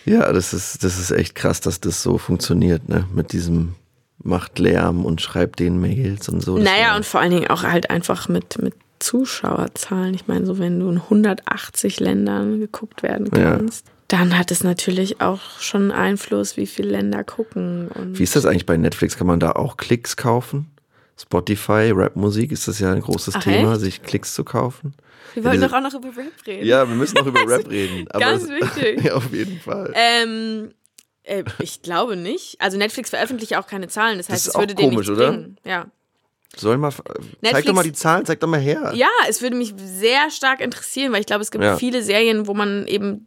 Ja, 0.05 0.33
das, 0.33 0.53
ist, 0.53 0.85
das 0.85 0.99
ist 0.99 1.11
echt 1.11 1.35
krass, 1.35 1.63
dass 1.63 1.81
das 1.81 2.03
so 2.03 2.19
funktioniert, 2.19 2.87
ne? 2.91 3.07
Mit 3.15 3.33
diesem 3.33 3.77
macht 4.23 4.59
Lärm 4.59 5.05
und 5.05 5.21
schreibt 5.21 5.59
den 5.61 5.81
Mails 5.81 6.29
und 6.29 6.43
so. 6.43 6.59
Naja, 6.59 6.97
und 6.97 7.07
vor 7.07 7.21
allen 7.21 7.31
Dingen 7.31 7.49
auch 7.49 7.63
halt 7.63 7.91
einfach 7.91 8.29
mit, 8.29 8.61
mit 8.61 8.75
Zuschauerzahlen. 8.99 10.15
Ich 10.15 10.27
meine, 10.27 10.45
so 10.47 10.59
wenn 10.59 10.79
du 10.81 10.89
in 10.91 10.99
180 10.99 12.01
Ländern 12.01 12.61
geguckt 12.61 13.03
werden 13.03 13.29
Ja. 13.35 13.57
kannst, 13.57 13.87
dann 14.09 14.37
hat 14.37 14.51
es 14.51 14.65
natürlich 14.65 15.21
auch 15.21 15.41
schon 15.61 15.93
Einfluss, 15.93 16.57
wie 16.57 16.67
viele 16.67 16.91
Länder 16.91 17.23
gucken. 17.25 17.89
Und 17.89 18.19
Wie 18.19 18.25
ist 18.25 18.35
das 18.37 18.45
eigentlich 18.45 18.67
bei 18.67 18.77
Netflix? 18.77 19.17
Kann 19.17 19.27
man 19.27 19.41
da 19.41 19.53
auch 19.53 19.77
Klicks 19.77 20.17
kaufen? 20.17 20.67
Spotify, 21.19 21.93
Rapmusik, 21.95 22.51
ist 22.51 22.67
das 22.67 22.79
ja 22.81 22.93
ein 22.93 23.03
großes 23.03 23.35
Ach, 23.37 23.43
Thema, 23.45 23.73
echt? 23.73 23.81
sich 23.83 24.03
Klicks 24.03 24.35
zu 24.35 24.43
kaufen. 24.43 24.95
wir 25.35 25.45
wollten 25.45 25.59
diese- 25.59 25.69
doch 25.69 25.77
auch 25.77 25.83
noch 25.83 25.95
über 25.95 26.09
Rap 26.17 26.33
reden. 26.47 26.67
Ja, 26.67 26.89
wir 26.89 26.97
müssen 26.97 27.15
noch 27.17 27.27
über 27.27 27.41
Rap 27.47 27.69
reden. 27.71 28.07
Aber 28.11 28.21
ganz 28.21 28.49
wichtig. 28.49 29.03
ja, 29.05 29.15
auf 29.15 29.31
jeden 29.33 29.61
Fall. 29.61 29.93
Ähm, 29.95 30.71
äh, 31.25 31.45
ich 31.59 31.83
glaube 31.83 32.17
nicht. 32.17 32.61
Also 32.61 32.79
Netflix 32.79 33.11
veröffentlicht 33.11 33.53
ja 33.53 33.63
auch 33.63 33.67
keine 33.67 33.89
Zahlen. 33.89 34.19
Das 34.19 34.29
heißt, 34.29 34.47
ist 34.49 34.55
es 34.55 34.61
würde 34.61 34.75
denen 34.75 34.91
komisch, 34.91 35.09
nichts 35.09 35.21
oder? 35.23 35.31
bringen. 35.33 35.57
Ja. 35.65 35.87
Soll 36.57 36.79
mal, 36.79 36.91
zeig 36.91 37.05
Netflix- 37.43 37.67
doch 37.67 37.75
mal 37.75 37.83
die 37.85 37.93
Zahlen, 37.93 38.27
zeig 38.27 38.41
doch 38.41 38.49
mal 38.49 38.59
her. 38.61 38.93
ja, 38.97 39.09
es 39.29 39.41
würde 39.41 39.55
mich 39.57 39.73
sehr 39.77 40.31
stark 40.31 40.61
interessieren, 40.61 41.13
weil 41.13 41.21
ich 41.21 41.27
glaube, 41.27 41.43
es 41.43 41.51
gibt 41.53 41.63
Ja. 41.63 41.77
viele 41.77 42.03
Serien, 42.03 42.47
wo 42.49 42.55
man 42.55 42.87
eben 42.89 43.27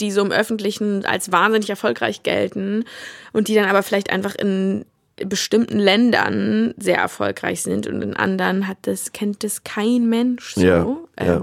die 0.00 0.10
so 0.10 0.20
im 0.22 0.30
Öffentlichen 0.32 1.04
als 1.06 1.32
wahnsinnig 1.32 1.68
erfolgreich 1.70 2.22
gelten 2.22 2.84
und 3.32 3.48
die 3.48 3.54
dann 3.54 3.66
aber 3.66 3.82
vielleicht 3.82 4.10
einfach 4.10 4.34
in 4.34 4.84
bestimmten 5.16 5.78
Ländern 5.78 6.74
sehr 6.76 6.98
erfolgreich 6.98 7.62
sind 7.62 7.86
und 7.86 8.02
in 8.02 8.14
anderen 8.14 8.68
hat 8.68 8.76
das 8.82 9.12
kennt 9.12 9.42
das 9.44 9.64
kein 9.64 10.06
Mensch 10.08 10.54
so. 10.54 10.60
Ja, 10.60 10.86
ja. 11.18 11.42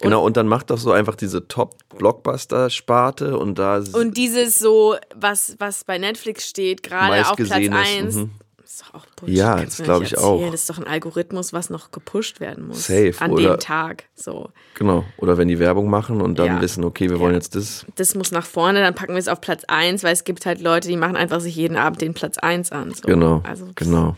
Genau, 0.00 0.24
und 0.24 0.36
dann 0.36 0.46
macht 0.48 0.70
doch 0.70 0.78
so 0.78 0.92
einfach 0.92 1.14
diese 1.14 1.46
Top-Blockbuster-Sparte 1.46 3.36
und 3.38 3.58
da 3.58 3.82
Und 3.92 4.16
dieses 4.16 4.56
so, 4.58 4.96
was, 5.14 5.56
was 5.58 5.84
bei 5.84 5.98
Netflix 5.98 6.48
steht, 6.48 6.82
gerade 6.82 7.20
auf 7.28 7.36
Platz 7.36 7.50
Meistgesehenes, 7.50 7.88
1, 7.88 8.14
mhm. 8.16 8.30
ist 8.64 8.82
doch 8.82 8.94
auch 8.94 9.06
Bullshit. 9.16 9.36
Ja, 9.36 9.56
kannst 9.56 9.66
das 9.66 9.76
du 9.76 9.82
mir 9.82 9.86
glaub 9.86 10.00
nicht 10.02 10.12
ich 10.12 10.18
auch. 10.18 10.32
erzählen. 10.34 10.52
Das 10.52 10.60
ist 10.62 10.70
doch 10.70 10.78
ein 10.78 10.86
Algorithmus, 10.86 11.52
was 11.52 11.70
noch 11.70 11.90
gepusht 11.90 12.40
werden 12.40 12.66
muss. 12.68 12.86
Safe, 12.86 13.14
An 13.18 13.30
oder- 13.32 13.56
dem 13.56 13.60
Tag. 13.60 14.04
So. 14.14 14.50
Genau. 14.74 15.04
Oder 15.18 15.36
wenn 15.38 15.48
die 15.48 15.58
Werbung 15.58 15.90
machen 15.90 16.20
und 16.20 16.38
dann 16.38 16.46
Ja. 16.46 16.60
wissen, 16.62 16.84
okay, 16.84 17.10
wir 17.10 17.18
wollen 17.20 17.32
Ja. 17.32 17.38
jetzt 17.38 17.54
das. 17.54 17.84
Das 17.96 18.14
muss 18.14 18.30
nach 18.32 18.46
vorne, 18.46 18.80
dann 18.80 18.94
packen 18.94 19.12
wir 19.12 19.18
es 19.18 19.28
auf 19.28 19.40
Platz 19.40 19.64
1, 19.66 20.02
weil 20.02 20.12
es 20.12 20.24
gibt 20.24 20.46
halt 20.46 20.60
Leute, 20.60 20.88
die 20.88 20.96
machen 20.96 21.16
einfach 21.16 21.40
sich 21.40 21.54
jeden 21.56 21.76
Abend 21.76 22.00
den 22.00 22.14
Platz 22.14 22.38
1 22.38 22.72
an. 22.72 22.92
So. 22.94 23.02
Genau. 23.06 23.42
Also, 23.46 23.66
das- 23.66 23.74
genau. 23.74 24.16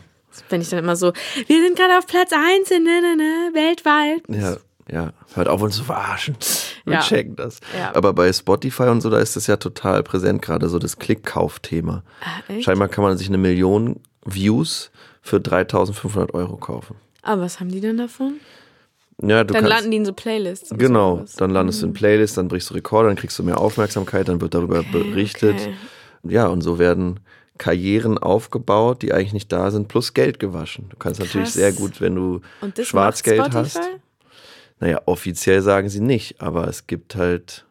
Finde 0.49 0.63
ich 0.63 0.69
dann 0.71 0.79
immer 0.79 0.95
so, 0.95 1.13
wir 1.45 1.61
sind 1.63 1.77
gerade 1.77 1.95
auf 1.99 2.07
Platz 2.07 2.31
1 2.33 2.71
in, 2.71 2.83
ne, 2.83 3.01
ne, 3.01 3.15
ne, 3.15 3.49
weltweit. 3.53 4.23
Ja, 4.29 4.57
ja. 4.91 5.13
Hört 5.35 5.47
auf, 5.47 5.61
uns 5.61 5.75
zu 5.77 5.83
verarschen. 5.83 6.35
Wir 6.85 6.93
Ja. 6.95 6.99
checken 7.01 7.35
das. 7.35 7.59
Ja. 7.77 7.95
Aber 7.95 8.13
bei 8.13 8.31
Spotify 8.33 8.83
und 8.83 9.01
so, 9.01 9.09
da 9.09 9.19
ist 9.19 9.35
das 9.35 9.47
ja 9.47 9.57
total 9.57 10.03
präsent, 10.03 10.41
gerade 10.41 10.67
so 10.69 10.79
das 10.79 10.97
Klickkauf-Thema. 10.97 12.03
Ah? 12.21 12.61
Scheinbar 12.61 12.87
kann 12.89 13.03
man 13.03 13.17
sich 13.17 13.27
eine 13.27 13.37
Million 13.37 13.99
Views 14.25 14.91
für 15.21 15.39
3500 15.39 16.33
Euro 16.33 16.57
kaufen. 16.57 16.95
Aber 17.21 17.43
was 17.43 17.59
haben 17.59 17.69
die 17.69 17.79
denn 17.79 17.97
davon? 17.97 18.35
Ja, 19.21 19.43
Dann 19.43 19.53
kannst, 19.55 19.69
landen 19.69 19.91
die 19.91 19.97
in 19.97 20.05
so 20.05 20.11
Playlists. 20.13 20.71
Genau, 20.75 21.17
sowas. 21.17 21.33
dann 21.33 21.51
landest 21.51 21.81
du 21.81 21.85
in 21.85 21.93
Playlists, 21.93 22.35
dann 22.35 22.47
brichst 22.49 22.69
du 22.71 22.73
Rekorde, 22.73 23.07
dann 23.09 23.15
kriegst 23.15 23.37
du 23.39 23.43
mehr 23.43 23.59
Aufmerksamkeit, 23.59 24.27
dann 24.27 24.41
wird 24.41 24.53
darüber 24.53 24.83
berichtet. 24.83 25.55
okay. 25.55 25.73
Ja, 26.23 26.47
und 26.47 26.61
so 26.61 26.79
werden 26.79 27.19
Karrieren 27.59 28.17
aufgebaut, 28.17 29.01
die 29.03 29.13
eigentlich 29.13 29.33
nicht 29.33 29.51
da 29.51 29.69
sind, 29.71 29.87
plus 29.87 30.13
Geld 30.13 30.39
gewaschen. 30.39 30.87
Du 30.89 30.97
kannst 30.97 31.19
natürlich 31.19 31.45
Krass. 31.45 31.53
sehr 31.53 31.71
gut, 31.71 32.01
wenn 32.01 32.15
du 32.15 32.41
Schwarzgeld 32.81 33.53
hast. 33.53 33.79
Naja, 34.83 35.01
offiziell 35.05 35.61
sagen 35.61 35.87
sie 35.87 36.01
nicht, 36.01 36.41
aber 36.41 36.67
es 36.67 36.87
gibt 36.87 37.15
halt 37.15 37.65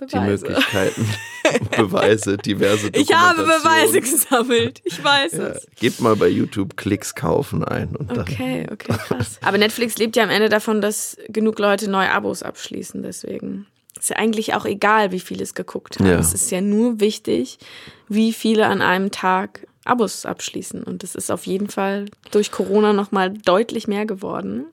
die 0.00 0.04
Beweise. 0.04 0.46
Möglichkeiten, 0.46 1.08
Beweise, 1.76 2.36
diverse 2.36 2.90
Ich 2.92 3.12
habe. 3.12 3.42
Beweise 3.42 4.00
gesammelt. 4.00 4.80
Ich 4.84 5.02
weiß 5.02 5.32
Ja, 5.32 5.48
es. 5.48 5.66
gebt 5.80 6.00
mal 6.00 6.14
bei 6.14 6.28
YouTube 6.28 6.76
Klicks 6.76 7.16
kaufen 7.16 7.64
ein 7.64 7.96
und 7.96 8.10
dann. 8.12 8.20
Okay, 8.20 8.66
okay, 8.70 8.92
krass. 9.08 9.38
Aber 9.42 9.58
Netflix 9.58 9.98
lebt 9.98 10.14
ja 10.14 10.22
am 10.22 10.30
Ende 10.30 10.48
davon, 10.48 10.80
dass 10.80 11.16
genug 11.28 11.58
Leute 11.58 11.90
neue 11.90 12.12
Abos 12.12 12.44
abschließen. 12.44 13.02
Deswegen 13.02 13.66
ist 13.98 14.10
ja 14.10 14.16
eigentlich 14.16 14.54
auch 14.54 14.64
egal, 14.64 15.10
wie 15.10 15.18
viele 15.18 15.42
es 15.42 15.54
geguckt 15.54 15.98
haben. 15.98 16.06
Ja. 16.06 16.20
Es 16.20 16.34
ist 16.34 16.52
ja 16.52 16.60
nur 16.60 17.00
wichtig, 17.00 17.58
wie 18.06 18.32
viele 18.32 18.66
an 18.66 18.80
einem 18.80 19.10
Tag 19.10 19.66
Abos 19.84 20.24
abschließen. 20.24 20.84
Und 20.84 21.02
das 21.02 21.16
ist 21.16 21.32
auf 21.32 21.46
jeden 21.48 21.68
Fall 21.68 22.04
durch 22.30 22.52
Corona 22.52 22.92
nochmal 22.92 23.30
deutlich 23.34 23.88
mehr 23.88 24.06
geworden. 24.06 24.66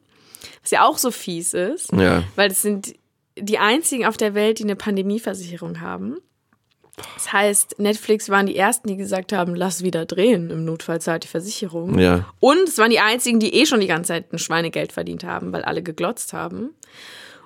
Was 0.65 0.71
ja 0.71 0.83
auch 0.83 0.97
so 0.97 1.11
fies 1.11 1.53
ist, 1.53 1.91
Ja, 1.93 2.23
weil 2.35 2.49
es 2.49 2.61
sind 2.63 2.95
die 3.37 3.59
einzigen 3.59 4.05
auf 4.05 4.17
der 4.17 4.33
Welt, 4.33 4.59
die 4.59 4.63
eine 4.63 4.75
Pandemieversicherung 4.75 5.79
haben. 5.79 6.17
Das 7.13 7.31
heißt, 7.31 7.77
Netflix 7.77 8.29
waren 8.29 8.45
die 8.47 8.55
ersten, 8.55 8.87
die 8.87 8.95
gesagt 8.95 9.31
haben, 9.33 9.53
lass 9.53 9.83
wieder 9.83 10.05
drehen. 10.05 10.49
Im 10.49 10.65
Notfall 10.65 11.01
zahlt 11.01 11.25
die 11.25 11.27
Versicherung. 11.27 11.99
ja. 11.99 12.25
Und 12.39 12.67
es 12.69 12.77
waren 12.77 12.89
die 12.89 12.99
einzigen, 12.99 13.39
die 13.39 13.53
eh 13.53 13.65
schon 13.65 13.81
die 13.81 13.87
ganze 13.87 14.09
Zeit 14.09 14.31
ein 14.33 14.39
Schweinegeld 14.39 14.93
verdient 14.93 15.23
haben, 15.23 15.51
weil 15.51 15.63
alle 15.63 15.83
geglotzt 15.83 16.33
haben. 16.33 16.73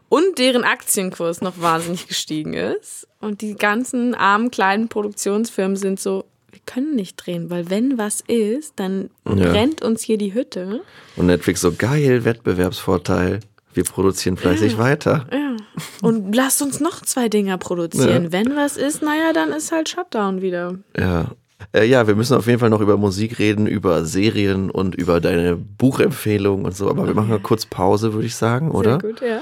Und 0.08 0.40
deren 0.40 0.64
Aktienkurs 0.64 1.42
noch 1.42 1.60
wahnsinnig 1.60 2.08
gestiegen 2.08 2.54
ist. 2.54 3.08
Und 3.20 3.42
die 3.42 3.56
ganzen 3.56 4.16
armen 4.16 4.50
kleinen 4.50 4.88
Produktionsfirmen 4.88 5.76
sind 5.76 6.00
so, 6.00 6.26
können 6.70 6.96
nicht 6.96 7.16
drehen, 7.18 7.50
weil 7.50 7.70
wenn 7.70 7.98
was 7.98 8.22
ist, 8.22 8.74
dann 8.76 9.10
Ja. 9.26 9.52
brennt 9.52 9.82
uns 9.82 10.04
hier 10.04 10.18
die 10.20 10.34
Hütte. 10.34 10.82
Und 11.16 11.26
Netflix 11.26 11.62
so 11.62 11.72
geil, 11.72 12.26
Wettbewerbsvorteil. 12.26 13.40
Wir 13.74 13.84
produzieren 13.84 14.38
fleißig 14.38 14.78
weiter. 14.78 15.26
Ja. 15.32 15.56
Und 16.02 16.36
lasst 16.36 16.62
uns 16.62 16.80
noch 16.80 17.02
zwei 17.02 17.28
Dinger 17.30 17.58
produzieren. 17.58 18.26
Ja. 18.26 18.32
Wenn 18.32 18.56
was 18.56 18.78
ist, 18.78 19.02
naja, 19.02 19.34
dann 19.34 19.52
ist 19.52 19.72
halt 19.72 19.90
Shutdown 19.90 20.42
wieder. 20.42 20.76
Ja. 20.98 21.32
Äh, 21.74 21.86
ja, 21.86 22.08
wir 22.08 22.16
müssen 22.16 22.36
auf 22.38 22.48
jeden 22.48 22.60
Fall 22.60 22.70
noch 22.70 22.82
über 22.82 22.98
Musik 22.98 23.40
reden, 23.40 23.68
über 23.68 24.06
Serien 24.06 24.70
und 24.72 24.96
über 24.96 25.20
deine 25.20 25.56
Buchempfehlung 25.56 26.66
und 26.66 26.76
so. 26.76 26.90
Aber 26.90 27.06
wir 27.08 27.14
machen 27.14 27.30
mal 27.30 27.40
kurz 27.40 27.66
Pause, 27.66 28.14
würde 28.14 28.28
ich 28.28 28.36
sagen, 28.36 28.72
oder? 28.72 29.00
Sehr 29.02 29.10
gut, 29.12 29.22
ja. 29.22 29.42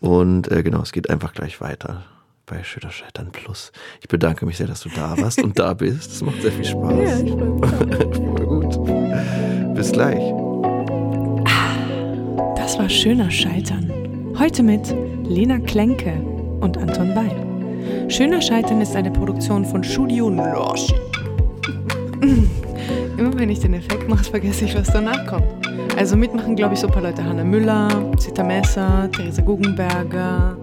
Und 0.00 0.50
äh, 0.50 0.62
genau, 0.62 0.82
es 0.82 0.92
geht 0.92 1.10
einfach 1.10 1.32
gleich 1.34 1.60
weiter 1.60 2.04
bei 2.48 2.62
Schütter 2.64 2.90
Scheitern 2.90 3.30
Plus. 3.30 3.72
Ich 4.00 4.08
bedanke 4.08 4.46
mich 4.46 4.56
sehr, 4.56 4.66
dass 4.66 4.80
du 4.80 4.88
da 4.88 5.16
warst 5.18 5.42
und 5.42 5.58
da 5.58 5.74
bist. 5.74 6.12
Es 6.12 6.22
macht 6.22 6.40
sehr 6.40 6.52
viel 6.52 6.64
Spaß. 6.64 6.92
Ja, 6.92 7.18
ich. 7.18 7.30
Voll 7.30 8.46
gut. 8.46 9.74
Bis 9.74 9.92
gleich. 9.92 10.32
Das 12.56 12.78
war 12.78 12.88
Schöner 12.88 13.30
Scheitern. 13.30 13.92
Heute 14.38 14.62
mit 14.62 14.94
Lena 15.24 15.58
Klenke 15.58 16.12
und 16.60 16.78
Anton 16.78 17.14
Weil. 17.14 18.10
Schöner 18.10 18.40
Scheitern 18.40 18.80
ist 18.80 18.96
eine 18.96 19.10
Produktion 19.10 19.64
von 19.64 19.84
Studio 19.84 20.30
Losch. 20.30 20.88
Immer 23.18 23.38
wenn 23.38 23.50
ich 23.50 23.60
den 23.60 23.74
Effekt 23.74 24.08
mache, 24.08 24.24
vergesse 24.24 24.64
ich, 24.64 24.74
was 24.74 24.88
danach 24.88 25.26
kommt. 25.26 25.44
Also 25.96 26.16
mitmachen, 26.16 26.56
glaube 26.56 26.74
ich, 26.74 26.80
so 26.80 26.86
ein 26.86 26.92
paar 26.92 27.02
Leute. 27.02 27.22
Hanna 27.24 27.44
Müller, 27.44 27.88
Zita 28.18 28.44
Messer, 28.44 29.10
Theresa 29.12 29.42
Guggenberger, 29.42 30.56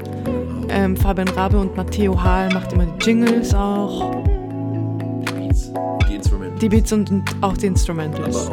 ähm, 0.75 0.95
Fabian 0.95 1.29
Rabe 1.29 1.57
und 1.57 1.75
Matteo 1.75 2.21
Hahl 2.21 2.53
macht 2.53 2.73
immer 2.73 2.85
die 2.85 3.05
Jingles 3.05 3.53
auch. 3.55 4.21
Die 6.07 6.15
Instrumente. 6.15 6.59
Die 6.59 6.69
Beats 6.69 6.91
und, 6.91 7.09
und 7.09 7.35
auch 7.41 7.57
die 7.57 7.67
Instrumentals. 7.67 8.51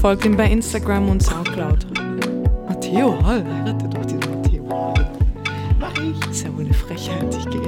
Folgt 0.00 0.24
ihm 0.24 0.36
bei 0.36 0.50
Instagram 0.50 1.08
und 1.08 1.22
Soundcloud. 1.22 1.86
Matteo 2.68 3.22
Hall, 3.24 3.44
heirate 3.44 3.88
doch 3.88 4.04
diesen 4.04 4.20
Matteo 4.20 4.68
Hall. 4.68 5.10
Mach 5.78 5.94
ich. 5.94 6.30
Ist 6.30 6.44
ja 6.44 6.54
wohl 6.54 6.64
eine 6.64 6.74
Frechheit, 6.74 7.36
ich 7.36 7.48
gehe 7.50 7.60